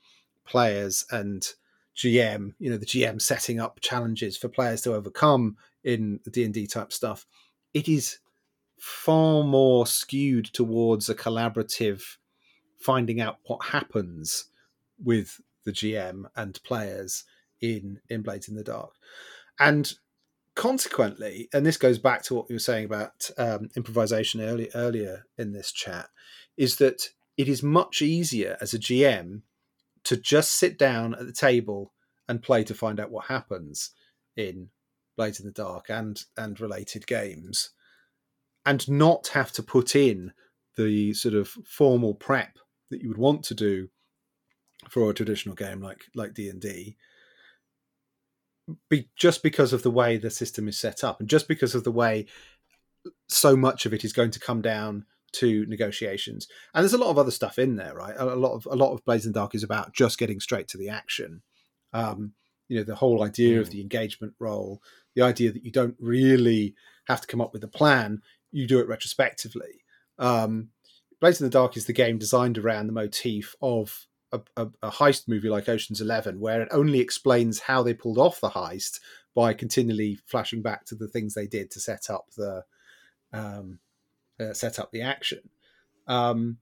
[0.45, 1.47] players and
[1.95, 6.43] GM, you know, the GM setting up challenges for players to overcome in the D
[6.43, 7.25] and D type stuff,
[7.73, 8.19] it is
[8.77, 12.17] far more skewed towards a collaborative
[12.79, 14.45] finding out what happens
[15.03, 17.25] with the GM and players
[17.61, 18.91] in in Blades in the Dark.
[19.59, 19.93] And
[20.55, 25.25] consequently, and this goes back to what you were saying about um, improvisation early, earlier
[25.37, 26.09] in this chat,
[26.57, 29.41] is that it is much easier as a GM
[30.03, 31.93] to just sit down at the table
[32.27, 33.91] and play to find out what happens
[34.35, 34.69] in
[35.17, 37.71] Blades in the Dark and and related games
[38.65, 40.31] and not have to put in
[40.77, 42.57] the sort of formal prep
[42.89, 43.89] that you would want to do
[44.89, 46.95] for a traditional game like like D&D
[48.89, 51.83] be, just because of the way the system is set up and just because of
[51.83, 52.25] the way
[53.27, 57.11] so much of it is going to come down to negotiations and there's a lot
[57.11, 59.39] of other stuff in there right a lot of a lot of blades in the
[59.39, 61.43] dark is about just getting straight to the action
[61.93, 62.33] um
[62.67, 63.61] you know the whole idea mm.
[63.61, 64.81] of the engagement roll
[65.15, 66.73] the idea that you don't really
[67.07, 68.21] have to come up with a plan
[68.51, 69.83] you do it retrospectively.
[70.17, 70.69] Um,
[71.19, 74.91] Blades in the Dark is the game designed around the motif of a, a, a,
[74.91, 78.99] heist movie like Ocean's Eleven, where it only explains how they pulled off the heist
[79.35, 82.63] by continually flashing back to the things they did to set up the
[83.33, 83.79] um,
[84.39, 85.49] uh, set up the action.
[86.07, 86.57] Um,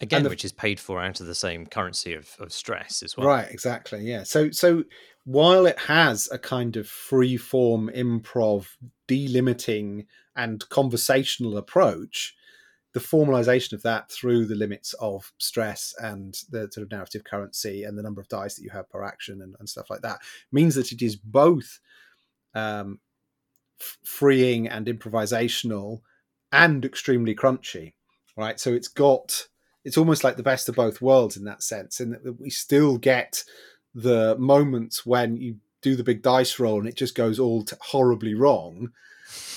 [0.00, 3.16] Again, the, which is paid for out of the same currency of, of stress as
[3.16, 3.26] well.
[3.26, 4.00] Right, exactly.
[4.00, 4.24] Yeah.
[4.24, 4.84] So so
[5.24, 8.68] while it has a kind of free form improv
[9.06, 12.34] delimiting and conversational approach,
[12.92, 17.84] the formalization of that through the limits of stress and the sort of narrative currency
[17.84, 20.18] and the number of dice that you have per action and, and stuff like that
[20.50, 21.80] means that it is both
[22.54, 23.00] um,
[23.80, 26.00] f- freeing and improvisational
[26.52, 27.94] and extremely crunchy,
[28.36, 28.60] right?
[28.60, 29.48] So it's got
[29.84, 32.98] it's almost like the best of both worlds in that sense, in that we still
[32.98, 33.42] get
[33.94, 38.34] the moments when you do the big dice roll and it just goes all horribly
[38.34, 38.90] wrong,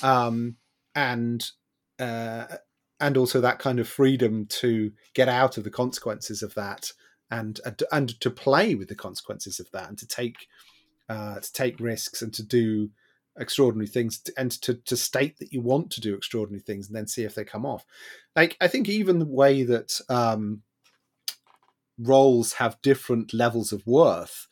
[0.01, 0.55] um,
[0.95, 1.51] and
[1.99, 2.45] uh,
[3.05, 6.91] and also that kind of freedom to get out of the consequences of that
[7.29, 7.61] and
[7.91, 10.47] and to play with the consequences of that and to take
[11.07, 12.89] uh, to take risks and to do
[13.37, 17.05] extraordinary things and to to state that you want to do extraordinary things and then
[17.05, 17.85] see if they come off.
[18.35, 20.63] Like I think even the way that um,
[21.99, 24.47] rolls have different levels of worth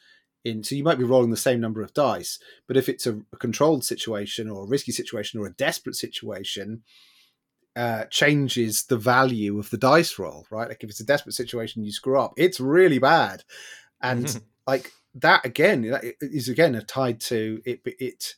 [0.46, 3.22] in so you might be rolling the same number of dice but if it's a,
[3.32, 6.84] a controlled situation or a risky situation or a desperate situation
[7.76, 11.84] uh, changes the value of the dice roll right like if it's a desperate situation
[11.84, 13.44] you screw up it's really bad
[14.02, 18.36] and like that again is again tied to it it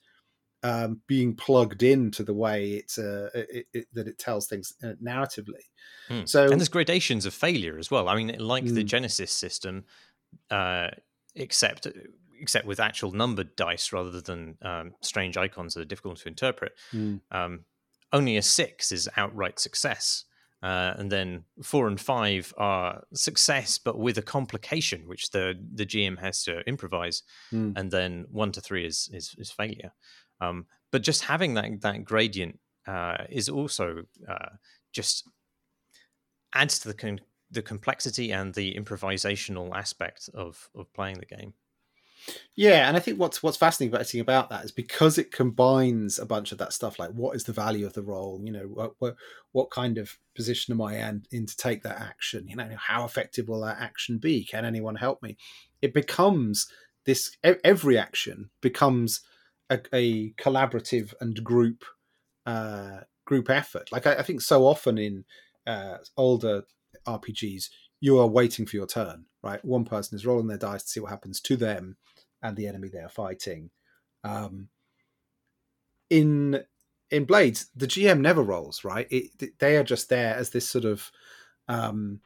[0.65, 4.93] um, being plugged into the way it's uh, it, it, that it tells things uh,
[5.03, 5.61] narratively.
[6.09, 6.27] Mm.
[6.27, 8.09] So and there's gradations of failure as well.
[8.09, 8.73] I mean, like mm.
[8.73, 9.85] the Genesys system,
[10.49, 10.89] uh,
[11.35, 11.87] except
[12.41, 16.73] except with actual numbered dice rather than um, strange icons that are difficult to interpret.
[16.91, 17.21] Mm.
[17.29, 17.65] Um,
[18.11, 20.25] only a six is outright success.
[20.63, 25.85] Uh, and then four and five are success, but with a complication which the the
[25.85, 27.21] GM has to improvise.
[27.53, 27.77] Mm.
[27.77, 29.93] And then one to three is is, is failure.
[30.41, 34.49] Um, but just having that that gradient uh, is also uh,
[34.91, 35.29] just
[36.55, 37.21] adds to the con-
[37.51, 41.53] the complexity and the improvisational aspect of of playing the game.
[42.55, 46.51] Yeah, and I think what's what's fascinating about that is because it combines a bunch
[46.51, 48.41] of that stuff, like what is the value of the roll?
[48.43, 49.15] You know, what what,
[49.51, 52.47] what kind of position am I in, in to take that action?
[52.47, 54.45] You know, how effective will that action be?
[54.45, 55.37] Can anyone help me?
[55.81, 56.67] It becomes
[57.05, 59.21] this every action becomes
[59.69, 61.83] a, a collaborative and group
[62.45, 63.91] uh, group effort.
[63.91, 65.25] Like I, I, think so often in
[65.65, 66.63] uh, older
[67.07, 67.69] RPGs,
[67.99, 69.25] you are waiting for your turn.
[69.43, 71.97] Right, one person is rolling their dice to see what happens to them
[72.45, 73.69] and the enemy they are fighting.
[74.23, 74.69] Um,
[76.09, 76.63] in
[77.11, 78.83] in Blades, the GM never rolls.
[78.83, 81.11] Right, it, they are just there as this sort of
[81.67, 82.21] um,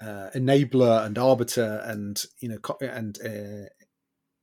[0.00, 3.68] uh, enabler and arbiter, and you know, and uh,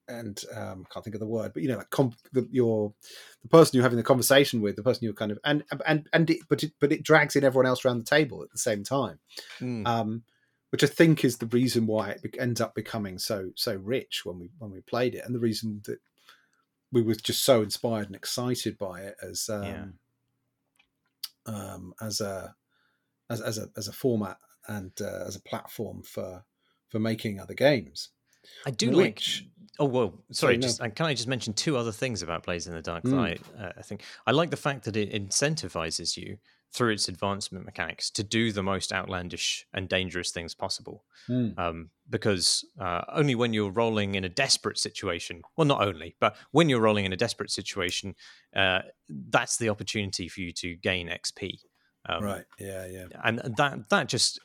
[0.09, 2.93] and um, I can't think of the word, but you know, like comp- the, your
[3.43, 6.29] the person you're having the conversation with, the person you're kind of and and and
[6.29, 8.83] it, but it, but it drags in everyone else around the table at the same
[8.83, 9.19] time,
[9.59, 9.87] mm.
[9.87, 10.23] um,
[10.69, 14.39] which I think is the reason why it ends up becoming so so rich when
[14.39, 15.99] we when we played it, and the reason that
[16.91, 19.63] we were just so inspired and excited by it as um,
[21.47, 21.53] yeah.
[21.53, 22.55] um as a
[23.29, 24.37] as, as a as a format
[24.67, 26.43] and uh, as a platform for
[26.87, 28.09] for making other games.
[28.65, 30.55] I do which, like Oh well, sorry.
[30.55, 30.89] sorry just no.
[30.89, 33.05] can I just mention two other things about Blades in the Dark?
[33.05, 33.17] Mm.
[33.17, 36.37] I uh, I think I like the fact that it incentivizes you
[36.71, 41.03] through its advancement mechanics to do the most outlandish and dangerous things possible.
[41.27, 41.57] Mm.
[41.57, 46.35] Um, because uh, only when you're rolling in a desperate situation, well, not only, but
[46.51, 48.15] when you're rolling in a desperate situation,
[48.55, 48.79] uh,
[49.29, 51.59] that's the opportunity for you to gain XP.
[52.07, 52.45] Um, right.
[52.59, 52.85] Yeah.
[52.85, 53.05] Yeah.
[53.23, 54.39] And that that just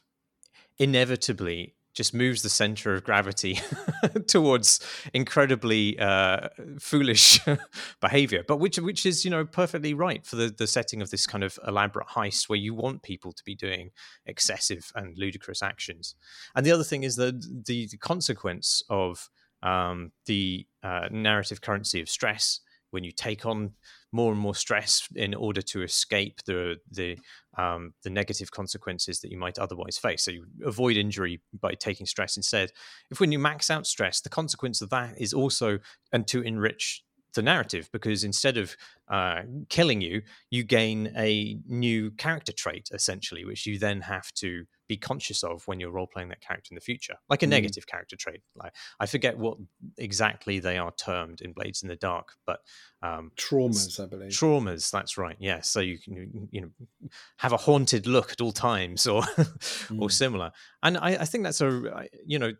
[0.78, 3.60] inevitably just moves the center of gravity
[4.26, 4.80] towards
[5.12, 6.48] incredibly uh,
[6.78, 7.40] foolish
[8.00, 11.26] behavior, but which which is you know perfectly right for the the setting of this
[11.26, 13.90] kind of elaborate heist where you want people to be doing
[14.26, 16.14] excessive and ludicrous actions.
[16.54, 19.30] And the other thing is that the, the consequence of
[19.62, 22.60] um, the uh, narrative currency of stress
[22.90, 23.72] when you take on
[24.14, 27.18] more and more stress in order to escape the the
[27.58, 30.24] um, the negative consequences that you might otherwise face.
[30.24, 32.70] So you avoid injury by taking stress instead.
[33.10, 35.80] If when you max out stress, the consequence of that is also
[36.12, 37.02] and to enrich
[37.34, 38.76] the narrative because instead of
[39.08, 44.64] uh, killing you, you gain a new character trait essentially, which you then have to
[44.88, 47.50] be conscious of when you're role playing that character in the future, like a mm.
[47.50, 48.42] negative character trait.
[48.54, 49.58] Like I forget what
[49.98, 52.60] exactly they are termed in Blades in the Dark, but
[53.02, 54.30] um, traumas, I believe.
[54.30, 55.36] Traumas, that's right.
[55.38, 57.08] Yeah, so you can you know
[57.38, 60.00] have a haunted look at all times, or mm.
[60.00, 60.52] or similar.
[60.82, 62.52] And I, I think that's a you know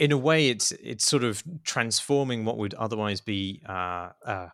[0.00, 4.48] in a way, it's it's sort of transforming what would otherwise be uh, uh,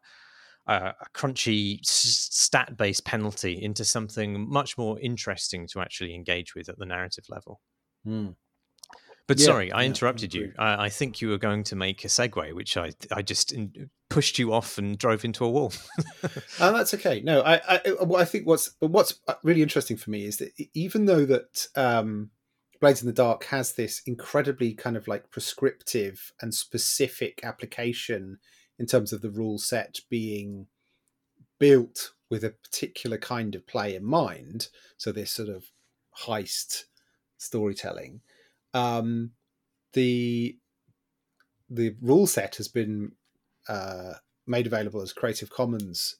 [0.66, 6.78] a crunchy stat based penalty into something much more interesting to actually engage with at
[6.78, 7.60] the narrative level.
[8.06, 8.34] Mm.
[9.26, 10.52] But yeah, sorry, I yeah, interrupted I you.
[10.58, 13.90] I, I, think you were going to make a segue, which I I just in,
[14.08, 15.72] pushed you off and drove into a wall.
[16.60, 17.20] oh, that's okay.
[17.22, 17.80] No, I I,
[18.18, 22.30] I think what's what's uh, really interesting for me is that even though that um,
[22.80, 28.38] Blades in the Dark has this incredibly kind of like prescriptive and specific application
[28.78, 30.66] in terms of the rule set being
[31.58, 34.68] built with a particular kind of play in mind.
[34.96, 35.64] So this sort of
[36.24, 36.84] heist
[37.38, 38.20] storytelling.
[38.74, 39.32] Um,
[39.92, 40.58] the
[41.68, 43.12] the rule set has been
[43.68, 44.14] uh,
[44.46, 46.16] made available as Creative Commons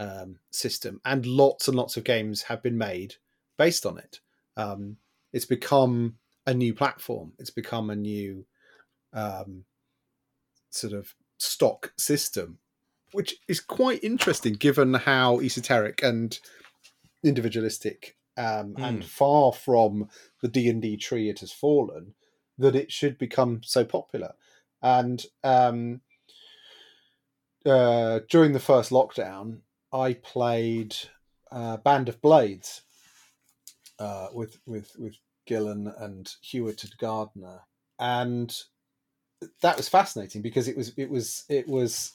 [0.00, 3.14] um, system, and lots and lots of games have been made
[3.56, 4.20] based on it.
[4.56, 4.96] Um,
[5.32, 6.16] it's become
[6.46, 7.32] a new platform.
[7.38, 8.46] It's become a new
[9.12, 9.64] um,
[10.70, 12.58] sort of stock system
[13.12, 16.38] which is quite interesting given how esoteric and
[17.24, 18.82] individualistic um, mm.
[18.82, 20.08] and far from
[20.42, 22.14] the D and D tree it has fallen
[22.58, 24.34] that it should become so popular.
[24.82, 26.00] And um,
[27.64, 29.60] uh, during the first lockdown,
[29.92, 30.94] I played
[31.50, 32.82] uh, Band of Blades
[33.98, 35.16] uh, with with with
[35.46, 37.62] Gillen and Hewitt and Gardiner,
[37.98, 38.54] and
[39.62, 42.14] that was fascinating because it was it was it was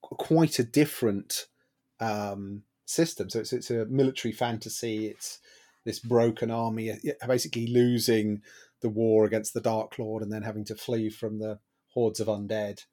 [0.00, 1.46] quite a different
[2.00, 3.30] um, system.
[3.30, 5.06] So it's it's a military fantasy.
[5.06, 5.38] It's
[5.84, 8.42] this broken army basically losing
[8.82, 11.58] the war against the Dark Lord and then having to flee from the
[11.88, 12.84] hordes of undead.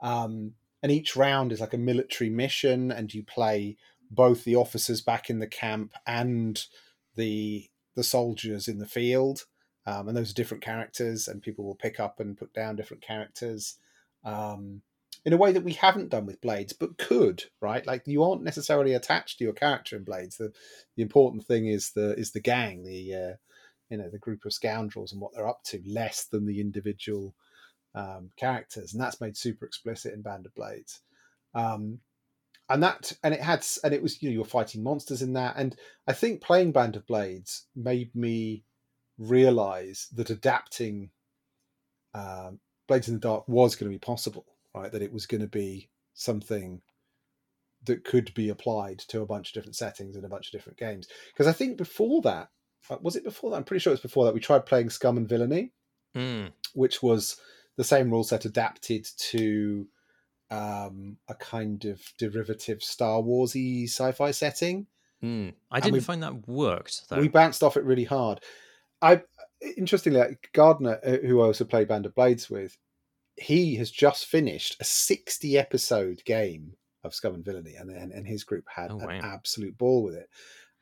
[0.00, 3.76] Um, and each round is like a military mission, and you play
[4.10, 6.64] both the officers back in the camp and
[7.14, 9.44] the the soldiers in the field.
[9.86, 13.02] Um, and those are different characters, and people will pick up and put down different
[13.02, 13.78] characters.
[14.24, 14.82] Um,
[15.24, 17.86] in a way that we haven't done with Blades, but could, right?
[17.86, 20.36] Like you aren't necessarily attached to your character in Blades.
[20.36, 20.52] The
[20.96, 23.36] the important thing is the is the gang, the uh,
[23.90, 27.34] you know the group of scoundrels and what they're up to, less than the individual
[27.94, 31.00] um, characters, and that's made super explicit in Band of Blades.
[31.54, 32.00] Um,
[32.68, 35.54] and that and it had and it was you know you're fighting monsters in that,
[35.56, 35.76] and
[36.06, 38.64] I think playing Band of Blades made me
[39.18, 41.10] realize that adapting
[42.14, 44.92] um, Blades in the Dark was going to be possible right?
[44.92, 46.80] That it was going to be something
[47.84, 50.78] that could be applied to a bunch of different settings in a bunch of different
[50.78, 51.08] games.
[51.32, 52.48] Because I think before that,
[52.90, 53.56] uh, was it before that?
[53.56, 54.34] I'm pretty sure it was before that.
[54.34, 55.72] We tried playing Scum and Villainy,
[56.16, 56.50] mm.
[56.74, 57.36] which was
[57.76, 59.86] the same rule set adapted to
[60.50, 64.86] um, a kind of derivative Star Warsy sci-fi setting.
[65.22, 65.54] Mm.
[65.70, 67.08] I didn't we, find that worked.
[67.08, 67.18] Though.
[67.18, 68.40] We bounced off it really hard.
[69.02, 69.22] I
[69.76, 72.76] interestingly, Gardiner, uh, who I also play Band of Blades with,
[73.36, 76.74] he has just finished a 60 episode game
[77.04, 79.08] of Scum and Villainy, and, and, and his group had oh, wow.
[79.08, 80.28] an absolute ball with it.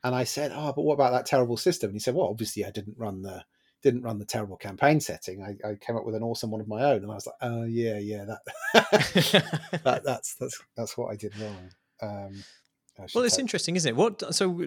[0.03, 2.65] And I said, "Oh, but what about that terrible system?" And he said, "Well, obviously,
[2.65, 3.43] I didn't run the
[3.83, 5.43] didn't run the terrible campaign setting.
[5.43, 7.35] I, I came up with an awesome one of my own." And I was like,
[7.41, 11.69] "Oh yeah, yeah, that, that that's that's that's what I did wrong."
[12.01, 12.43] Um,
[13.13, 13.95] well, it's interesting, isn't it?
[13.95, 14.65] What so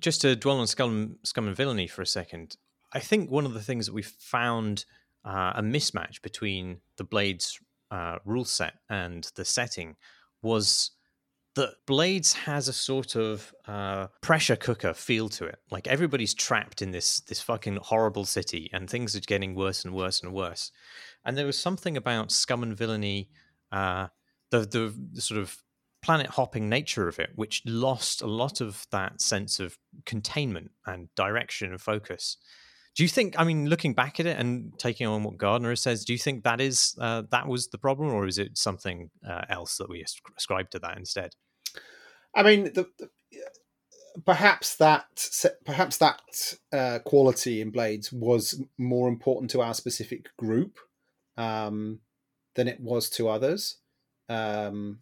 [0.00, 2.56] just to dwell on Scum, Scum and Villainy for a second,
[2.92, 4.84] I think one of the things that we found
[5.24, 7.58] uh, a mismatch between the Blades
[7.90, 9.96] uh, rule set and the setting
[10.42, 10.92] was
[11.56, 15.58] that Blades has a sort of uh, pressure cooker feel to it.
[15.70, 19.94] Like everybody's trapped in this this fucking horrible city, and things are getting worse and
[19.94, 20.70] worse and worse.
[21.24, 23.30] And there was something about Scum and Villainy,
[23.72, 24.08] uh,
[24.50, 25.56] the, the the sort of
[26.02, 31.08] planet hopping nature of it, which lost a lot of that sense of containment and
[31.16, 32.36] direction and focus.
[32.96, 33.34] Do you think?
[33.38, 36.44] I mean, looking back at it and taking on what Gardiner says, do you think
[36.44, 40.02] that is uh, that was the problem, or is it something uh, else that we
[40.36, 41.32] ascribe to that instead?
[42.34, 43.10] I mean, the, the,
[44.24, 45.06] perhaps that
[45.66, 46.20] perhaps that
[46.72, 50.78] uh, quality in Blades was more important to our specific group
[51.36, 52.00] um,
[52.54, 53.76] than it was to others.
[54.30, 55.00] Um,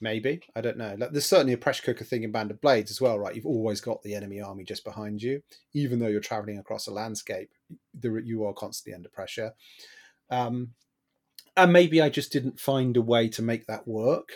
[0.00, 0.94] maybe I don't know.
[0.98, 3.34] Like, there's certainly a pressure cooker thing in Band of Blades as well, right?
[3.34, 5.42] You've always got the enemy army just behind you,
[5.72, 7.50] even though you're traveling across a landscape.
[8.02, 9.52] You are constantly under pressure.
[10.30, 10.70] Um,
[11.56, 14.28] and maybe I just didn't find a way to make that work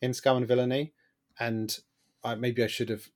[0.00, 0.92] in Scum and Villainy,
[1.38, 1.76] and
[2.22, 3.08] I, maybe I should have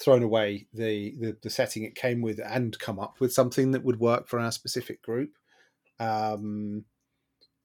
[0.00, 3.84] thrown away the, the, the setting it came with and come up with something that
[3.84, 5.30] would work for our specific group.
[5.98, 6.84] Um,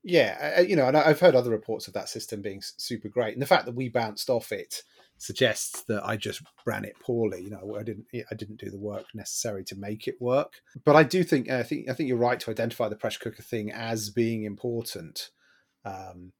[0.03, 3.41] yeah, you know, and I've heard other reports of that system being super great, and
[3.41, 4.83] the fact that we bounced off it
[5.17, 7.41] suggests that I just ran it poorly.
[7.41, 10.61] You know, I didn't, I didn't do the work necessary to make it work.
[10.83, 13.43] But I do think, I think, I think you're right to identify the pressure cooker
[13.43, 15.29] thing as being important
[15.85, 16.33] um,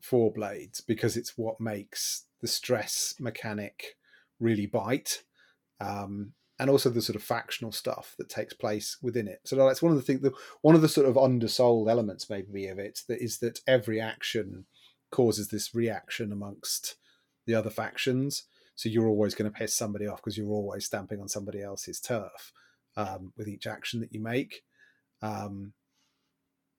[0.00, 3.96] for blades because it's what makes the stress mechanic
[4.40, 5.22] really bite.
[5.80, 9.40] Um, and also the sort of factional stuff that takes place within it.
[9.44, 10.26] So that's one of the things.
[10.62, 14.64] One of the sort of undersold elements, maybe, of it that is that every action
[15.10, 16.96] causes this reaction amongst
[17.46, 18.44] the other factions.
[18.74, 22.00] So you're always going to piss somebody off because you're always stamping on somebody else's
[22.00, 22.52] turf
[22.96, 24.62] um, with each action that you make.
[25.22, 25.72] Um,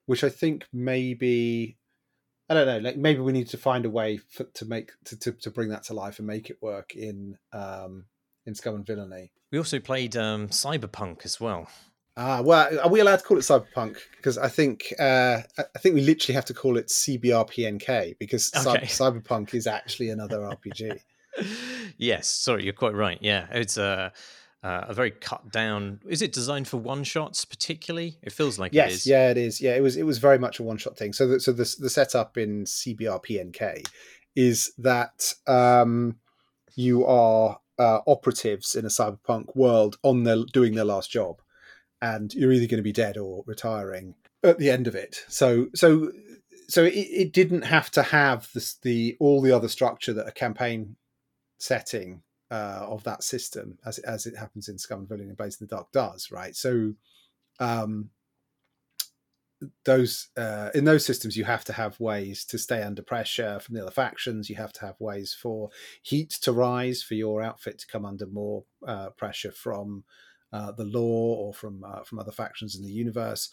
[0.06, 1.78] which I think maybe
[2.50, 2.78] I don't know.
[2.80, 5.70] Like maybe we need to find a way for, to make to, to, to bring
[5.70, 8.06] that to life and make it work in um,
[8.48, 9.32] in Scum and Villainy.
[9.52, 11.68] We also played um, Cyberpunk as well.
[12.20, 13.98] Ah, well, are we allowed to call it Cyberpunk?
[14.16, 18.88] Because I think uh, I think we literally have to call it CBRPNK because okay.
[18.88, 21.00] Cyberpunk is actually another RPG.
[21.98, 23.20] yes, sorry, you're quite right.
[23.22, 24.12] Yeah, it's a
[24.64, 26.00] uh, a very cut down.
[26.08, 28.18] Is it designed for one shots particularly?
[28.24, 29.08] It feels like yes, it is.
[29.08, 29.62] yeah, it is.
[29.62, 29.96] Yeah, it was.
[29.98, 31.14] It was very much a one shot thing.
[31.14, 33.88] So, the, so the the setup in CBRPNK
[34.36, 36.18] is that um,
[36.76, 41.42] you are uh, operatives in a cyberpunk world on their doing their last job,
[42.02, 45.24] and you're either going to be dead or retiring at the end of it.
[45.28, 46.12] So so
[46.68, 50.32] so it, it didn't have to have this, the all the other structure that a
[50.32, 50.96] campaign
[51.60, 52.22] setting
[52.52, 55.68] uh, of that system, as as it happens in Scum and Villainy and Blades in
[55.68, 56.56] the Dark, does right.
[56.56, 56.94] So
[57.60, 58.10] um,
[59.86, 63.76] those uh, in those systems you have to have ways to stay under pressure from
[63.76, 64.50] the other factions.
[64.50, 65.70] You have to have ways for
[66.02, 70.04] heat to rise for your outfit to come under more uh, pressure from
[70.54, 73.50] uh, the law or from uh, from other factions in the universe.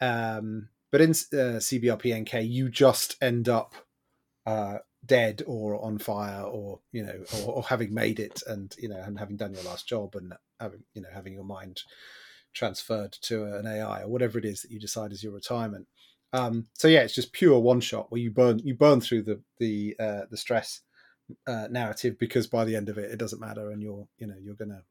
[0.00, 3.74] Um, but in uh, cbrpnk you just end up
[4.46, 8.88] uh, dead or on fire or you know or, or having made it and you
[8.88, 11.82] know and having done your last job and having you know having your mind
[12.52, 15.86] transferred to an AI or whatever it is that you decide is your retirement.
[16.32, 19.40] Um, so yeah, it's just pure one shot where you burn you burn through the
[19.58, 20.80] the uh, the stress
[21.46, 24.36] uh, narrative because by the end of it, it doesn't matter, and you're you know
[24.40, 24.82] you're gonna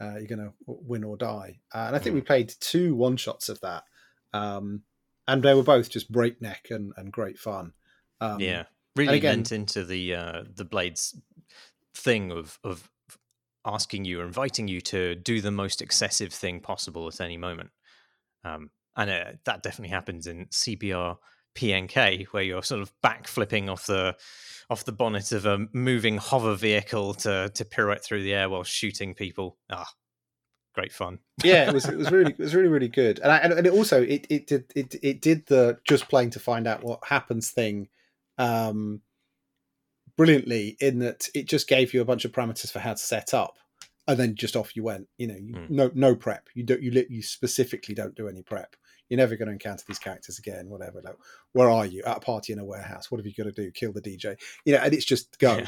[0.00, 1.60] uh, you're gonna win or die.
[1.74, 2.26] Uh, and I think we mm.
[2.26, 3.84] played two one shots of that,
[4.32, 4.82] um,
[5.28, 7.72] and they were both just breakneck and, and great fun.
[8.20, 8.64] Um, yeah,
[8.96, 11.14] really again, lent into the uh, the blades
[11.94, 12.90] thing of of
[13.64, 17.70] asking you or inviting you to do the most excessive thing possible at any moment.
[18.44, 21.16] Um, and uh, that definitely happens in CBR
[21.54, 24.16] PNK, where you're sort of backflipping off the
[24.70, 28.64] off the bonnet of a moving hover vehicle to to pirouette through the air while
[28.64, 29.56] shooting people.
[29.70, 29.88] Ah,
[30.74, 31.18] great fun.
[31.42, 33.72] yeah, it was it was really it was really really good, and I, and, it
[33.72, 37.50] also it it did it it did the just playing to find out what happens
[37.50, 37.88] thing.
[38.36, 39.00] Um,
[40.16, 43.34] brilliantly in that it just gave you a bunch of parameters for how to set
[43.34, 43.58] up
[44.06, 45.70] and then just off you went you know you, mm.
[45.70, 46.48] no no prep.
[46.54, 48.76] You don't you you specifically don't do any prep.
[49.08, 51.16] You're never going to encounter these characters again whatever like
[51.52, 52.02] where are you?
[52.04, 53.10] At a party in a warehouse.
[53.10, 53.70] What have you got to do?
[53.70, 55.58] Kill the dj you know and it's just go.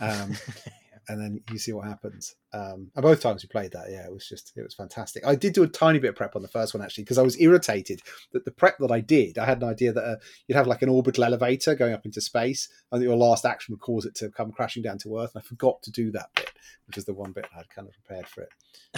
[0.00, 0.22] Yeah.
[0.22, 0.36] um,
[1.08, 2.34] and then you see what happens.
[2.52, 5.26] Um, and both times we played that, yeah, it was just it was fantastic.
[5.26, 7.22] I did do a tiny bit of prep on the first one actually because I
[7.22, 8.00] was irritated
[8.32, 10.16] that the prep that I did, I had an idea that uh,
[10.46, 13.72] you'd have like an orbital elevator going up into space, and that your last action
[13.72, 15.32] would cause it to come crashing down to Earth.
[15.34, 16.52] And I forgot to do that bit,
[16.86, 18.50] which is the one bit I'd kind of prepared for it,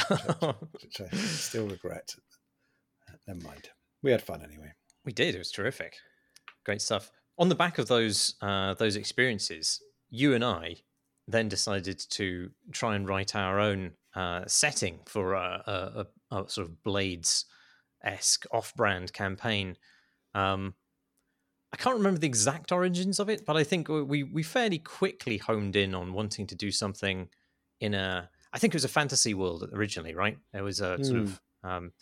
[0.08, 2.14] which I, which I still regret.
[3.26, 3.70] Never mind.
[4.02, 4.72] We had fun anyway.
[5.04, 5.34] We did.
[5.34, 5.96] It was terrific.
[6.64, 7.10] Great stuff.
[7.38, 10.76] On the back of those uh, those experiences, you and I
[11.32, 16.66] then decided to try and write our own uh, setting for a, a, a, sort
[16.66, 17.44] of Blades
[18.02, 19.76] esque off brand campaign.
[20.34, 20.74] Um,
[21.72, 25.38] I can't remember the exact origins of it, but I think we we fairly quickly
[25.38, 27.28] honed in on wanting to do something
[27.80, 28.28] in a.
[28.52, 30.36] I think it was a fantasy world originally, right?
[30.52, 31.06] It was a mm.
[31.06, 31.40] sort of.
[31.62, 31.70] Hmm.
[31.70, 31.92] Um,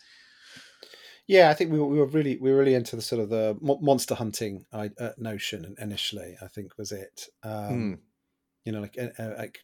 [1.27, 3.29] yeah, I think we were, we were really we were really into the sort of
[3.29, 4.89] the monster hunting uh,
[5.19, 6.35] notion initially.
[6.41, 7.27] I think was it.
[7.43, 7.99] Um, mm
[8.65, 9.59] you know, like, uh, like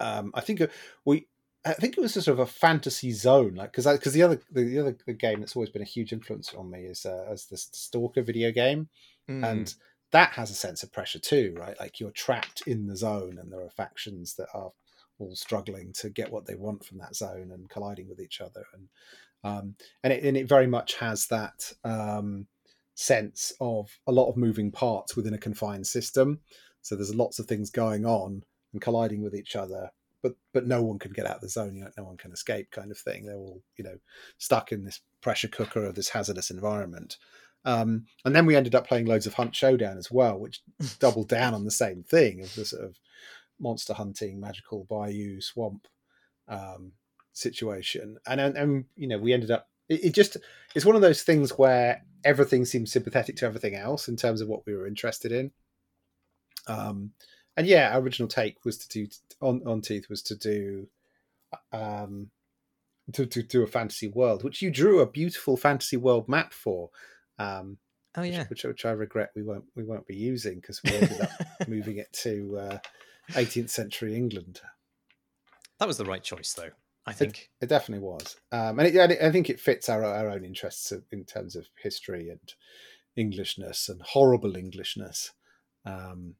[0.00, 0.62] um, I think
[1.04, 1.26] we,
[1.64, 4.40] I think it was a sort of a fantasy zone, like because because the other
[4.50, 7.26] the, the, other the game that's always been a huge influence on me is uh,
[7.30, 8.88] as the Stalker video game,
[9.30, 9.48] mm.
[9.48, 9.74] and
[10.10, 11.78] that has a sense of pressure too, right?
[11.78, 14.72] Like you're trapped in the zone, and there are factions that are
[15.18, 18.64] all struggling to get what they want from that zone and colliding with each other,
[18.74, 18.88] and
[19.44, 22.48] um, and it and it very much has that um,
[22.94, 26.40] sense of a lot of moving parts within a confined system.
[26.82, 29.90] So there's lots of things going on and colliding with each other,
[30.22, 31.74] but but no one can get out of the zone.
[31.74, 33.24] You know, no one can escape, kind of thing.
[33.24, 33.98] They're all you know
[34.38, 37.16] stuck in this pressure cooker of this hazardous environment.
[37.64, 40.62] Um, and then we ended up playing loads of Hunt Showdown as well, which
[40.98, 42.98] doubled down on the same thing of the sort of
[43.60, 45.86] monster hunting, magical bayou swamp
[46.48, 46.92] um,
[47.32, 48.18] situation.
[48.26, 50.36] And, and and you know we ended up it, it just
[50.74, 54.48] it's one of those things where everything seems sympathetic to everything else in terms of
[54.48, 55.50] what we were interested in.
[56.66, 57.12] Um,
[57.56, 59.08] and yeah, our original take was to do
[59.40, 60.88] on on Teeth was to do
[61.72, 62.30] um,
[63.12, 66.90] to, to do a fantasy world, which you drew a beautiful fantasy world map for.
[67.38, 67.78] Um,
[68.16, 70.94] oh yeah, which, which, which, I regret we won't we won't be using because we
[70.94, 71.30] ended up
[71.68, 72.78] moving it to uh,
[73.32, 74.60] 18th century England.
[75.78, 76.70] That was the right choice, though.
[77.04, 80.30] I think it, it definitely was, um, and it, I think it fits our our
[80.30, 82.54] own interests in terms of history and
[83.16, 85.32] Englishness and horrible Englishness.
[85.84, 86.36] Um,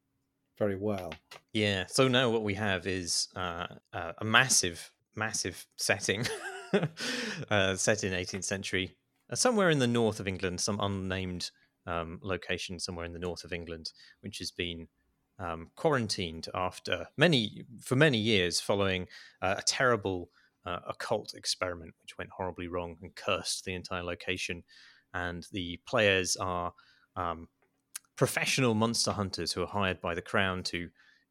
[0.59, 1.13] very well.
[1.53, 1.87] Yeah.
[1.87, 6.27] So now what we have is uh, uh, a massive, massive setting
[7.51, 8.97] uh, set in 18th century,
[9.31, 11.51] uh, somewhere in the north of England, some unnamed
[11.87, 14.89] um, location somewhere in the north of England, which has been
[15.39, 19.09] um, quarantined after many for many years following
[19.41, 20.31] uh, a terrible
[20.65, 24.63] uh, occult experiment which went horribly wrong and cursed the entire location.
[25.15, 26.73] And the players are
[27.17, 27.49] um,
[28.23, 30.89] professional monster hunters who are hired by the crown to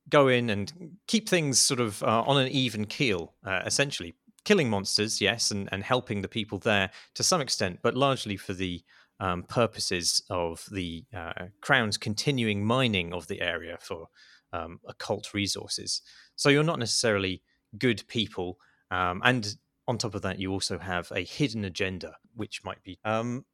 [0.10, 4.14] go in and keep things sort of uh, on an even keel, uh, essentially
[4.44, 8.52] killing monsters, yes, and, and helping the people there to some extent, but largely for
[8.52, 8.84] the
[9.22, 14.10] um, purposes of the uh, crown's continuing mining of the area for
[14.52, 16.02] um, occult resources.
[16.36, 17.42] So you're not necessarily
[17.78, 18.58] good people,
[18.90, 19.56] um, and
[19.88, 23.46] on top of that, you also have a hidden agenda, which might be um,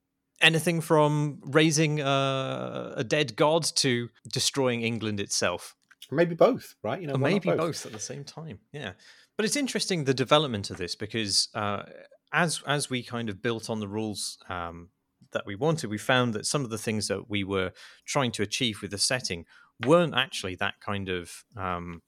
[0.41, 5.75] anything from raising uh, a dead god to destroying England itself.
[6.11, 7.01] Maybe both, right?
[7.01, 7.57] You know, maybe both?
[7.57, 7.85] both?
[7.85, 8.59] at the same time.
[8.71, 8.93] Yeah,
[9.35, 11.83] but it's interesting the development of this because uh,
[12.31, 14.89] as as we kind of built on the rules um,
[15.31, 17.71] that we wanted, we found that some of the things that we were
[18.05, 19.45] trying to achieve with the setting
[19.85, 22.01] weren't actually that kind of um,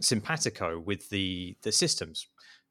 [0.00, 2.28] simpatico with the the systems.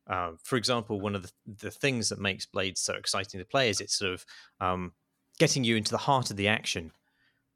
[0.08, 3.70] Uh, for example, one of the, the things that makes Blades so exciting to play
[3.70, 4.26] is it's sort of
[4.62, 4.94] um,
[5.40, 6.92] getting you into the heart of the action,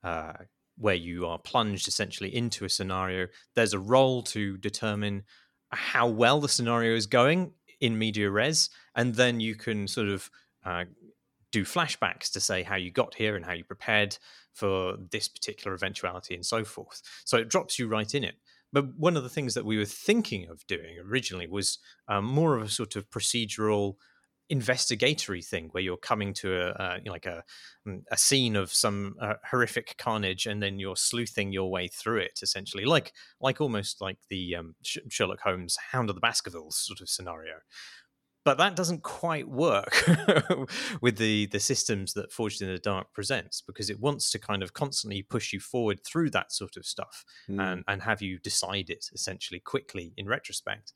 [0.04, 0.34] uh,
[0.78, 3.28] where you are plunged essentially into a scenario.
[3.56, 5.24] There's a roll to determine
[5.70, 10.30] how well the scenario is going in media res, and then you can sort of
[10.66, 10.86] uh,
[11.52, 14.18] do flashbacks to say how you got here and how you prepared
[14.54, 17.02] for this particular eventuality and so forth.
[17.26, 18.36] So it drops you right in it.
[18.74, 22.56] But one of the things that we were thinking of doing originally was um, more
[22.56, 23.96] of a sort of procedural
[24.52, 27.42] investigatory thing where you're coming to a, you know, like a
[27.88, 32.18] mm, a scene of some uh, horrific carnage and then you're sleuthing your way through
[32.20, 37.00] it essentially like like almost like the um, Sherlock Holmes Hound of the Baskervilles sort
[37.00, 37.54] of scenario
[38.44, 39.96] but that doesn't quite work
[41.02, 44.64] with the the systems that Forged in the Dark presents because it wants to kind
[44.64, 47.62] of constantly push you forward through that sort of stuff mm.
[47.62, 50.92] and and have you decide it essentially quickly in retrospect.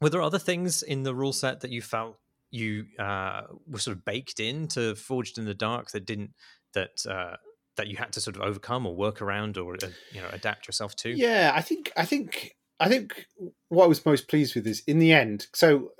[0.00, 2.18] Were there other things in the rule set that you felt
[2.50, 6.32] you uh, were sort of baked into Forged in the Dark that didn't
[6.74, 7.36] that uh,
[7.76, 10.66] that you had to sort of overcome or work around or uh, you know adapt
[10.66, 11.10] yourself to?
[11.10, 13.26] Yeah, I think I think I think
[13.68, 15.46] what I was most pleased with is in the end.
[15.54, 15.92] So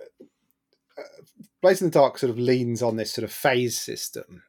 [1.63, 4.43] Blades in the Dark sort of leans on this sort of phase system.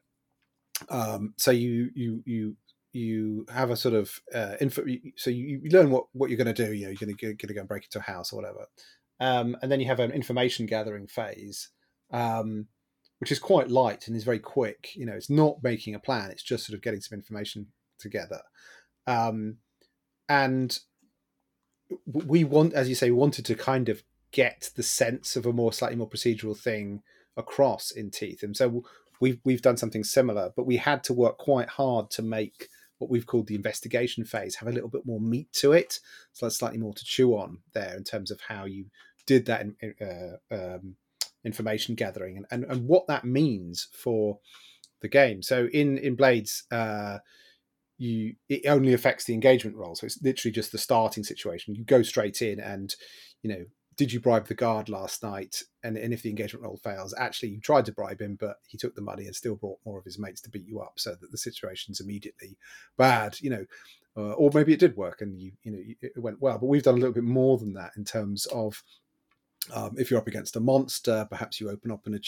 [0.88, 2.56] Um, so you you you
[2.92, 4.84] you have a sort of uh, info.
[5.16, 6.72] So you, you learn what what you're going to do.
[6.72, 8.66] You know, you're going to going to go and break into a house or whatever,
[9.20, 11.70] um, and then you have an information gathering phase,
[12.10, 12.66] um,
[13.18, 14.90] which is quite light and is very quick.
[14.94, 16.30] You know, it's not making a plan.
[16.30, 17.66] It's just sort of getting some information
[17.98, 18.42] together,
[19.06, 19.56] um,
[20.28, 20.78] and
[22.06, 25.72] we want, as you say, wanted to kind of get the sense of a more
[25.72, 27.02] slightly more procedural thing
[27.36, 28.42] across in Teeth.
[28.42, 28.82] And so
[29.20, 32.68] we've we've done something similar, but we had to work quite hard to make
[32.98, 36.00] what we've called the investigation phase have a little bit more meat to it.
[36.32, 38.86] So that's slightly more to chew on there in terms of how you
[39.26, 40.96] did that in, uh, um,
[41.44, 44.38] information gathering and, and and what that means for
[45.00, 45.42] the game.
[45.42, 46.64] So in in Blades.
[46.70, 47.18] Uh,
[48.00, 51.82] you it only affects the engagement roll so it's literally just the starting situation you
[51.82, 52.94] go straight in and
[53.42, 53.64] you know
[53.98, 55.64] did you bribe the guard last night?
[55.82, 58.78] And, and if the engagement roll fails, actually you tried to bribe him, but he
[58.78, 61.16] took the money and still brought more of his mates to beat you up, so
[61.20, 62.56] that the situation's immediately
[62.96, 63.36] bad.
[63.40, 63.66] You know,
[64.16, 66.58] uh, or maybe it did work and you you know it went well.
[66.58, 68.82] But we've done a little bit more than that in terms of
[69.72, 72.18] um, if you're up against a monster, perhaps you open up an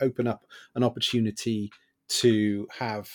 [0.00, 0.44] open up
[0.74, 1.70] an opportunity
[2.08, 3.08] to have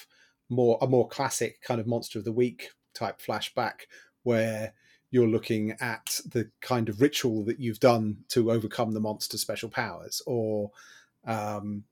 [0.50, 3.82] more a more classic kind of monster of the week type flashback
[4.24, 4.74] where
[5.12, 9.70] you're looking at the kind of ritual that you've done to overcome the monster special
[9.70, 10.72] powers or
[11.26, 11.84] um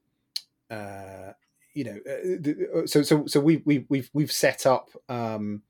[0.69, 1.31] uh
[1.73, 5.61] you know uh, uh, so so so we we we've we've set up um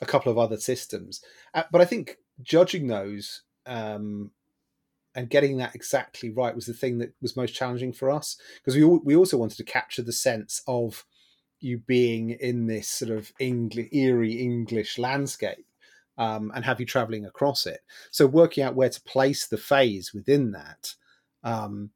[0.00, 1.22] a couple of other systems.
[1.54, 4.30] Uh, but i think judging those um
[5.16, 8.76] and getting that exactly right was the thing that was most challenging for us because
[8.76, 11.04] we we also wanted to capture the sense of
[11.58, 15.66] you being in this sort of English, eerie English landscape
[16.18, 17.80] um, and have you traveling across it.
[18.10, 20.94] So working out where to place the phase within that,
[21.42, 21.90] um,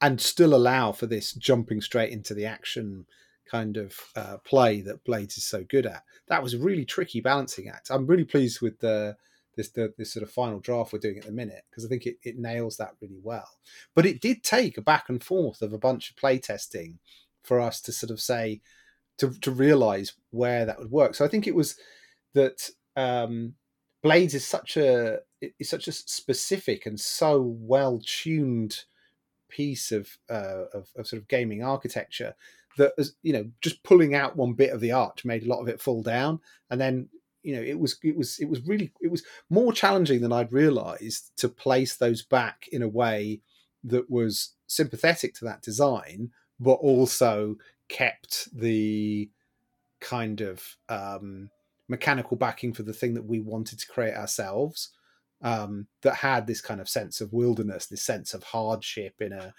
[0.00, 3.06] and still allow for this jumping straight into the action
[3.50, 6.02] kind of uh, play that Blades is so good at.
[6.28, 7.90] That was a really tricky balancing act.
[7.90, 9.16] I'm really pleased with the
[9.56, 12.06] this the, this sort of final draft we're doing at the minute because I think
[12.06, 13.48] it, it nails that really well.
[13.94, 16.98] But it did take a back and forth of a bunch of play testing
[17.42, 18.60] for us to sort of say
[19.18, 21.14] to to realize where that would work.
[21.14, 21.76] So I think it was
[22.34, 23.54] that um,
[24.02, 28.84] Blades is such a is such a specific and so well tuned
[29.48, 32.34] piece of, uh, of, of sort of gaming architecture
[32.76, 35.68] that you know just pulling out one bit of the arch made a lot of
[35.68, 36.40] it fall down,
[36.70, 37.08] and then
[37.44, 40.52] you know it was it was it was really it was more challenging than I'd
[40.52, 43.42] realised to place those back in a way
[43.84, 47.56] that was sympathetic to that design, but also
[47.88, 49.30] kept the
[50.00, 51.50] kind of um,
[51.88, 54.90] mechanical backing for the thing that we wanted to create ourselves.
[55.42, 59.52] Um, that had this kind of sense of wilderness, this sense of hardship in a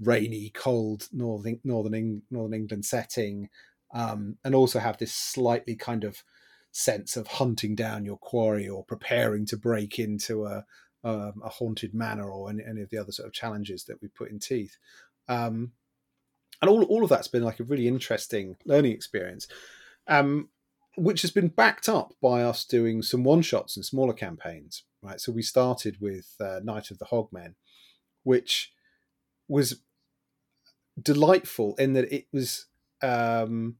[0.00, 3.50] rainy, cold northern northern northern England setting,
[3.92, 6.22] um, and also have this slightly kind of
[6.76, 10.64] sense of hunting down your quarry or preparing to break into a
[11.04, 14.08] um, a haunted manor or any, any, of the other sort of challenges that we
[14.08, 14.76] put in teeth.
[15.28, 15.72] Um,
[16.60, 19.48] and all all of that's been like a really interesting learning experience.
[20.06, 20.50] Um,
[20.96, 25.20] which has been backed up by us doing some one shots and smaller campaigns, right?
[25.20, 27.54] So we started with uh, Night of the Hogmen,
[28.22, 28.72] which
[29.46, 29.82] was
[31.00, 32.66] delightful in that it was
[33.02, 33.76] um,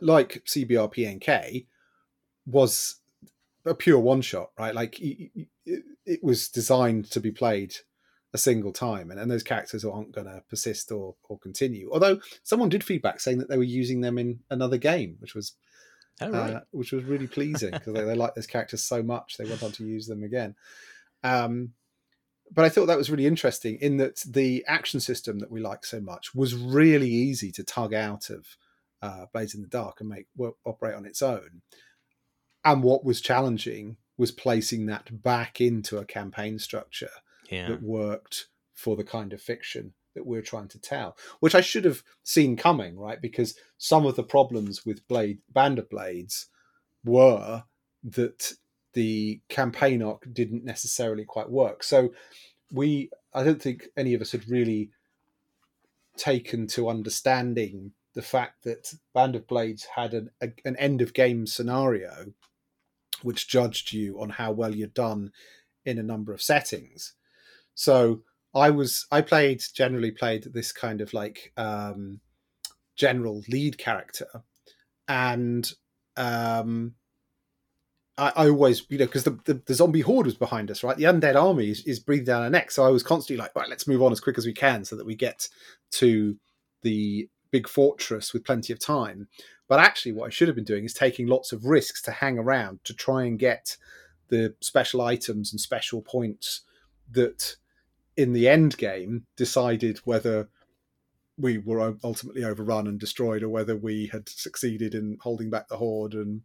[0.00, 1.66] like CBRPNK
[2.46, 2.96] was
[3.64, 4.74] a pure one shot, right?
[4.74, 7.74] Like it was designed to be played
[8.34, 11.90] a single time, and, and those characters aren't going to persist or or continue.
[11.92, 15.54] Although someone did feedback saying that they were using them in another game, which was
[16.20, 16.54] oh, right.
[16.54, 19.62] uh, which was really pleasing because they, they like those characters so much they went
[19.62, 20.54] on to use them again.
[21.22, 21.72] Um,
[22.50, 25.84] but I thought that was really interesting in that the action system that we like
[25.84, 28.56] so much was really easy to tug out of
[29.02, 31.62] uh, Blades in the Dark and make work, operate on its own.
[32.64, 37.10] And what was challenging was placing that back into a campaign structure
[37.50, 37.68] yeah.
[37.68, 41.84] that worked for the kind of fiction that we're trying to tell, which I should
[41.84, 43.22] have seen coming, right?
[43.22, 46.48] Because some of the problems with Blade Band of Blades
[47.04, 47.64] were
[48.02, 48.52] that
[48.94, 51.84] the campaign arc didn't necessarily quite work.
[51.84, 52.12] So
[52.72, 54.90] we, I don't think any of us had really
[56.16, 61.14] taken to understanding the fact that Band of Blades had an, a, an end of
[61.14, 62.32] game scenario
[63.22, 65.30] which judged you on how well you'd done
[65.86, 67.14] in a number of settings.
[67.76, 68.22] So
[68.56, 72.18] I was I played generally played this kind of like um,
[72.96, 74.42] general lead character,
[75.06, 75.70] and
[76.16, 76.94] um,
[78.16, 80.96] I, I always you know because the, the, the zombie horde was behind us, right?
[80.96, 83.68] The undead army is, is breathing down our neck, so I was constantly like, right,
[83.68, 85.48] let's move on as quick as we can so that we get
[85.92, 86.36] to
[86.82, 89.28] the big fortress with plenty of time.
[89.68, 92.38] But actually, what I should have been doing is taking lots of risks to hang
[92.38, 93.76] around to try and get
[94.28, 96.62] the special items and special points
[97.10, 97.56] that
[98.16, 100.48] in the end game decided whether
[101.38, 105.76] we were ultimately overrun and destroyed or whether we had succeeded in holding back the
[105.76, 106.42] horde and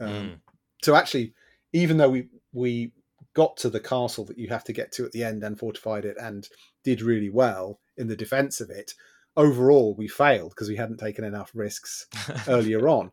[0.00, 0.34] um, mm.
[0.82, 1.32] so actually
[1.72, 2.92] even though we we
[3.34, 6.04] got to the castle that you have to get to at the end and fortified
[6.04, 6.48] it and
[6.84, 8.92] did really well in the defense of it
[9.38, 12.06] overall we failed because we hadn't taken enough risks
[12.48, 13.10] earlier on.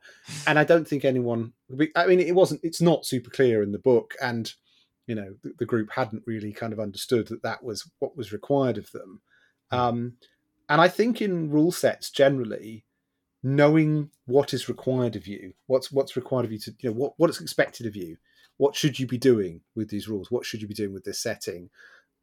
[0.47, 1.53] And i don't think anyone
[1.95, 4.53] i mean it wasn't it's not super clear in the book and
[5.07, 8.33] you know the, the group hadn't really kind of understood that that was what was
[8.33, 9.21] required of them.
[9.71, 9.77] Hmm.
[9.77, 10.13] um,
[10.67, 12.85] and i think in rule sets generally
[13.43, 17.13] knowing what is required of you what's what's required of you to you know what
[17.17, 18.17] what is expected of you
[18.57, 21.19] what should you be doing with these rules what should you be doing with this
[21.19, 21.69] setting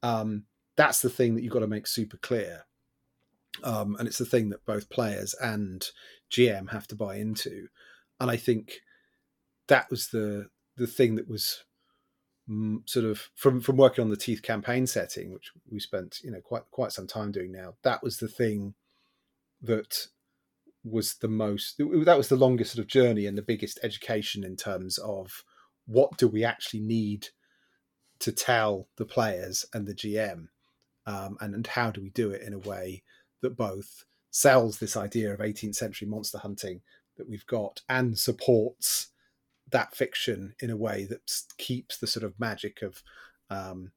[0.02, 0.42] um,
[0.76, 2.64] that's the thing that you've got to make super clear
[3.62, 5.86] um, and it's the thing that both players and
[6.30, 7.68] GM have to buy into.
[8.20, 8.80] And I think
[9.68, 11.64] that was the the thing that was
[12.48, 16.30] mm, sort of from from working on the teeth campaign setting, which we spent you
[16.30, 17.74] know quite quite some time doing now.
[17.82, 18.74] That was the thing
[19.60, 20.06] that
[20.84, 24.56] was the most that was the longest sort of journey and the biggest education in
[24.56, 25.44] terms of
[25.86, 27.28] what do we actually need
[28.18, 30.46] to tell the players and the GM,
[31.06, 33.02] um, and and how do we do it in a way
[33.42, 36.80] that both sells this idea of 18th century monster hunting
[37.16, 39.08] that we've got and supports
[39.70, 41.20] that fiction in a way that
[41.58, 43.02] keeps the sort of magic of
[43.50, 43.90] um,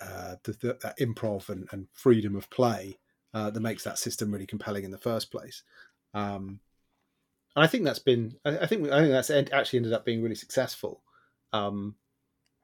[0.00, 2.98] uh, the, the improv and, and, freedom of play
[3.34, 5.62] uh, that makes that system really compelling in the first place.
[6.14, 6.58] Um,
[7.54, 10.22] and I think that's been, I, I, think, I think that's actually ended up being
[10.22, 11.02] really successful.
[11.52, 11.96] Um,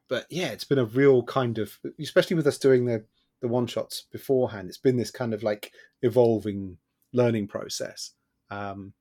[0.08, 3.04] but yeah, it's been a real kind of, especially with us doing the
[3.40, 4.68] the one shots beforehand.
[4.68, 5.72] It's been this kind of like
[6.02, 6.78] evolving
[7.12, 8.12] learning process,
[8.50, 8.92] um,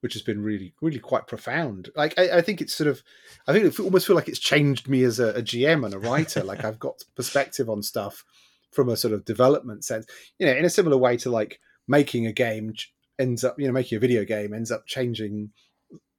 [0.00, 1.90] which has been really, really quite profound.
[1.96, 3.02] Like I, I, think it's sort of,
[3.46, 5.98] I think it almost feel like it's changed me as a, a GM and a
[5.98, 6.44] writer.
[6.44, 8.24] like I've got perspective on stuff
[8.72, 10.06] from a sort of development sense.
[10.38, 12.74] You know, in a similar way to like making a game
[13.18, 15.50] ends up, you know, making a video game ends up changing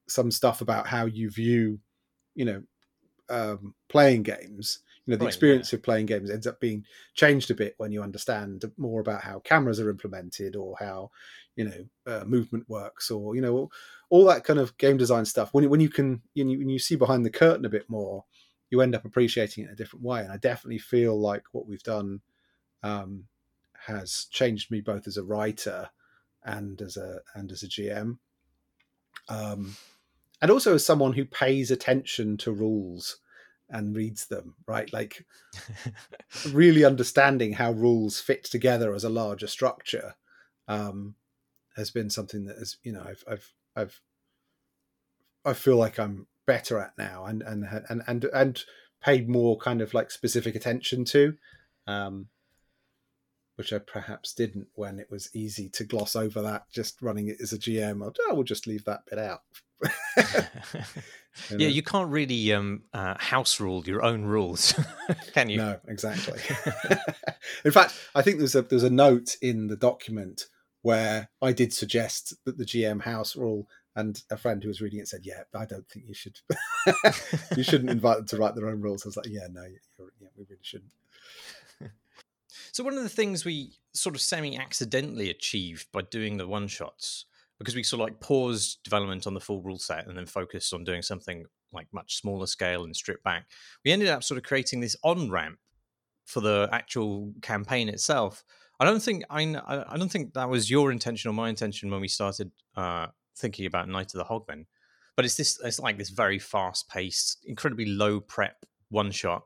[0.07, 1.79] some stuff about how you view,
[2.35, 2.63] you know,
[3.29, 5.77] um, playing games you know the right, experience yeah.
[5.77, 6.83] of playing games ends up being
[7.13, 11.11] changed a bit when you understand more about how cameras are implemented or how
[11.55, 13.69] you know uh, movement works or you know
[14.09, 15.53] all that kind of game design stuff.
[15.53, 18.25] When, when you can when you, when you see behind the curtain a bit more
[18.69, 20.21] you end up appreciating it in a different way.
[20.21, 22.21] And i definitely feel like what we've done
[22.83, 23.25] um,
[23.85, 25.89] has changed me both as a writer
[26.43, 28.17] and as a and as a gm
[29.29, 29.75] Um,
[30.41, 33.17] and also as someone who pays attention to rules
[33.69, 34.91] and reads them, right?
[34.93, 35.25] Like
[36.51, 40.15] really understanding how rules fit together as a larger structure
[40.67, 41.15] um,
[41.75, 44.01] has been something that has, you know, I've, I've, I've,
[45.43, 48.63] I feel like I'm better at now, and and and and and
[49.01, 51.35] paid more kind of like specific attention to.
[51.87, 52.29] Um,
[53.55, 57.37] which I perhaps didn't when it was easy to gloss over that just running it
[57.41, 58.03] as a GM.
[58.03, 59.41] I'll, oh, we'll just leave that bit out.
[61.51, 64.73] yeah, you can't really um, uh, house rule your own rules,
[65.33, 65.57] can you?
[65.57, 66.39] No, exactly.
[67.65, 70.47] in fact, I think there's a there's a note in the document
[70.81, 74.99] where I did suggest that the GM house rule, and a friend who was reading
[74.99, 76.39] it said, "Yeah, I don't think you should.
[77.57, 80.27] you shouldn't invite them to write their own rules." I was like, "Yeah, no, yeah,
[80.37, 80.91] we really shouldn't."
[82.75, 87.23] So one of the things we sort of semi-accidentally achieved by doing the one shots,
[87.59, 90.73] because we sort of like paused development on the full rule set and then focused
[90.73, 93.45] on doing something like much smaller scale and stripped back,
[93.83, 95.57] we ended up sort of creating this on ramp
[96.25, 98.43] for the actual campaign itself.
[98.79, 99.43] I don't think I,
[99.87, 103.07] I don't think that was your intention or my intention when we started uh,
[103.37, 104.65] thinking about Night of the Hogmen,
[105.15, 109.43] but it's this it's like this very fast paced, incredibly low prep one shot.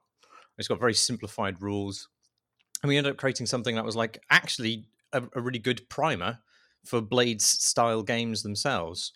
[0.58, 2.10] It's got very simplified rules
[2.82, 6.40] and we ended up creating something that was like actually a, a really good primer
[6.86, 9.14] for Blades style games themselves.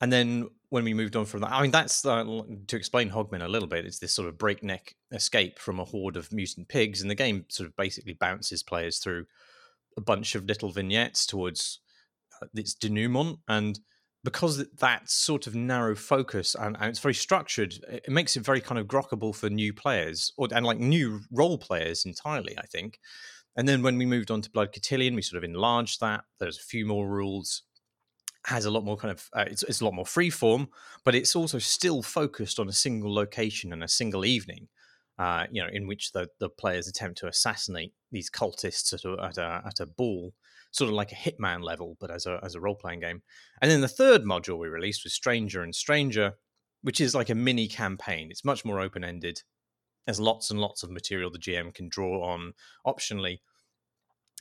[0.00, 2.24] And then when we moved on from that, I mean, that's uh,
[2.66, 3.86] to explain Hogman a little bit.
[3.86, 7.46] It's this sort of breakneck escape from a horde of mutant pigs, and the game
[7.48, 9.26] sort of basically bounces players through
[9.96, 11.80] a bunch of little vignettes towards
[12.42, 13.38] uh, its denouement.
[13.48, 13.78] And
[14.22, 18.60] because that sort of narrow focus and, and, it's very structured, it makes it very
[18.60, 22.56] kind of grokkable for new players or and like new role players entirely.
[22.58, 22.98] I think.
[23.56, 26.24] And then when we moved on to Blood Cotillion, we sort of enlarged that.
[26.38, 27.62] There's a few more rules.
[28.46, 30.68] Has a lot more kind of uh, it's, it's a lot more free form,
[31.04, 34.68] but it's also still focused on a single location and a single evening.
[35.18, 39.24] Uh, you know, in which the the players attempt to assassinate these cultists at a,
[39.24, 40.32] at a, at a ball
[40.76, 43.22] sort of like a Hitman level, but as a as a role playing game.
[43.62, 46.34] And then the third module we released was Stranger and Stranger,
[46.82, 48.28] which is like a mini campaign.
[48.30, 49.42] It's much more open ended.
[50.06, 52.54] There's lots and lots of material the GM can draw on
[52.86, 53.40] optionally,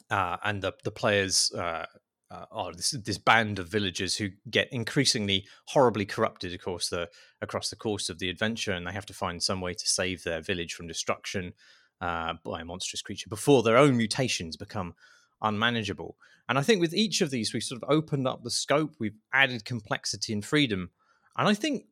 [0.09, 1.51] uh, and the the players.
[1.51, 1.85] Uh,
[2.31, 7.07] uh, are this this band of villagers who get increasingly horribly corrupted, course, the
[7.39, 10.23] across the course of the adventure, and they have to find some way to save
[10.23, 11.53] their village from destruction
[12.01, 14.95] uh, by a monstrous creature before their own mutations become
[15.41, 16.17] unmanageable.
[16.47, 19.17] And I think with each of these, we've sort of opened up the scope, we've
[19.33, 20.91] added complexity and freedom.
[21.37, 21.85] And I think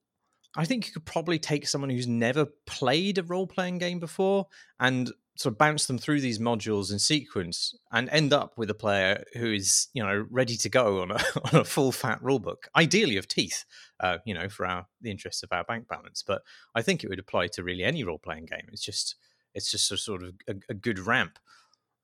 [0.56, 4.48] I think you could probably take someone who's never played a role playing game before
[4.80, 8.76] and sort of bounce them through these modules in sequence and end up with a
[8.76, 11.16] player who is, you know, ready to go on a,
[11.54, 13.66] on a full fat rulebook, ideally of teeth,
[14.00, 16.24] uh, you know, for our the interests of our bank balance.
[16.26, 16.44] But
[16.76, 18.68] I think it would apply to really any role playing game.
[18.72, 19.16] It's just
[19.56, 21.40] it's just a sort of a, a good ramp.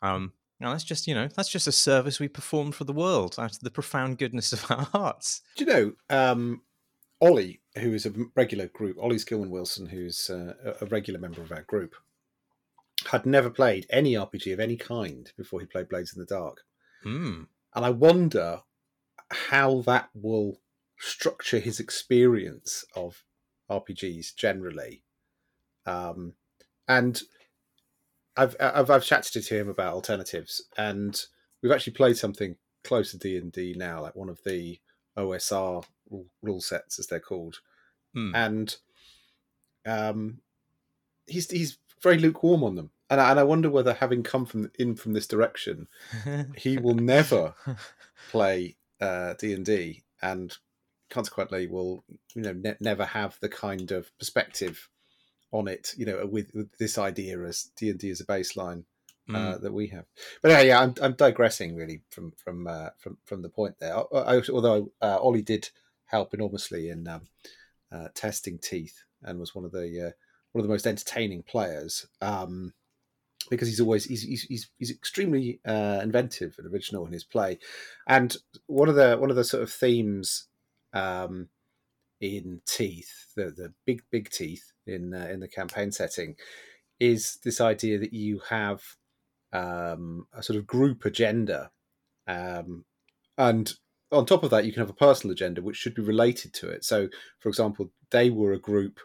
[0.01, 3.35] Um, now that's just you know that's just a service we perform for the world
[3.37, 5.41] out of the profound goodness of our hearts.
[5.55, 6.61] Do you know um,
[7.21, 11.51] Ollie, who is a regular group, Ollie Skillman Wilson, who's uh, a regular member of
[11.51, 11.95] our group,
[13.07, 16.61] had never played any RPG of any kind before he played Blades in the Dark,
[17.05, 17.47] mm.
[17.75, 18.61] and I wonder
[19.31, 20.59] how that will
[20.97, 23.23] structure his experience of
[23.69, 25.03] RPGs generally.
[25.85, 26.33] Um,
[26.87, 27.21] and
[28.35, 31.21] I've, I've I've chatted to him about alternatives, and
[31.61, 34.79] we've actually played something close to D and D now, like one of the
[35.17, 35.83] OSR
[36.41, 37.59] rule sets, as they're called,
[38.19, 38.31] mm.
[38.35, 38.75] and
[39.85, 40.39] um,
[41.27, 44.71] he's he's very lukewarm on them, and I, and I wonder whether, having come from
[44.77, 45.87] in from this direction,
[46.55, 47.55] he will never
[48.29, 50.55] play uh, D and D, and
[51.09, 52.03] consequently will
[52.35, 54.89] you know ne- never have the kind of perspective
[55.51, 58.83] on it, you know, with, with this idea as D and D as a baseline
[59.29, 59.61] uh, mm.
[59.61, 60.05] that we have.
[60.41, 63.95] But yeah, I'm, I'm digressing really from from uh, from from the point there.
[63.95, 65.69] I, although uh, Ollie did
[66.05, 67.27] help enormously in um,
[67.91, 70.11] uh, testing teeth and was one of the uh,
[70.51, 72.07] one of the most entertaining players.
[72.21, 72.73] Um,
[73.49, 77.57] because he's always he's he's he's, extremely inventive and original in his play,
[78.05, 78.35] and
[78.67, 80.47] one of the one of the sort of themes
[80.93, 81.47] um,
[82.19, 86.35] in teeth, the the big big teeth, in uh, in the campaign setting
[86.99, 88.81] is this idea that you have
[89.53, 91.71] um, a sort of group agenda,
[92.27, 92.85] um,
[93.37, 93.73] and
[94.11, 96.69] on top of that, you can have a personal agenda which should be related to
[96.69, 96.83] it.
[96.83, 97.09] So,
[97.39, 98.99] for example, they were a group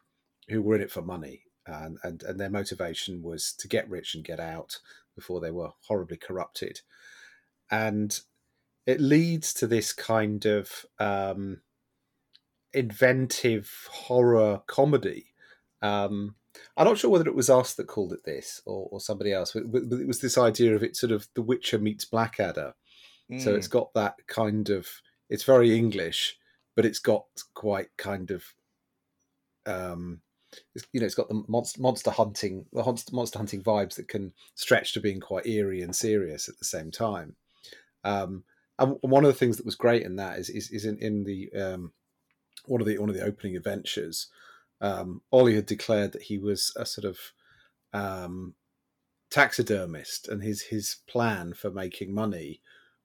[0.49, 4.15] who were in it for money, and and, and their motivation was to get rich
[4.15, 4.79] and get out
[5.15, 6.81] before they were horribly corrupted,
[7.71, 8.21] and
[8.87, 11.61] it leads to this kind of um,
[12.73, 15.27] inventive horror comedy.
[15.81, 16.35] Um,
[16.77, 19.53] I'm not sure whether it was us that called it this or, or somebody else,
[19.53, 22.75] but, but, it was this idea of it sort of The Witcher meets Blackadder.
[23.31, 23.41] Mm.
[23.41, 24.87] So it's got that kind of,
[25.31, 26.37] it's very English,
[26.77, 28.45] but it's got quite kind of,
[29.67, 30.21] um,
[30.75, 32.83] it's, you know, it's got the monster, monster hunting, the
[33.13, 36.91] monster hunting vibes that can stretch to being quite eerie and serious at the same
[36.91, 37.35] time.
[38.05, 38.45] Um,
[38.79, 41.25] and one of the things that was great in that is is, is in, in
[41.25, 41.93] the um,
[42.67, 44.29] one of the one of the opening adventures
[44.81, 47.19] um, Ollie had declared that he was a sort of
[47.93, 48.55] um,
[49.31, 52.61] taxidermist, and his his plan for making money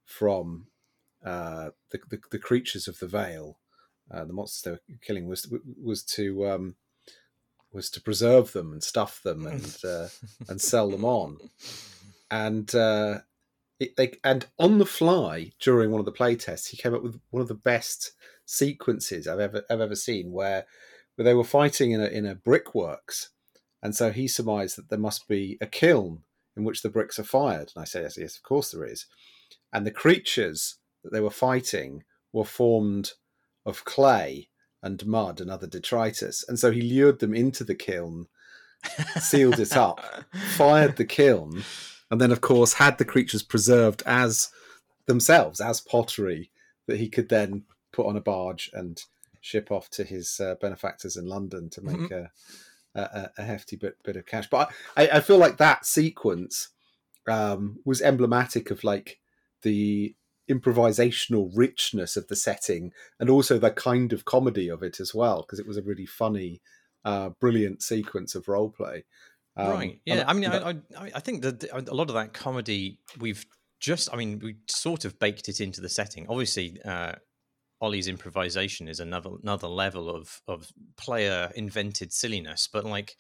[0.10, 0.68] from
[1.24, 3.60] uh, the, the, the creatures of the Vale,
[4.12, 6.76] uh, the monsters they were killing, was was to um,
[7.72, 10.08] was to preserve them and stuff them and uh,
[10.48, 11.38] and sell them on,
[12.32, 13.20] and uh,
[13.80, 17.04] it, they, and on the fly during one of the play tests, he came up
[17.04, 18.14] with one of the best
[18.46, 20.66] sequences I've ever I've ever seen where
[21.16, 23.30] but they were fighting in a in a brickworks,
[23.84, 26.24] and so he surmised that there must be a kiln
[26.58, 27.72] in which the bricks are fired.
[27.76, 29.06] And I said, yes, yes, of course there is.
[29.72, 32.04] And the creatures that they were fighting
[32.34, 33.14] were formed
[33.66, 34.50] of clay
[34.82, 38.28] and mud and other detritus, and so he lured them into the kiln,
[39.20, 40.00] sealed it up,
[40.56, 41.64] fired the kiln,
[42.10, 44.50] and then of course had the creatures preserved as
[45.06, 46.52] themselves as pottery
[46.88, 49.04] that he could then put on a barge and
[49.42, 52.26] ship off to his uh, benefactors in London to make mm-hmm.
[52.96, 54.50] a, a, a, hefty bit, bit of cash.
[54.50, 56.70] But I, I feel like that sequence
[57.28, 59.20] um, was emblematic of like
[59.64, 60.16] the
[60.50, 65.42] improvisational richness of the setting and also the kind of comedy of it as well
[65.42, 66.60] because it was a really funny
[67.06, 69.04] uh, brilliant sequence of role play
[69.58, 73.00] um, right yeah i mean I, I, I think that a lot of that comedy
[73.20, 73.46] we've
[73.80, 76.26] just i mean we sort of baked it into the setting.
[76.30, 77.14] Obviously uh,
[77.82, 83.16] Ollie's improvisation is another another level of of player invented silliness, but like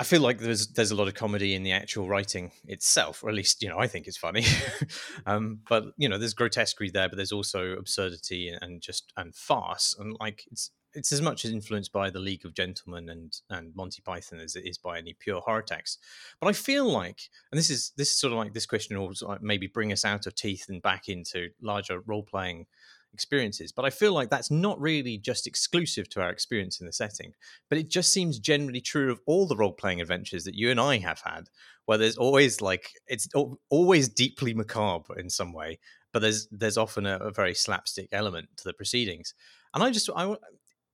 [0.00, 3.28] I feel like there's there's a lot of comedy in the actual writing itself, or
[3.28, 4.44] at least you know I think it's funny.
[5.26, 9.94] um, but you know, there's grotesquerie there, but there's also absurdity and, just and farce,
[9.98, 14.02] and like it's it's as much influenced by the League of Gentlemen and and Monty
[14.02, 16.00] Python as it is by any pure horror text.
[16.40, 17.20] But I feel like,
[17.52, 20.26] and this is this is sort of like this question will maybe bring us out
[20.26, 22.66] of teeth and back into larger role playing
[23.14, 23.72] experiences.
[23.72, 27.32] But I feel like that's not really just exclusive to our experience in the setting,
[27.70, 30.80] but it just seems generally true of all the role playing adventures that you and
[30.80, 31.48] I have had,
[31.86, 33.28] where there's always like it's
[33.70, 35.78] always deeply macabre in some way,
[36.12, 39.32] but there's there's often a, a very slapstick element to the proceedings.
[39.72, 40.36] And I just I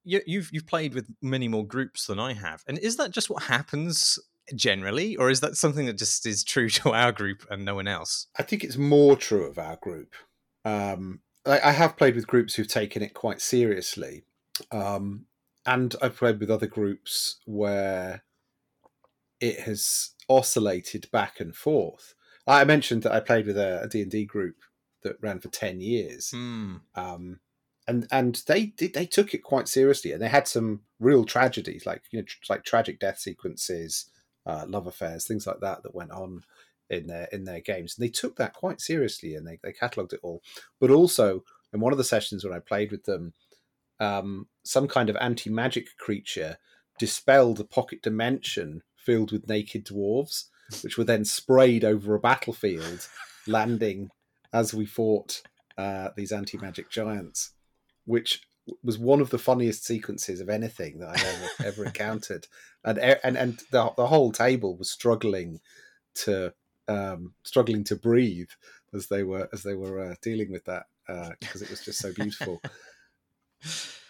[0.05, 3.31] you, you've you've played with many more groups than I have, and is that just
[3.31, 4.19] what happens
[4.55, 7.89] generally, or is that something that just is true to our group and no one
[7.89, 8.27] else?
[8.39, 10.15] I think it's more true of our group.
[10.65, 14.25] Um, I, have played with groups who've taken it quite seriously,
[14.71, 15.27] um,
[15.65, 18.23] and I've played with other groups where
[19.41, 22.15] it has oscillated back and forth.
[22.47, 24.57] I mentioned that I played with a D and D group
[25.03, 26.81] that ran for ten years, mm.
[26.95, 27.41] um,
[27.89, 32.03] and and they they took it quite seriously, and they had some real tragedies, like
[32.11, 34.11] you know, like tragic death sequences,
[34.47, 36.43] uh, love affairs, things like that that went on
[36.91, 37.97] in their in their games.
[37.97, 40.43] And they took that quite seriously and they, they catalogued it all.
[40.81, 43.33] But also in one of the sessions when I played with them,
[44.01, 46.59] um, some kind of anti magic creature
[46.99, 50.45] dispelled a pocket dimension filled with naked dwarves,
[50.83, 53.09] which were then sprayed over a battlefield,
[53.47, 54.11] landing
[54.53, 55.43] as we fought
[55.79, 57.53] uh, these anti magic giants,
[58.05, 58.43] which
[58.83, 62.49] was one of the funniest sequences of anything that I've ever ever encountered,
[62.85, 65.61] and and and the the whole table was struggling
[66.15, 66.53] to
[66.91, 68.51] um, struggling to breathe
[68.93, 72.01] as they were as they were uh, dealing with that because uh, it was just
[72.01, 72.61] so beautiful.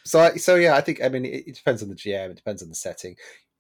[0.04, 2.36] so I, so yeah, I think I mean it, it, depends on the GM, it
[2.36, 3.16] depends on the setting.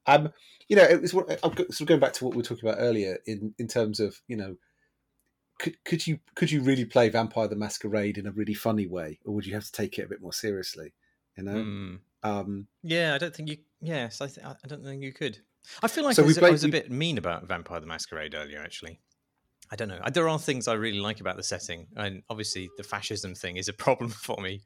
[0.06, 0.32] Um,
[0.68, 2.80] you know, it was I'm sort of going back to what we were talking about
[2.80, 4.56] earlier in in terms of you know.
[5.58, 9.18] Could, could you could you really play Vampire the Masquerade in a really funny way,
[9.26, 10.94] or would you have to take it a bit more seriously?
[11.36, 11.98] You know, mm.
[12.22, 13.58] um, yeah, I don't think you.
[13.82, 15.40] Yes, I, th- I don't think you could.
[15.82, 17.86] I feel like so I, was, played, I was a bit mean about Vampire the
[17.86, 19.00] Masquerade earlier, actually.
[19.70, 20.00] I don't know.
[20.12, 23.68] There are things I really like about the setting, and obviously the fascism thing is
[23.68, 24.62] a problem for me.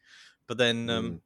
[0.47, 1.21] But then, um, mm.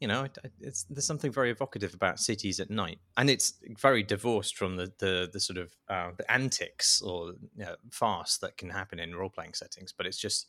[0.00, 0.26] you know,
[0.60, 4.92] it's there's something very evocative about cities at night, and it's very divorced from the
[4.98, 9.14] the, the sort of uh, the antics or you know, farce that can happen in
[9.14, 9.92] role playing settings.
[9.92, 10.46] But it's just,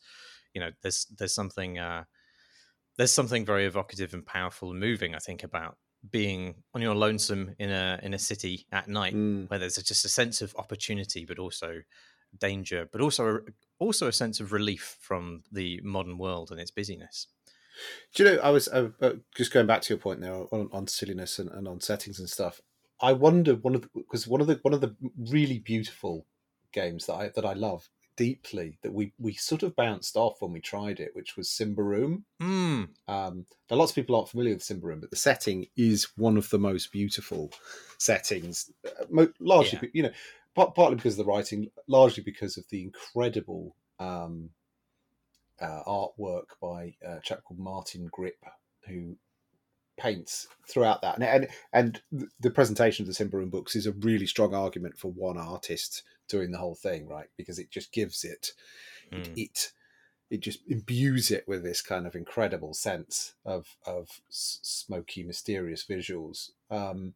[0.54, 2.04] you know, there's there's something uh,
[2.98, 5.16] there's something very evocative and powerful and moving.
[5.16, 5.78] I think about
[6.10, 9.50] being on your lonesome in a in a city at night, mm.
[9.50, 11.82] where there's just a sense of opportunity, but also
[12.40, 13.40] danger, but also
[13.80, 17.28] also a sense of relief from the modern world and its busyness.
[18.14, 18.42] Do you know?
[18.42, 21.50] I was uh, uh, just going back to your point there on, on silliness and,
[21.50, 22.62] and, on settings and stuff.
[23.02, 23.52] I was just going back to your point there on, on silliness and, and, on
[23.52, 23.52] settings and stuff.
[23.54, 26.26] I wonder one of because one of the one of the really beautiful
[26.72, 30.52] games that I that I love deeply that we we sort of bounced off when
[30.52, 32.24] we tried it, which was Symbaroum.
[32.42, 32.90] Mm.
[33.08, 36.50] Um, now, lots of people aren't familiar with Symbaroum, but the setting is one of
[36.50, 37.52] the most beautiful
[37.98, 38.72] settings.
[38.86, 39.90] Uh, largely, yeah.
[39.94, 40.12] you know,
[40.56, 44.50] partly because of the writing, largely because of the incredible um,
[45.62, 48.44] uh, artwork by a chap called Martin Grip,
[48.88, 49.16] who
[49.98, 51.16] paints throughout that.
[51.16, 52.02] And, and and
[52.40, 56.52] the presentation of the Symbaroum books is a really strong argument for one artist doing
[56.52, 57.28] the whole thing, right?
[57.38, 58.52] Because it just gives it,
[59.12, 59.20] mm.
[59.20, 59.34] it, hmm.
[59.36, 59.72] it,
[60.30, 66.52] it just imbues it with this kind of incredible sense of of smoky, mysterious visuals.
[66.70, 67.14] Um,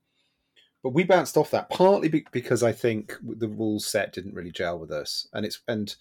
[0.86, 4.78] but we bounced off that partly because I think the rules set didn't really gel
[4.78, 5.96] with us, and it's and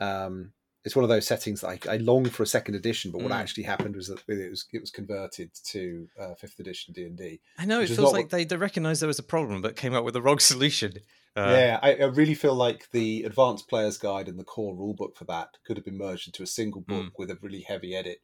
[0.00, 0.52] um,
[0.82, 3.32] it's one of those settings that I, I long for a second edition, but what
[3.32, 3.36] mm.
[3.36, 7.18] actually happened was that it was it was converted to uh, fifth edition D and
[7.18, 7.42] D.
[7.58, 8.30] I know it feels like what...
[8.30, 10.94] they, they recognised there was a problem, but came up with the wrong solution.
[11.36, 15.16] Uh, yeah, I, I, really feel like the advanced player's guide and the core rulebook
[15.16, 17.18] for that could have been merged into a single book mm.
[17.18, 18.22] with a really heavy edit,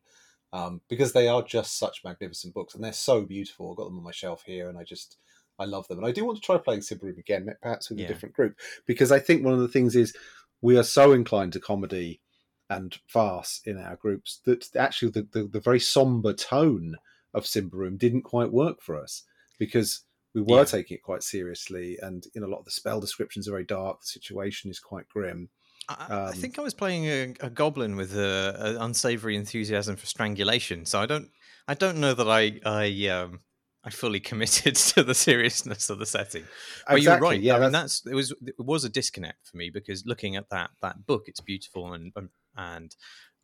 [0.50, 3.70] um, because they are just such magnificent books and they're so beautiful.
[3.70, 5.18] I've got them on my shelf here, and I just
[5.60, 8.06] I love them, and I do want to try playing Symbaroum again, perhaps with yeah.
[8.06, 8.56] a different group,
[8.86, 10.16] because I think one of the things is
[10.60, 12.20] we are so inclined to comedy
[12.68, 16.96] and farce in our groups that actually the, the, the very somber tone
[17.34, 19.24] of Symbaroum didn't quite work for us
[19.58, 20.02] because
[20.34, 20.64] we were yeah.
[20.64, 24.00] taking it quite seriously and know a lot of the spell descriptions are very dark
[24.00, 25.50] the situation is quite grim
[25.88, 30.06] I, um, I think I was playing a, a goblin with an unsavory enthusiasm for
[30.06, 31.30] strangulation, so I don't,
[31.66, 33.40] I don't know that I, I, um,
[33.84, 36.44] I fully committed to the seriousness of the setting.
[36.86, 37.40] But exactly, you're right.
[37.40, 40.50] Yeah, I mean, that's it was it was a disconnect for me because looking at
[40.50, 42.96] that that book, it's beautiful and and and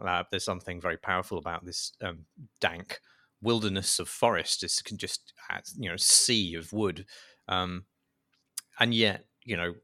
[0.05, 2.27] uh, there's something very powerful about this um,
[2.61, 3.01] dank
[3.43, 4.63] wilderness of forest.
[4.63, 5.33] It's can just
[5.79, 7.07] you know sea of wood,
[7.49, 7.85] um,
[8.79, 9.75] and yet you know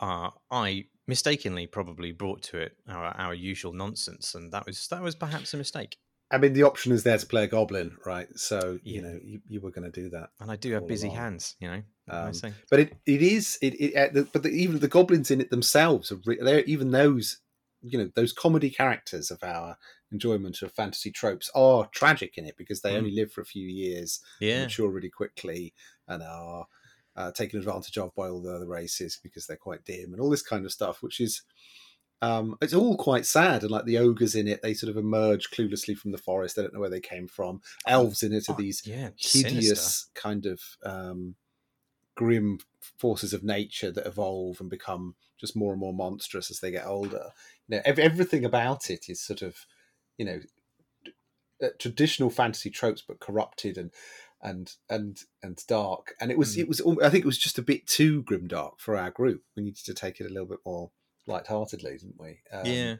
[0.00, 5.02] uh, I mistakenly probably brought to it our, our usual nonsense, and that was that
[5.02, 5.96] was perhaps a mistake.
[6.30, 8.28] I mean, the option is there to play a goblin, right?
[8.38, 11.08] So you know, you, you were going to do that, and I do have busy
[11.08, 11.18] along.
[11.18, 11.82] hands, you know.
[12.10, 12.32] Um,
[12.70, 16.18] but it, it is it, it but the, even the goblins in it themselves are
[16.24, 17.40] re- even those
[17.82, 19.76] you know those comedy characters of our
[20.10, 22.98] enjoyment of fantasy tropes are tragic in it because they mm.
[22.98, 24.62] only live for a few years, yeah.
[24.62, 25.74] mature really quickly,
[26.06, 26.66] and are
[27.16, 30.30] uh, taken advantage of by all the other races because they're quite dim and all
[30.30, 31.42] this kind of stuff, which is
[32.20, 33.62] um, it's all quite sad.
[33.62, 36.56] And like the ogres in it, they sort of emerge cluelessly from the forest.
[36.56, 37.60] They don't know where they came from.
[37.86, 40.10] Oh, Elves in it are oh, these yeah, hideous sinister.
[40.14, 41.36] kind of um,
[42.16, 42.58] grim
[42.98, 46.86] forces of nature that evolve and become just more and more monstrous as they get
[46.86, 47.30] older.
[47.68, 49.66] You know, everything about it is sort of,
[50.16, 50.40] you know,
[51.62, 53.92] uh, traditional fantasy tropes, but corrupted and
[54.42, 56.14] and and and dark.
[56.20, 56.60] And it was mm.
[56.60, 59.42] it was I think it was just a bit too grim dark for our group.
[59.56, 60.90] We needed to take it a little bit more
[61.28, 62.40] lightheartedly, didn't we?
[62.52, 62.94] Um, yeah.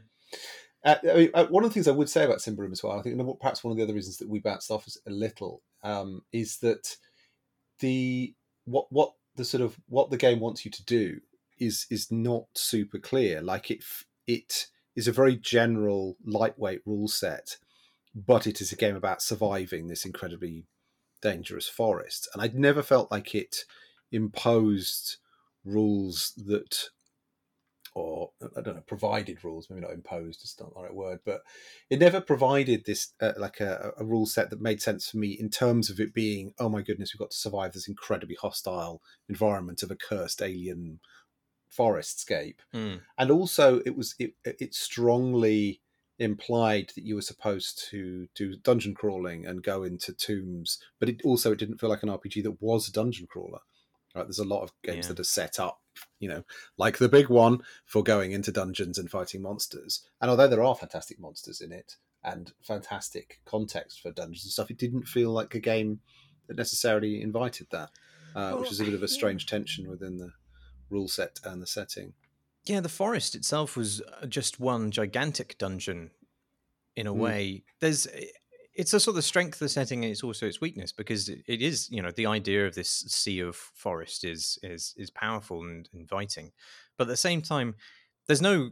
[0.84, 2.98] Uh, I mean, uh, one of the things I would say about Symbaroum as well,
[2.98, 6.22] I think perhaps one of the other reasons that we bounced off a little um,
[6.32, 6.96] is that
[7.80, 8.34] the
[8.64, 11.20] what what the sort of what the game wants you to do
[11.58, 13.42] is is not super clear.
[13.42, 13.82] Like it
[14.26, 17.56] it is a very general, lightweight rule set,
[18.14, 20.66] but it is a game about surviving this incredibly
[21.22, 22.28] dangerous forest.
[22.32, 23.64] And I'd never felt like it
[24.10, 25.16] imposed
[25.64, 26.88] rules that
[27.98, 31.42] or I don't know, provided rules, maybe not imposed, it's not the right word, but
[31.90, 35.28] it never provided this uh, like a, a, rule set that made sense for me
[35.30, 39.02] in terms of it being, oh my goodness, we've got to survive this incredibly hostile
[39.28, 41.00] environment of a cursed alien
[41.68, 42.62] forest scape.
[42.74, 43.00] Mm.
[43.18, 45.80] And also, it was it, it strongly
[46.18, 51.20] implied that you were supposed to do dungeon crawling and go into tombs, but it
[51.24, 53.60] also it didn't feel like an RPG that was a dungeon crawler.
[54.18, 55.14] Right, there's a lot of games yeah.
[55.14, 55.80] that are set up
[56.20, 56.44] you know,
[56.76, 60.06] like the big one for going into dungeons and fighting monsters.
[60.20, 64.70] And although there are fantastic monsters in it and fantastic context for dungeons and stuff,
[64.70, 66.00] it didn't feel like a game
[66.46, 67.90] that necessarily invited that,
[68.34, 70.30] uh, which is a bit of a strange tension within the
[70.90, 72.14] rule set and the setting.
[72.64, 76.10] Yeah, the forest itself was uh, just one gigantic dungeon
[76.96, 77.18] in a mm.
[77.18, 77.64] way.
[77.80, 78.06] There's
[78.78, 81.40] it's a sort of strength of the setting and it's also its weakness because it,
[81.48, 85.62] it is you know the idea of this sea of forest is is is powerful
[85.62, 86.52] and inviting.
[86.96, 87.74] But at the same time
[88.28, 88.70] there's no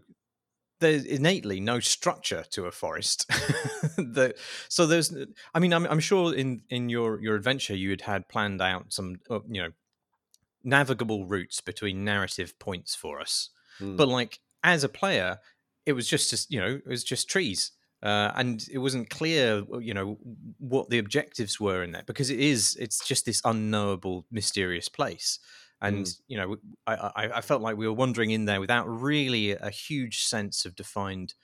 [0.78, 3.26] there's innately no structure to a forest
[3.96, 4.34] the,
[4.68, 5.14] so there's
[5.54, 8.92] i mean I'm, I'm sure in in your your adventure you had had planned out
[8.92, 9.70] some uh, you know
[10.62, 13.50] navigable routes between narrative points for us.
[13.80, 13.96] Mm.
[13.96, 15.38] but like as a player
[15.86, 19.64] it was just, just you know it was just trees uh, and it wasn't clear,
[19.80, 20.18] you know,
[20.58, 25.38] what the objectives were in that because it is it's just this unknowable, mysterious place.
[25.80, 26.16] And Mm.
[26.26, 26.56] you know,
[26.86, 30.64] I, I I felt like we were wandering in there without really a huge sense
[30.64, 31.34] of defined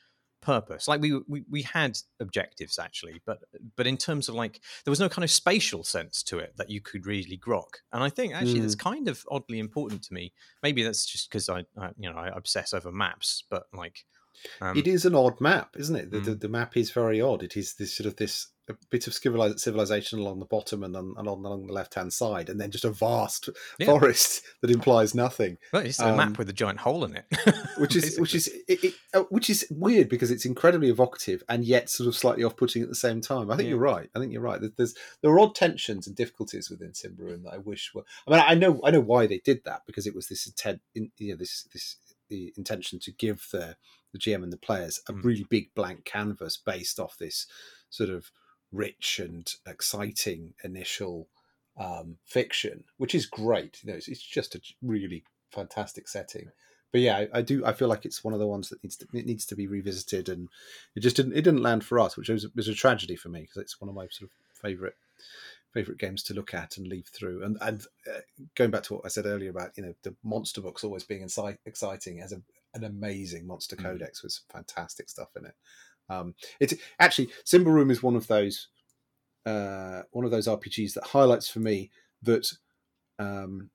[0.40, 0.88] purpose.
[0.88, 3.44] Like we we we had objectives actually, but
[3.76, 6.70] but in terms of like there was no kind of spatial sense to it that
[6.70, 7.74] you could really grok.
[7.92, 10.32] And I think actually that's kind of oddly important to me.
[10.62, 14.04] Maybe that's just because I, I you know I obsess over maps, but like
[14.60, 16.10] um, it is an odd map, isn't it?
[16.10, 16.24] The, Mm.
[16.24, 17.42] the, the map is very odd.
[17.42, 19.12] It is this sort of this a bit of
[19.58, 22.70] civilization along the bottom and, on, and on, along the left hand side, and then
[22.70, 23.48] just a vast
[23.78, 23.86] Yeah.
[23.86, 25.58] forest that implies nothing.
[25.72, 27.24] well, it's a um, map with a giant hole in it,
[27.76, 31.64] which is which is it, it, uh, which is weird because it's incredibly evocative and
[31.64, 33.50] yet sort of slightly off-putting at the same time.
[33.50, 33.70] I think Yeah.
[33.70, 34.08] you're right.
[34.14, 34.60] I think you're right.
[34.76, 38.04] There's, there are odd tensions and difficulties within Symbaroum that I wish were.
[38.28, 40.80] I mean, I know I know why they did that because it was this intent,
[40.94, 41.96] in, you know, this this
[42.30, 43.76] the intention to give the
[44.12, 45.24] the GM and the players a Mm.
[45.24, 47.46] really big blank canvas based off this
[47.90, 48.30] sort of
[48.70, 51.28] rich and exciting initial
[51.76, 53.82] um, fiction, which is great.
[53.82, 56.50] You know, it's, it's just a really fantastic setting.
[56.90, 57.64] But yeah, I, I do.
[57.64, 59.66] I feel like it's one of the ones that needs to it needs to be
[59.66, 60.48] revisited, and
[60.94, 63.40] it just didn't it didn't land for us, which was, was a tragedy for me
[63.42, 64.96] because it's one of my sort of favorite
[65.72, 67.42] favorite games to look at and leave through.
[67.42, 68.20] And and uh,
[68.54, 71.22] going back to what I said earlier about you know the monster books always being
[71.22, 72.42] inci- exciting as a,
[72.74, 73.82] an amazing monster Mm.
[73.82, 75.54] codex with some fantastic stuff in it.
[76.08, 78.68] Um, it's actually Symbaroum is one of those
[79.46, 81.90] uh, one of those RPGs that highlights for me
[82.22, 82.48] that
[83.18, 83.70] um,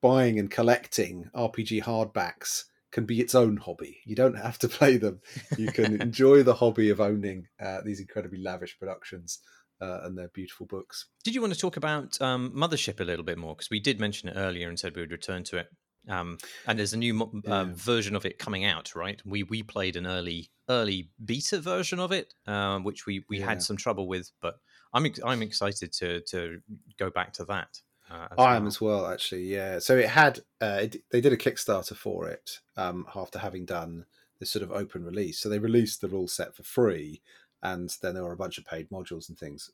[0.00, 4.00] buying and collecting RPG hardbacks can be its own hobby.
[4.04, 5.20] You don't have to play them.
[5.58, 9.40] You can enjoy the hobby of owning uh, these incredibly lavish productions
[9.80, 11.06] uh, and their beautiful books.
[11.22, 13.54] Did you want to talk about um, Mothership a little bit more?
[13.54, 15.68] Because we did mention it earlier and said we would return to it.
[16.08, 17.64] Um, and there's a new uh, Yeah.
[17.74, 19.20] version of it coming out, right?
[19.24, 23.46] We we played an early early beta version of it, um, which we, we Yeah.
[23.46, 24.60] had some trouble with, but
[24.94, 26.62] I'm ex- I'm excited to to
[26.98, 27.80] go back to that.
[28.10, 29.44] Uh, I am as well, actually.
[29.44, 29.78] Yeah.
[29.78, 34.06] So it had uh, it, they did a Kickstarter for it um, after having done
[34.40, 35.38] this sort of open release.
[35.38, 37.20] So they released the rule set for free,
[37.62, 39.70] and then there were a bunch of paid modules and things.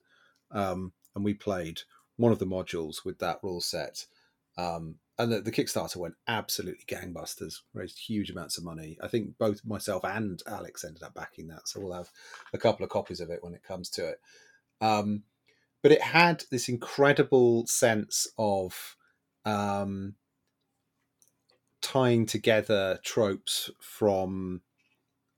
[0.50, 1.82] Um, and we played
[2.16, 4.06] one of the modules with that rule set.
[4.58, 8.98] Um, and the, the Kickstarter went absolutely gangbusters, raised huge amounts of money.
[9.02, 12.10] I think both myself and Alex ended up backing that, so we'll have
[12.52, 14.20] a couple of copies of it when it comes to it.
[14.80, 15.22] Um,
[15.82, 18.96] but it had this incredible sense of
[19.44, 20.14] um,
[21.80, 24.60] tying together tropes from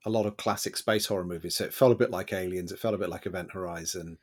[0.05, 1.55] a lot of classic space horror movies.
[1.55, 4.17] So it felt a bit like Aliens, it felt a bit like Event Horizon,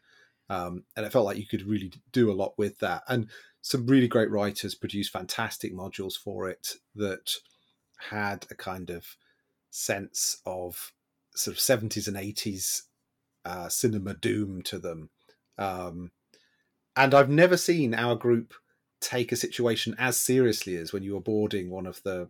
[0.51, 3.05] um, and it felt like you could really do a lot with that.
[3.09, 3.29] And
[3.67, 7.33] some really great writers produced fantastic modules for it that
[8.11, 9.17] had a kind of
[9.73, 10.93] sense of
[11.35, 12.83] sort of 70s and 80s
[13.45, 15.11] uh, cinema doom to them.
[15.59, 16.13] Um,
[16.95, 18.55] and I've never seen our group
[19.01, 22.29] take a situation as seriously as when you were boarding one of the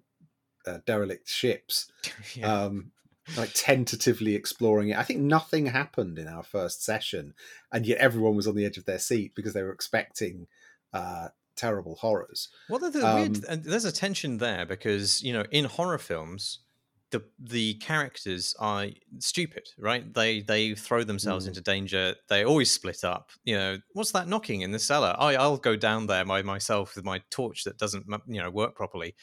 [0.67, 1.93] uh, derelict ships,
[2.35, 2.51] yeah.
[2.51, 2.93] um,
[3.37, 4.97] like tentatively exploring it.
[4.97, 7.35] I think nothing happened in our first session,
[7.71, 10.47] and yet everyone was on the edge of their seat because they were expecting
[10.97, 12.49] uh, terrible horrors.
[12.69, 15.99] Well, there's a Um, weird, and there's a tension there because you know in horror
[15.99, 16.61] films,
[17.11, 18.89] the the characters are
[19.21, 20.13] stupid, right?
[20.13, 21.49] They they throw themselves Mm.
[21.49, 22.17] into danger.
[22.29, 23.31] They always split up.
[23.45, 25.15] You know, what's that knocking in the cellar?
[25.19, 28.75] I I'll go down there by myself with my torch that doesn't you know work
[28.75, 29.15] properly.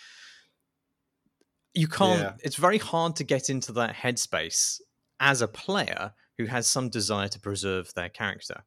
[1.74, 2.20] You can't.
[2.22, 2.36] Yeah.
[2.44, 4.80] It's very hard to get into that headspace
[5.20, 8.64] as a player who has some desire to preserve their character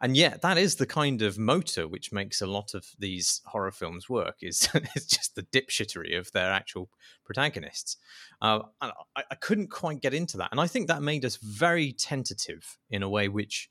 [0.00, 3.70] and yet that is the kind of motor which makes a lot of these horror
[3.70, 6.88] films work is it's just the dipshittery of their actual
[7.24, 7.96] protagonists.
[8.40, 10.50] Uh, I, I couldn't quite get into that.
[10.50, 13.70] And i think that made us very tentative in a way which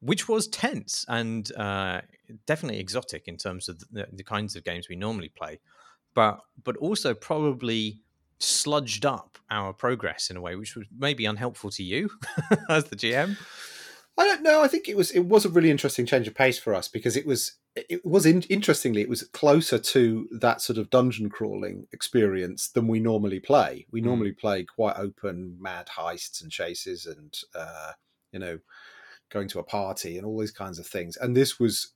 [0.00, 2.02] which was tense and uh,
[2.46, 5.58] definitely exotic in terms of the, the kinds of games we normally play
[6.14, 8.00] but but also probably
[8.40, 12.10] sludged up our progress in a way which was maybe unhelpful to you
[12.68, 13.36] as the gm
[14.16, 14.62] I don't know.
[14.62, 17.16] I think it was it was a really interesting change of pace for us because
[17.16, 21.88] it was it was in, interestingly it was closer to that sort of dungeon crawling
[21.92, 23.86] experience than we normally play.
[23.90, 24.04] We Mm.
[24.04, 27.92] normally play quite open, mad heists and chases, and uh,
[28.30, 28.60] you know,
[29.30, 31.16] going to a party and all these kinds of things.
[31.16, 31.92] And this was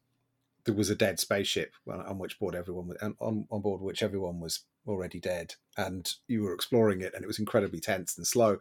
[0.64, 4.40] there was a dead spaceship on, on which board everyone on, on board which everyone
[4.40, 8.58] was already dead, and you were exploring it, and it was incredibly tense and slow.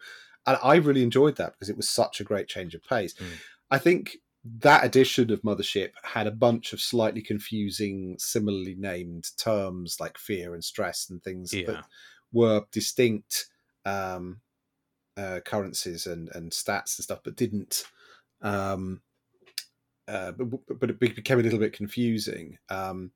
[0.47, 3.13] And I really enjoyed that because it was such a great change of pace.
[3.13, 3.25] Mm.
[3.69, 4.17] I think
[4.59, 10.53] that edition of Mothership had a bunch of slightly confusing, similarly named terms like fear
[10.53, 11.65] and stress and things Yeah.
[11.67, 11.85] that
[12.31, 13.47] were distinct
[13.85, 14.39] um,
[15.17, 17.83] uh, currencies and and stats and stuff, but didn't.
[18.41, 19.01] Um,
[20.07, 22.57] uh, but, but it became a little bit confusing.
[22.69, 23.11] Um,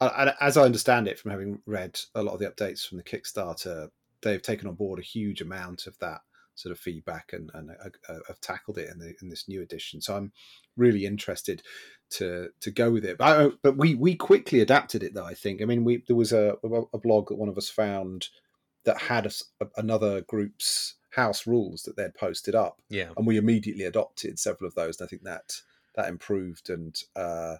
[0.00, 3.90] as I understand it from having read a lot of the updates from the Kickstarter,
[4.22, 6.20] they've taken on board a huge amount of that
[6.54, 9.62] sort of feedback and, and uh, uh, have tackled it in, the, in this new
[9.62, 10.00] edition.
[10.00, 10.32] So I'm
[10.76, 11.62] really interested
[12.10, 13.18] to to go with it.
[13.18, 15.24] But, I, but we we quickly adapted it though.
[15.24, 15.60] I think.
[15.60, 16.56] I mean, we there was a,
[16.92, 18.28] a blog that one of us found
[18.84, 22.80] that had a, another group's house rules that they'd posted up.
[22.88, 25.00] Yeah, and we immediately adopted several of those.
[25.00, 25.60] And I think that
[25.96, 27.56] that improved and uh,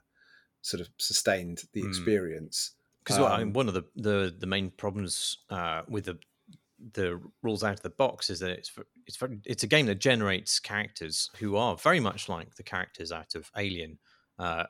[0.62, 1.89] sort of sustained the mm.
[1.89, 2.73] experience.
[3.03, 6.19] Because um, well, one of the, the the main problems uh, with the
[6.93, 8.73] the rules out of the box is that it's
[9.06, 13.35] it's it's a game that generates characters who are very much like the characters out
[13.35, 13.98] of Alien,
[14.39, 14.65] uh,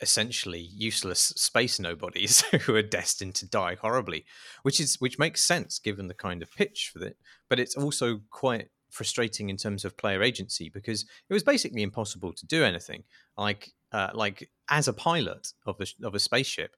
[0.00, 4.24] essentially useless space nobodies who are destined to die horribly,
[4.62, 7.16] which is which makes sense given the kind of pitch for it.
[7.48, 12.32] But it's also quite frustrating in terms of player agency because it was basically impossible
[12.34, 13.02] to do anything.
[13.36, 16.76] Like uh, like as a pilot of a of a spaceship,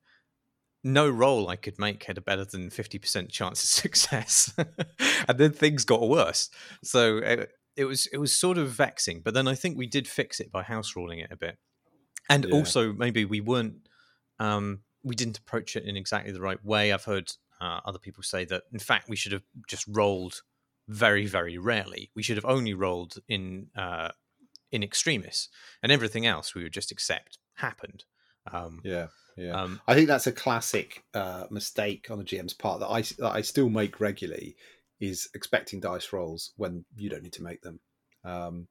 [0.84, 4.54] no roll I could make had a better than 50% chance of success.
[5.28, 6.50] and then things got worse.
[6.82, 7.46] So it, uh,
[7.76, 10.52] it, was it was sort of vexing, but then I think we did fix it
[10.52, 11.58] by house ruling it a bit.
[12.28, 12.54] And yeah.
[12.54, 13.88] also maybe we weren't
[14.38, 16.92] um, we didn't approach it in exactly the right way.
[16.92, 20.42] I've heard uh, other people say that in fact we should have just rolled
[20.88, 22.10] very very rarely.
[22.14, 24.10] We should have only rolled in uh,
[24.70, 25.48] in extremis,
[25.82, 28.04] and everything else we would just accept happened.
[28.50, 29.06] Um, yeah.
[29.36, 33.02] Yeah, um, I think that's a classic uh, mistake on the GM's part that I
[33.02, 34.56] that I still make regularly
[35.00, 37.80] is expecting dice rolls when you don't need to make them.
[38.24, 38.68] Um,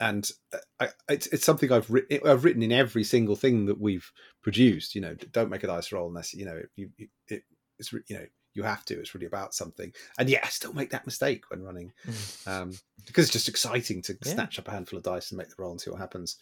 [0.00, 3.80] and uh, I, it's, it's something I've, ri- I've written in every single thing that
[3.80, 4.10] we've
[4.42, 4.94] produced.
[4.94, 6.90] You know, don't make a dice roll unless you know you,
[7.28, 7.42] it,
[7.78, 8.98] it's you know you have to.
[8.98, 9.92] It's really about something.
[10.18, 12.48] And yeah, I still make that mistake when running mm.
[12.48, 12.72] um,
[13.06, 14.32] because it's just exciting to yeah.
[14.32, 16.36] snatch up a handful of dice and make the roll and see what happens.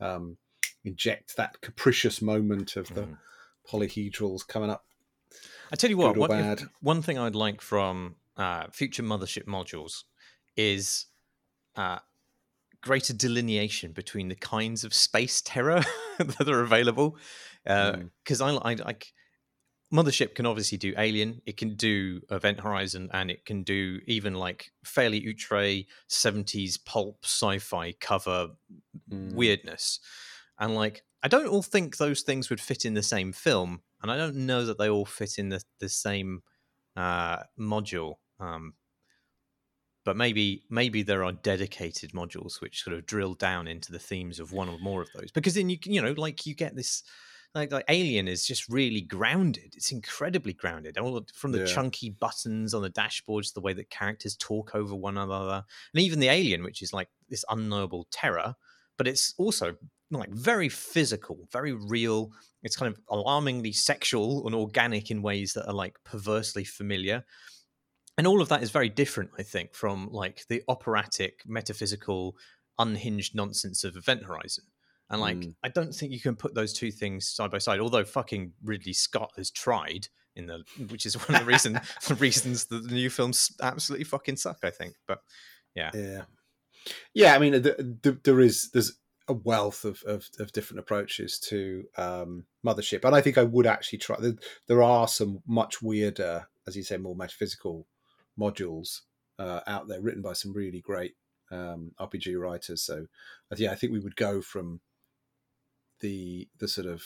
[0.00, 0.36] Um,
[0.84, 3.18] inject that capricious moment of the mm.
[3.68, 4.84] polyhedrals coming up.
[5.72, 10.04] I tell you what, one, one thing I'd like from uh, future mothership modules
[10.56, 11.06] is
[11.76, 11.98] uh,
[12.80, 15.82] greater delineation between the kinds of space terror
[16.18, 17.16] that are available.
[17.64, 18.60] Because uh, mm.
[18.64, 18.94] I, I,
[19.92, 24.34] Mothership can obviously do Alien, it can do Event Horizon, and it can do even
[24.34, 28.50] like fairly outre 70s pulp sci fi cover
[29.10, 29.32] mm.
[29.32, 30.00] weirdness.
[30.58, 34.10] And like, I don't all think those things would fit in the same film, and
[34.10, 36.42] I don't know that they all fit in the the same
[36.96, 38.14] uh, module.
[38.40, 38.74] Um,
[40.04, 44.40] but maybe maybe there are dedicated modules which sort of drill down into the themes
[44.40, 45.30] of one or more of those.
[45.30, 47.02] Because then you can, you know like you get this
[47.54, 49.74] like like Alien is just really grounded.
[49.76, 50.98] It's incredibly grounded.
[50.98, 51.66] All from the yeah.
[51.66, 56.20] chunky buttons on the dashboards, the way that characters talk over one another, and even
[56.20, 58.54] the Alien, which is like this unknowable terror,
[58.96, 59.76] but it's also
[60.10, 62.30] like very physical, very real.
[62.62, 67.24] It's kind of alarmingly sexual and organic in ways that are like perversely familiar.
[68.16, 72.36] And all of that is very different, I think, from like the operatic, metaphysical,
[72.78, 74.64] unhinged nonsense of Event Horizon.
[75.10, 75.54] And like, mm.
[75.62, 77.80] I don't think you can put those two things side by side.
[77.80, 82.14] Although fucking Ridley Scott has tried in the, which is one of the reason the
[82.14, 84.58] reasons that the new films absolutely fucking suck.
[84.62, 85.20] I think, but
[85.74, 86.22] yeah, yeah,
[87.14, 87.34] yeah.
[87.34, 88.98] I mean, the, the, there is there's
[89.28, 93.66] a wealth of, of, of different approaches to um, mothership and i think i would
[93.66, 94.16] actually try
[94.66, 97.86] there are some much weirder as you say more metaphysical
[98.38, 99.00] modules
[99.38, 101.14] uh, out there written by some really great
[101.50, 102.82] um, rpg writers.
[102.82, 103.06] So
[103.56, 104.80] yeah i think we would go from
[106.00, 107.02] the the sort of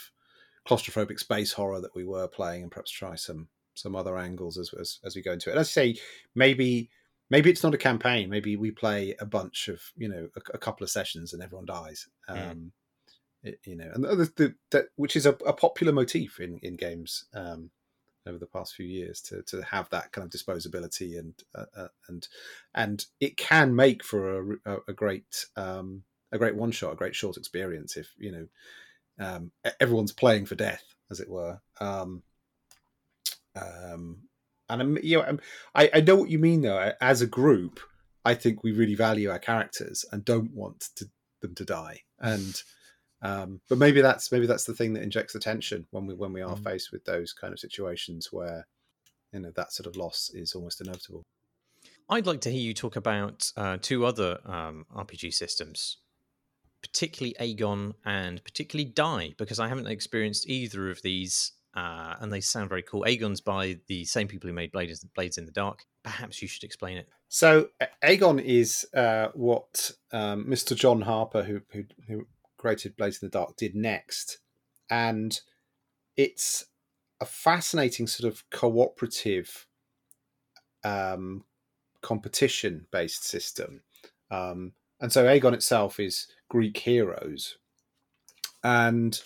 [0.66, 4.72] claustrophobic space horror that we were playing and perhaps try some some other angles as
[4.78, 5.52] as, as we go into it.
[5.52, 5.96] And as I say
[6.34, 6.90] maybe
[7.32, 8.28] maybe it's not a campaign.
[8.28, 11.66] Maybe we play a bunch of you know a, a couple of sessions and everyone
[11.66, 12.06] dies.
[12.28, 12.70] Um, mm.
[13.42, 16.76] it, you know, and the, the, the, which is a, a, popular motif in in
[16.76, 17.70] games um,
[18.26, 21.88] over the past few years to to have that kind of disposability and uh, uh,
[22.08, 22.28] and
[22.74, 27.16] and it can make for a, a great um, a great one shot, a great
[27.16, 28.46] short experience if you know
[29.18, 31.60] um, everyone's playing for death, as it were.
[31.80, 32.22] Um,
[33.56, 34.18] um,
[34.72, 35.40] and I'm, you know, I'm,
[35.74, 36.92] I, I know what you mean though.
[37.00, 37.80] As a group,
[38.24, 41.06] I think we really value our characters and don't want to,
[41.40, 42.00] them to die.
[42.20, 42.62] And
[43.22, 46.32] um, but maybe that's maybe that's the thing that injects the tension when we when
[46.32, 46.64] we are mm.
[46.64, 48.66] faced with those kind of situations where
[49.32, 51.22] you know that sort of loss is almost inevitable.
[52.08, 55.98] I'd like to hear you talk about uh, two other um, RPG systems,
[56.82, 62.40] particularly Agon and particularly Die, because I haven't experienced either of these uh, and they
[62.40, 63.06] sound very cool.
[63.06, 65.84] Agon's by the same people who made Blades, Blades in the Dark.
[66.02, 67.08] Perhaps you should explain it.
[67.28, 67.68] So
[68.02, 70.76] Agon is uh, what um, Mr.
[70.76, 72.26] John Harper, who, who, who
[72.58, 74.38] created Blades in the Dark, did next,
[74.90, 75.40] and
[76.16, 76.66] it's
[77.20, 79.66] a fascinating sort of cooperative
[80.84, 81.44] um,
[82.02, 83.82] competition based system.
[84.30, 87.56] Um, and so Agon itself is Greek heroes,
[88.62, 89.22] and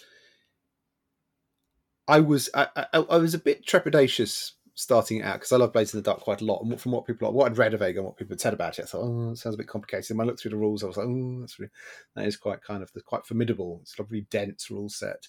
[2.09, 5.95] I was I, I, I was a bit trepidatious starting out because I love Blades
[5.95, 6.63] in the Dark quite a lot.
[6.63, 8.83] And from what people what I'd read of Agon, what people had said about it,
[8.83, 10.11] I thought, oh, it sounds a bit complicated.
[10.11, 11.73] And when I looked through the rules, I was like, oh, that's really,
[12.15, 13.81] that is quite kind of quite formidable.
[13.83, 15.29] It's a really dense rule set.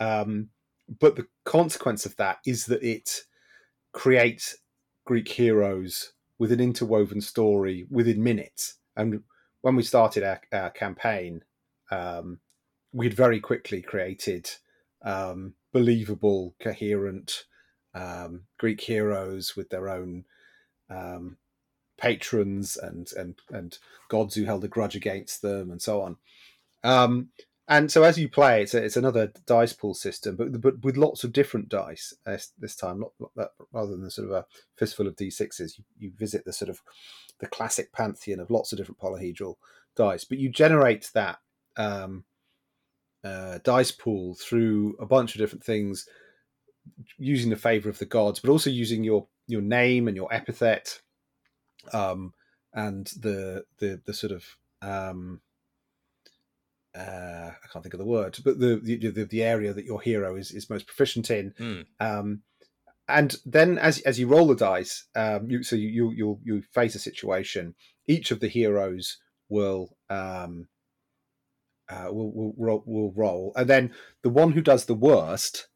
[0.00, 0.48] Um,
[1.00, 3.22] but the consequence of that is that it
[3.92, 4.56] creates
[5.06, 8.76] Greek heroes with an interwoven story within minutes.
[8.96, 9.22] And
[9.62, 11.42] when we started our, our campaign,
[11.90, 12.40] um,
[12.92, 14.50] we'd very quickly created
[15.02, 17.44] um, believable, coherent
[17.94, 20.24] um, Greek heroes with their own
[20.88, 21.36] um,
[21.98, 23.78] patrons and and and
[24.08, 26.16] gods who held a grudge against them and so on.
[26.82, 27.28] Um,
[27.66, 30.96] and so as you play, it's a, it's another dice pool system, but but with
[30.96, 34.46] lots of different dice this, this time, not, that, rather than sort of a
[34.76, 35.78] fistful of d6s.
[35.78, 36.80] You, you visit the sort of
[37.40, 39.56] the classic pantheon of lots of different polyhedral
[39.96, 41.38] dice, but you generate that
[41.76, 42.24] um,
[43.24, 46.06] uh, dice pool through a bunch of different things,
[47.18, 51.00] using the favor of the gods, but also using your your name and your epithet,
[51.92, 52.32] um,
[52.72, 54.44] and the the the sort of
[54.82, 55.40] um,
[56.96, 60.36] uh, I can't think of the word, but the, the the area that your hero
[60.36, 61.54] is is most proficient in.
[61.58, 61.86] Mm.
[62.00, 62.42] Um,
[63.08, 66.62] and then as as you roll the dice, um, you, so you you you you
[66.72, 67.74] face a situation.
[68.06, 69.18] Each of the heroes
[69.48, 70.68] will um,
[71.88, 73.92] uh, will, will will will roll, and then
[74.22, 75.68] the one who does the worst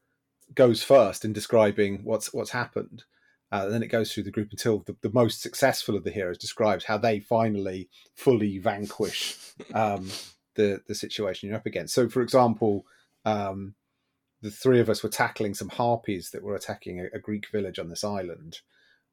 [0.54, 3.04] goes first in describing what's what's happened.
[3.50, 6.10] Uh, and then it goes through the group until the, the, most successful of the
[6.10, 9.38] heroes describes how they finally fully vanquish
[9.72, 10.06] um,
[10.54, 11.94] the the situation you're up against.
[11.94, 12.84] So, for example,
[13.24, 13.74] um,
[14.42, 17.78] the three of us were tackling some harpies that were attacking a, a Greek village
[17.78, 18.58] on this island,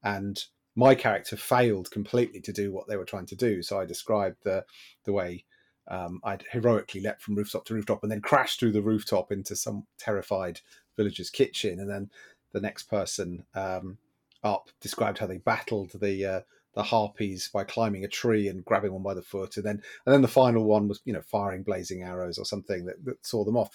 [0.03, 0.43] and
[0.75, 3.61] my character failed completely to do what they were trying to do.
[3.61, 4.65] So I described the
[5.05, 5.45] the way
[5.87, 9.55] um, I'd heroically leapt from rooftop to rooftop and then crashed through the rooftop into
[9.55, 10.61] some terrified
[10.97, 12.09] villager's kitchen, and then
[12.53, 13.97] the next person um,
[14.43, 16.39] up described how they battled the uh,
[16.73, 20.13] the harpies by climbing a tree and grabbing one by the foot, and then and
[20.13, 23.43] then the final one was you know firing blazing arrows or something that, that saw
[23.43, 23.69] them off.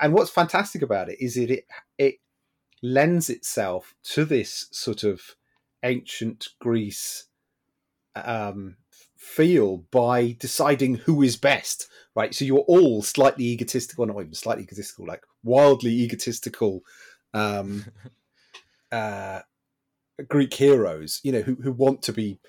[0.00, 1.64] And what's fantastic about it is it it,
[1.96, 2.14] it
[2.82, 5.36] lends itself to this sort of
[5.82, 7.26] ancient Greece
[8.14, 8.76] um,
[9.20, 12.34] feel by deciding who is best, right?
[12.34, 16.80] So you're all slightly egotistical, not even slightly egotistical, like wildly egotistical
[17.34, 17.84] um,
[18.92, 19.40] uh,
[20.26, 22.40] Greek heroes, you know, who who want to be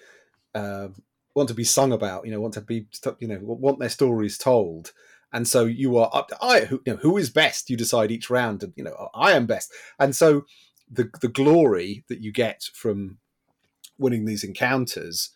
[0.55, 0.87] uh,
[1.35, 2.87] want to be sung about, you know, want to be,
[3.19, 4.93] you know, want their stories told.
[5.33, 7.69] And so you are up to I, who, you know, who is best?
[7.69, 9.73] You decide each round, and you know, I am best.
[9.99, 10.45] And so
[10.89, 13.17] the the glory that you get from
[13.97, 15.31] winning these encounters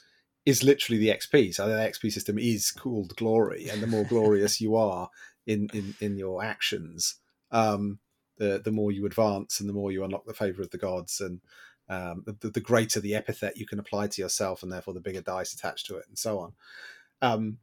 [0.45, 1.53] is literally the XP.
[1.53, 5.09] So the XP system is called glory, and the more glorious you are
[5.45, 7.15] in in in your actions,
[7.51, 7.99] um,
[8.37, 11.21] the the more you advance, and the more you unlock the favor of the gods,
[11.21, 11.41] and
[11.87, 15.21] um, the, the, greater the epithet you can apply to yourself, and therefore the bigger
[15.21, 16.53] dice attached to it, and so on.
[17.21, 17.59] Um,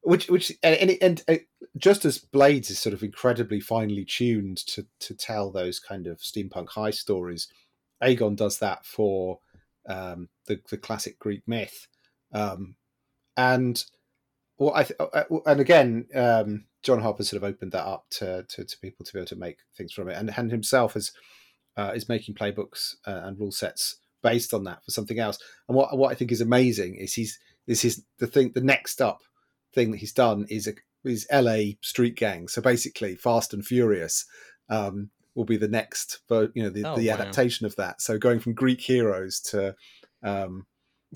[0.00, 4.58] which, which, and, and, and, uh, just as Blades is sort of incredibly finely tuned
[4.68, 7.48] to to tell those kind of steampunk high stories,
[8.00, 9.40] Agon does that for
[9.88, 11.88] um, the the classic Greek myth,
[12.36, 12.76] um,
[13.36, 13.82] and
[14.58, 18.44] well, I th- uh, and again, um, John Harper sort of opened that up to,
[18.48, 21.12] to, to people to be able to make things from it, and and himself has
[21.76, 25.38] uh, is making playbooks uh, and rule sets based on that for something else.
[25.68, 28.52] And what what I think is amazing is he's this is the thing.
[28.54, 29.20] The next up
[29.74, 31.78] thing that he's done is a is L.A.
[31.80, 32.48] Street Gang.
[32.48, 34.26] So basically, Fast and Furious
[34.68, 37.14] um, will be the next, you know, the, oh, the wow.
[37.14, 38.00] adaptation of that.
[38.00, 39.76] So going from Greek heroes to
[40.24, 40.66] um,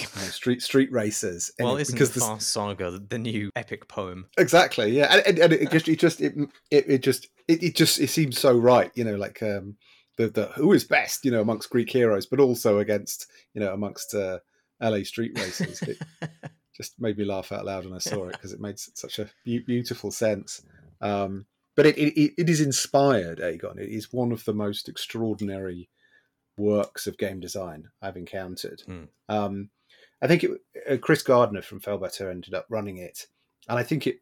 [0.08, 1.50] street street racers.
[1.58, 4.26] Well, isn't because the Fast Saga the new epic poem?
[4.38, 6.34] Exactly, yeah, and, and, and it just it just it
[6.70, 9.76] it, it just it, it, just it seems so right, you know, like um,
[10.16, 13.72] the, the who is best, you know, amongst Greek heroes, but also against, you know,
[13.72, 14.38] amongst uh,
[14.80, 15.82] LA street racers.
[15.82, 15.98] It
[16.76, 19.30] just made me laugh out loud when I saw it because it made such a
[19.44, 20.62] beautiful sense.
[21.00, 21.46] Um,
[21.76, 23.78] but it, it, it is inspired, Agon.
[23.78, 25.88] It is one of the most extraordinary
[26.56, 28.82] works of game design I've encountered.
[28.86, 29.08] Mm.
[29.28, 29.70] Um,
[30.22, 30.50] I think it,
[30.88, 33.26] uh, Chris Gardiner from Failbetter ended up running it,
[33.68, 34.20] and I think it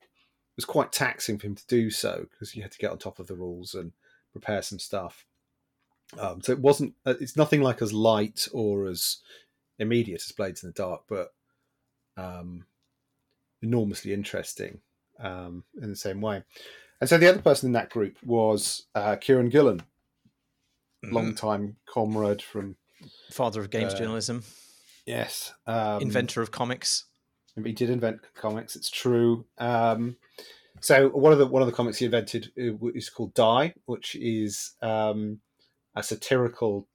[0.56, 3.18] was quite taxing for him to do so because you had to get on top
[3.18, 3.92] of the rules and
[4.32, 5.24] prepare some stuff.
[6.18, 6.94] Um, so it wasn't.
[7.04, 9.18] uh, It's nothing like as light or as
[9.78, 11.34] immediate as Blades in the Dark, but
[12.16, 12.64] um,
[13.62, 14.80] enormously interesting
[15.20, 16.42] um, in the same way.
[17.00, 19.82] And so the other person in that group was uh, Kieron Gillen,
[21.04, 21.12] Mhm.
[21.12, 22.76] long-time comrade from
[23.30, 24.42] father of games uh, journalism,
[25.08, 27.04] yes, um, inventor of comics.
[27.64, 28.76] He did invent comics.
[28.76, 29.44] It's true.
[29.58, 30.16] Um,
[30.80, 34.14] so one of the one of the comics he invented uh, is called Die, which
[34.14, 35.40] is um,
[35.96, 36.86] a satirical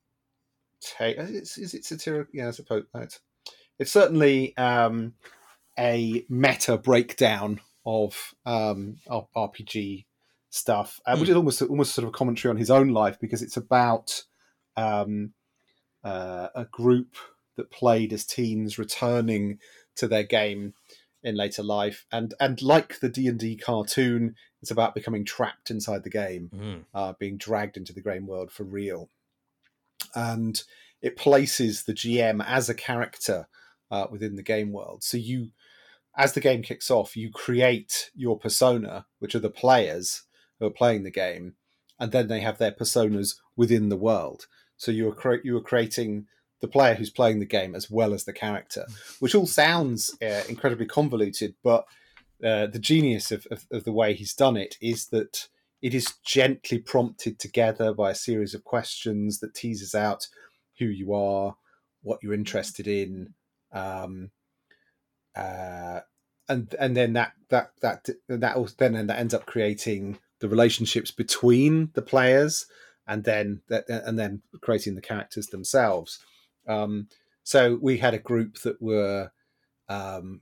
[0.79, 1.17] take.
[1.17, 2.31] Is, is it satirical?
[2.33, 3.19] Yeah, I suppose it's,
[3.79, 5.13] it's certainly um,
[5.77, 10.05] a meta breakdown of um, of RPG
[10.49, 13.41] stuff, uh, which is almost almost sort of a commentary on his own life because
[13.41, 14.23] it's about
[14.77, 15.33] um,
[16.03, 17.15] uh, a group
[17.55, 19.59] that played as teens returning
[19.95, 20.73] to their game
[21.21, 25.71] in later life, and and like the D and D cartoon, it's about becoming trapped
[25.71, 26.85] inside the game Mm.
[26.93, 29.09] uh, being dragged into the game world for real.
[30.15, 30.61] And
[31.01, 33.47] it places the GM as a character
[33.91, 35.03] uh, within the game world.
[35.03, 35.49] So you,
[36.15, 40.23] as the game kicks off, you create your persona, which are the players
[40.59, 41.55] who are playing the game,
[41.99, 44.47] and then they have their personas within the world.
[44.77, 46.27] So you are cre- you are creating
[46.63, 48.85] the player who's playing the game as well as the character,
[49.19, 51.85] which all sounds uh, incredibly convoluted, but
[52.41, 55.49] uh, the genius of, of, of the way he's done it is that
[55.81, 60.29] it is gently prompted together by a series of questions that teases out
[60.79, 61.57] who you are,
[62.01, 63.33] what you're interested in,
[63.73, 64.31] um,
[65.35, 65.99] uh,
[66.47, 71.11] and and then that that that that also, then that ends up creating the relationships
[71.11, 72.67] between the players,
[73.05, 76.19] and then that and then creating the characters themselves.
[76.67, 77.07] Um,
[77.43, 79.31] so we had a group that were
[79.89, 80.41] um,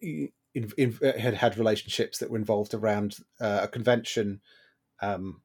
[0.00, 4.40] in, in, had had relationships that were involved around uh, a convention
[5.00, 5.42] um,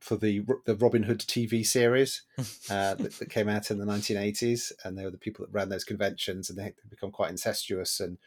[0.00, 2.44] for the the Robin Hood TV series uh,
[2.94, 5.84] that, that came out in the 1980s, and they were the people that ran those
[5.84, 8.18] conventions, and they had become quite incestuous, and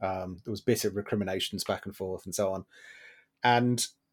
[0.00, 2.64] um, there was bitter recriminations back and forth, and so on.
[3.42, 4.03] And uh,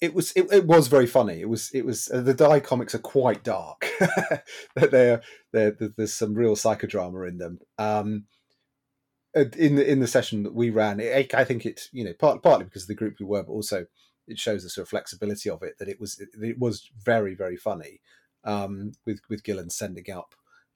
[0.00, 1.40] it was it, it was very funny.
[1.40, 3.90] It was it was uh, the Die comics are quite dark.
[4.74, 5.22] they're,
[5.52, 7.58] they're, there's some real psychodrama in them.
[7.78, 8.24] Um,
[9.34, 12.42] in the in the session that we ran, it, I think it's you know part,
[12.42, 13.86] partly because of the group we were, but also
[14.26, 17.34] it shows the sort of flexibility of it that it was it, it was very
[17.34, 18.00] very funny
[18.44, 20.34] um, with with Gillen sending up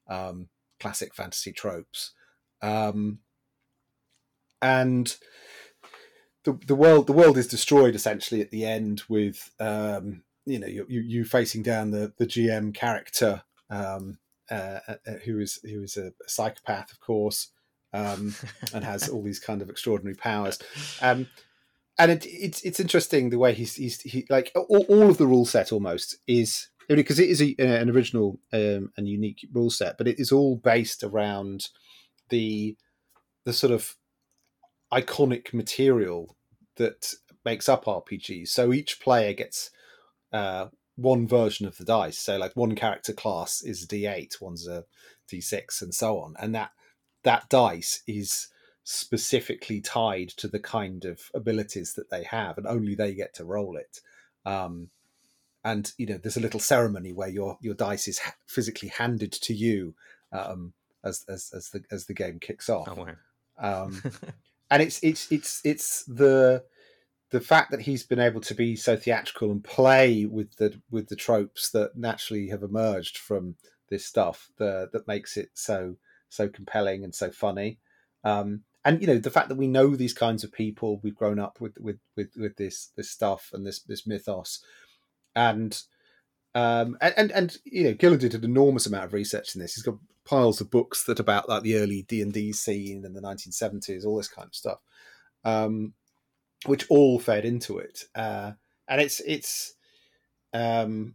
[0.08, 0.48] um,
[0.80, 2.12] classic fantasy tropes,
[2.60, 3.18] um,
[4.60, 5.16] and
[6.44, 10.66] the the world the world is destroyed essentially at the end with um, you know
[10.66, 14.18] you, you facing down the the GM character um,
[14.50, 14.80] uh,
[15.24, 17.48] who is who is a psychopath of course
[17.92, 18.34] um,
[18.74, 20.58] and has all these kind of extraordinary powers.
[21.00, 21.28] Um,
[21.98, 25.26] and it, it's it's interesting the way he's he's he like all, all of the
[25.26, 29.98] rule set almost is because it is a, an original um, and unique rule set,
[29.98, 31.68] but it is all based around
[32.30, 32.76] the
[33.44, 33.94] the sort of
[34.92, 36.36] iconic material
[36.76, 37.14] that
[37.44, 38.48] makes up RPGs.
[38.48, 39.70] So each player gets
[40.32, 42.18] uh, one version of the dice.
[42.18, 44.84] So like one character class is a D8, one's a
[45.30, 46.70] D6, and so on, and that
[47.24, 48.48] that dice is
[48.84, 53.44] specifically tied to the kind of abilities that they have, and only they get to
[53.44, 54.00] roll it.
[54.44, 54.90] Um,
[55.64, 59.32] and you know, there's a little ceremony where your your dice is ha- physically handed
[59.32, 59.94] to you
[60.32, 60.72] um,
[61.04, 62.88] as, as as the as the game kicks off.
[62.90, 63.84] Oh, wow.
[63.84, 64.02] Um,
[64.72, 66.64] and it's it's it's it's the
[67.30, 71.08] the fact that he's been able to be so theatrical and play with the with
[71.08, 73.56] the tropes that naturally have emerged from
[73.90, 75.96] this stuff the, that makes it so
[76.30, 77.78] so compelling and so funny.
[78.24, 81.38] Um, and you know the fact that we know these kinds of people, we've grown
[81.38, 84.64] up with with with, with this this stuff and this this mythos,
[85.36, 85.80] and
[86.54, 89.74] um, and, and and you know Gillen did an enormous amount of research in this.
[89.74, 93.12] He's got piles of books that about like the early D and D scene in
[93.12, 94.78] the 1970s, all this kind of stuff,
[95.44, 95.94] um,
[96.66, 98.04] which all fed into it.
[98.14, 98.52] Uh,
[98.88, 99.74] and it's it's
[100.52, 101.14] um,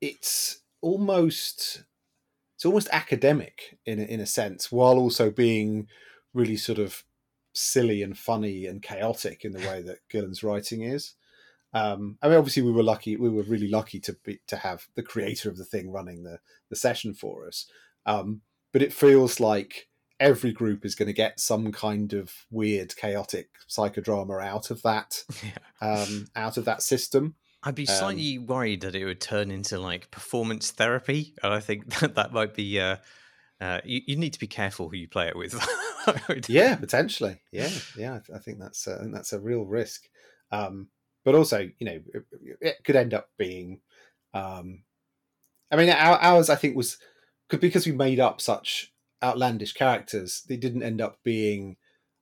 [0.00, 1.84] it's almost
[2.56, 5.88] it's almost academic in in a sense, while also being
[6.34, 7.04] really sort of
[7.54, 11.14] silly and funny and chaotic in the way that Gillen's writing is.
[11.76, 13.16] Um, I mean, obviously, we were lucky.
[13.16, 16.38] We were really lucky to be to have the creator of the thing running the
[16.70, 17.66] the session for us.
[18.06, 18.40] Um,
[18.72, 19.88] but it feels like
[20.18, 25.22] every group is going to get some kind of weird, chaotic psychodrama out of that,
[25.44, 25.58] Yeah.
[25.86, 27.34] um, out of that system.
[27.62, 31.60] I'd be Um, slightly worried that it would turn into like performance therapy, and I
[31.60, 32.80] think that that might be.
[32.80, 32.96] Uh,
[33.60, 35.54] uh, you, you need to be careful who you play it with.
[36.48, 37.40] Yeah, potentially.
[37.50, 38.14] Yeah, yeah.
[38.14, 40.04] I th- I think that's uh, I think that's a real risk.
[40.52, 40.88] Um,
[41.26, 42.24] but also, you know, it,
[42.60, 43.80] it could end up being
[44.32, 44.84] um,
[45.70, 46.98] I mean, our, ours I think was
[47.48, 48.92] because we made up such
[49.22, 50.44] outlandish characters.
[50.48, 51.76] They didn't end up being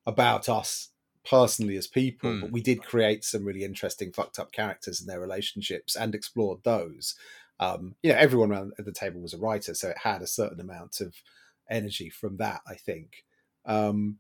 [0.06, 0.89] about us
[1.28, 2.40] personally as people, mm.
[2.40, 6.60] but we did create some really interesting fucked up characters and their relationships and explored
[6.64, 7.14] those.
[7.60, 10.26] Um, you know, everyone around at the table was a writer, so it had a
[10.26, 11.14] certain amount of
[11.70, 13.24] energy from that, I think.
[13.66, 14.18] Um,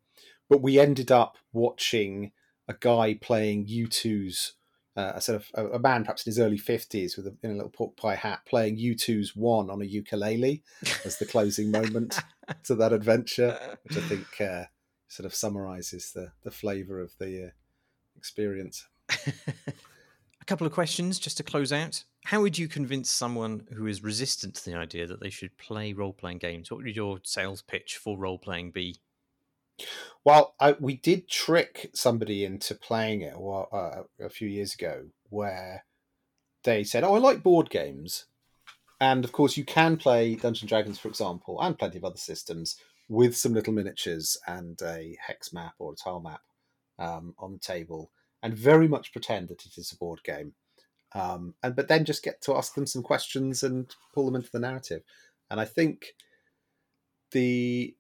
[0.50, 2.32] but we ended up watching
[2.68, 4.54] a guy playing U2's
[4.96, 7.54] uh, a sort of a, man perhaps in his early 50s with a, in a
[7.54, 10.62] little pork pie hat playing U2's One on a ukulele
[11.04, 12.20] as the closing moment
[12.64, 14.64] to that adventure, which I think uh,
[15.08, 17.50] sort of summarizes the, the flavor of the uh,
[18.16, 18.86] experience.
[19.10, 22.04] a couple of questions just to close out.
[22.26, 25.92] How would you convince someone who is resistant to the idea that they should play
[25.92, 26.70] role playing games?
[26.70, 29.00] What would your sales pitch for role playing be?
[30.24, 35.84] Well, I, we did trick somebody into playing it uh, a few years ago, where
[36.64, 38.26] they said, "Oh, I like board games,"
[39.00, 42.76] and of course, you can play Dungeons Dragons, for example, and plenty of other systems
[43.08, 46.40] with some little miniatures and a hex map or a tile map
[46.98, 48.10] um, on the table,
[48.42, 50.54] and very much pretend that it is a board game.
[51.14, 54.50] Um, and but then just get to ask them some questions and pull them into
[54.50, 55.02] the narrative.
[55.50, 56.14] And I think
[57.30, 57.94] the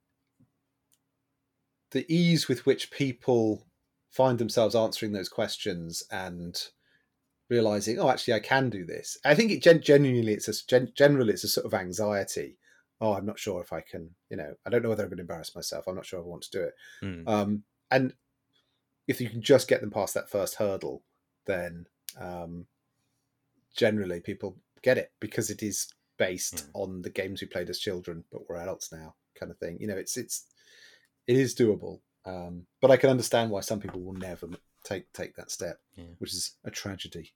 [1.94, 3.66] the ease with which people
[4.10, 6.60] find themselves answering those questions and
[7.48, 9.16] realizing, oh, actually, I can do this.
[9.24, 12.58] I think it gen- genuinely, it's a gen- generally it's a sort of anxiety.
[13.00, 14.10] Oh, I'm not sure if I can.
[14.28, 15.86] You know, I don't know whether I'm going to embarrass myself.
[15.86, 16.74] I'm not sure I want to do it.
[17.02, 17.28] Mm.
[17.28, 18.12] Um, and
[19.06, 21.04] if you can just get them past that first hurdle,
[21.46, 21.86] then
[22.20, 22.66] um,
[23.76, 25.88] generally people get it because it is
[26.18, 26.70] based mm.
[26.74, 29.76] on the games we played as children, but we're adults now, kind of thing.
[29.80, 30.46] You know, it's it's
[31.26, 34.48] it is doable, um, but I can understand why some people will never
[34.84, 36.04] take take that step, yeah.
[36.18, 37.32] which is a tragedy,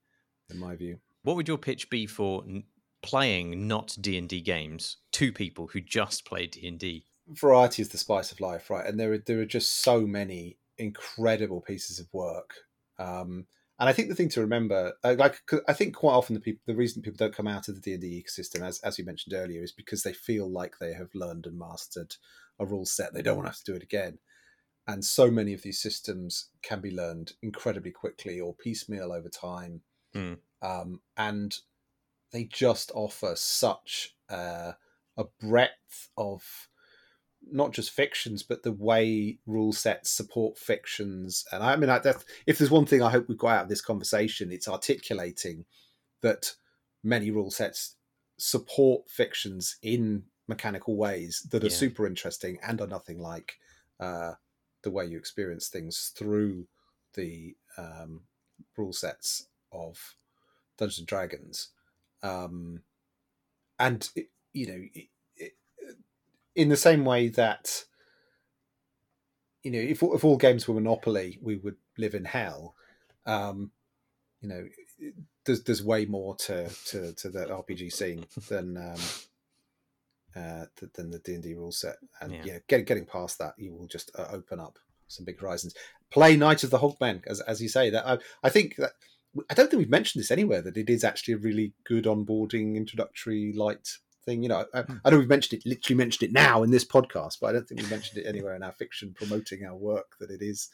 [0.51, 0.99] in my view.
[1.23, 2.65] What would your pitch be for n-
[3.03, 7.05] playing not D and D games to people who just play D and D?
[7.29, 8.87] Variety is the spice of life, right?
[8.87, 12.55] And there are there are just so many incredible pieces of work.
[12.99, 13.47] Um,
[13.81, 16.63] and I think the thing to remember, uh, like I think quite often the people,
[16.67, 19.05] the reason people don't come out of the D and D ecosystem, as as you
[19.05, 22.17] mentioned earlier, is because they feel like they have learned and mastered
[22.59, 23.15] a rule set.
[23.15, 24.19] They don't want to have to do it again.
[24.87, 29.83] And so many of these systems can be learned incredibly quickly or piecemeal over time.
[30.15, 30.39] Mm.
[30.63, 31.55] Um, and
[32.33, 34.73] they just offer such uh,
[35.17, 36.69] a breadth of
[37.51, 41.45] not just fictions, but the way rule sets support fictions.
[41.53, 42.01] And I mean, I,
[42.47, 45.65] if there's one thing I hope we got out of this conversation, it's articulating
[46.23, 46.55] that
[47.03, 47.97] many rule sets
[48.39, 51.73] support fictions in mechanical ways that are yeah.
[51.73, 53.59] super interesting and are nothing like
[54.01, 54.33] uh,
[54.83, 56.67] the way you experience things through
[57.15, 58.23] the um,
[58.77, 60.17] rule sets of
[60.77, 61.69] Dungeons and Dragons.
[62.23, 62.83] Um,
[63.79, 65.53] and it, you know, it, it,
[66.57, 67.85] in the same way that
[69.63, 72.75] you know, if if all games were Monopoly, we would live in hell.
[73.27, 73.73] Um,
[74.41, 74.69] you know,
[75.45, 79.01] there's there's way more to to, to the RPG scene than um,
[80.39, 81.97] uh, than the D and D rule set.
[82.21, 85.41] And yeah, yeah get, getting past that, you will just uh, open up some big
[85.41, 85.75] horizons.
[86.11, 87.91] Play Night of the Hogmen, as as you say.
[87.91, 88.93] That I, I think that
[89.51, 90.63] I don't think we've mentioned this anywhere.
[90.63, 93.89] That it is actually a really good onboarding, introductory, light
[94.25, 94.43] thing.
[94.43, 94.97] You know, I, hmm.
[95.05, 97.69] I know we've mentioned it, literally mentioned it now in this podcast, but I don't
[97.69, 100.17] think we've mentioned it anywhere in our fiction promoting our work.
[100.21, 100.71] That it is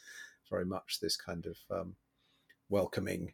[0.49, 1.95] very much this kind of um,
[2.69, 3.33] welcoming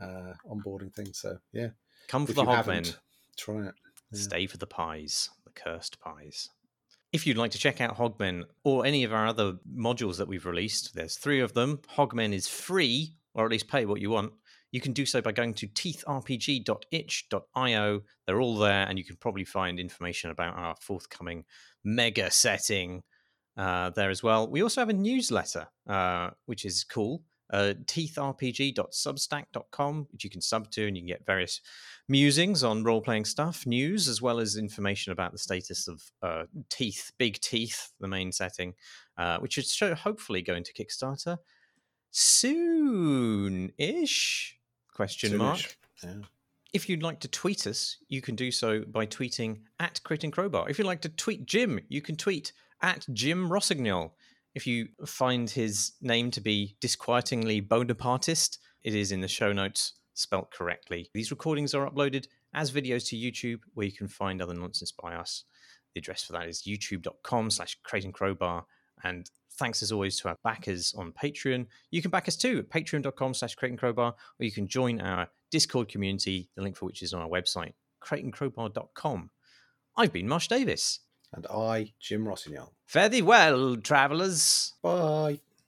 [0.00, 1.12] uh, onboarding thing.
[1.12, 1.68] So yeah,
[2.08, 2.96] come for if the Hogmen.
[3.36, 3.74] Try it.
[4.12, 4.20] Yeah.
[4.20, 6.48] Stay for the pies cursed pies.
[7.12, 10.46] If you'd like to check out Hogmen or any of our other modules that we've
[10.46, 11.80] released, there's three of them.
[11.96, 14.32] Hogmen is free, or at least pay what you want.
[14.70, 18.00] You can do so by going to teethrpg.itch.io.
[18.26, 21.44] They're all there, and you can probably find information about our forthcoming
[21.84, 23.02] mega setting
[23.58, 24.50] uh, there as well.
[24.50, 30.70] We also have a newsletter, uh, which is cool uh, teethrpg.substack.com, which you can sub
[30.70, 31.60] to, and you can get various
[32.08, 36.44] musings on role playing stuff, news, as well as information about the status of uh,
[36.70, 38.74] Teeth, Big Teeth, the main setting,
[39.18, 41.38] uh, which is show, hopefully going to Kickstarter
[42.10, 44.58] soon ish?
[44.94, 45.42] Question Soon-ish.
[45.42, 45.78] mark.
[46.02, 46.14] Yeah.
[46.72, 50.32] If you'd like to tweet us, you can do so by tweeting at Crate and
[50.32, 50.70] Crowbar.
[50.70, 54.14] If you'd like to tweet Jim, you can tweet at Jim Rossignol.
[54.54, 59.94] If you find his name to be disquietingly Bonapartist, it is in the show notes
[60.14, 61.08] spelt correctly.
[61.14, 65.14] These recordings are uploaded as videos to YouTube, where you can find other nonsense by
[65.14, 65.44] us.
[65.94, 68.66] The address for that is youtube.com slash Crate Crowbar.
[69.04, 71.66] And thanks as always to our backers on Patreon.
[71.90, 75.28] You can back us too at patreon.com slash Crate Crowbar, or you can join our
[75.50, 77.72] Discord community, the link for which is on our website,
[78.02, 79.30] crateandcrowbar.com.
[79.96, 81.00] I've been Marsh Davies.
[81.32, 82.72] And I, Jim Rossignol.
[82.86, 84.74] Fare thee well, travellers.
[84.82, 85.40] Bye.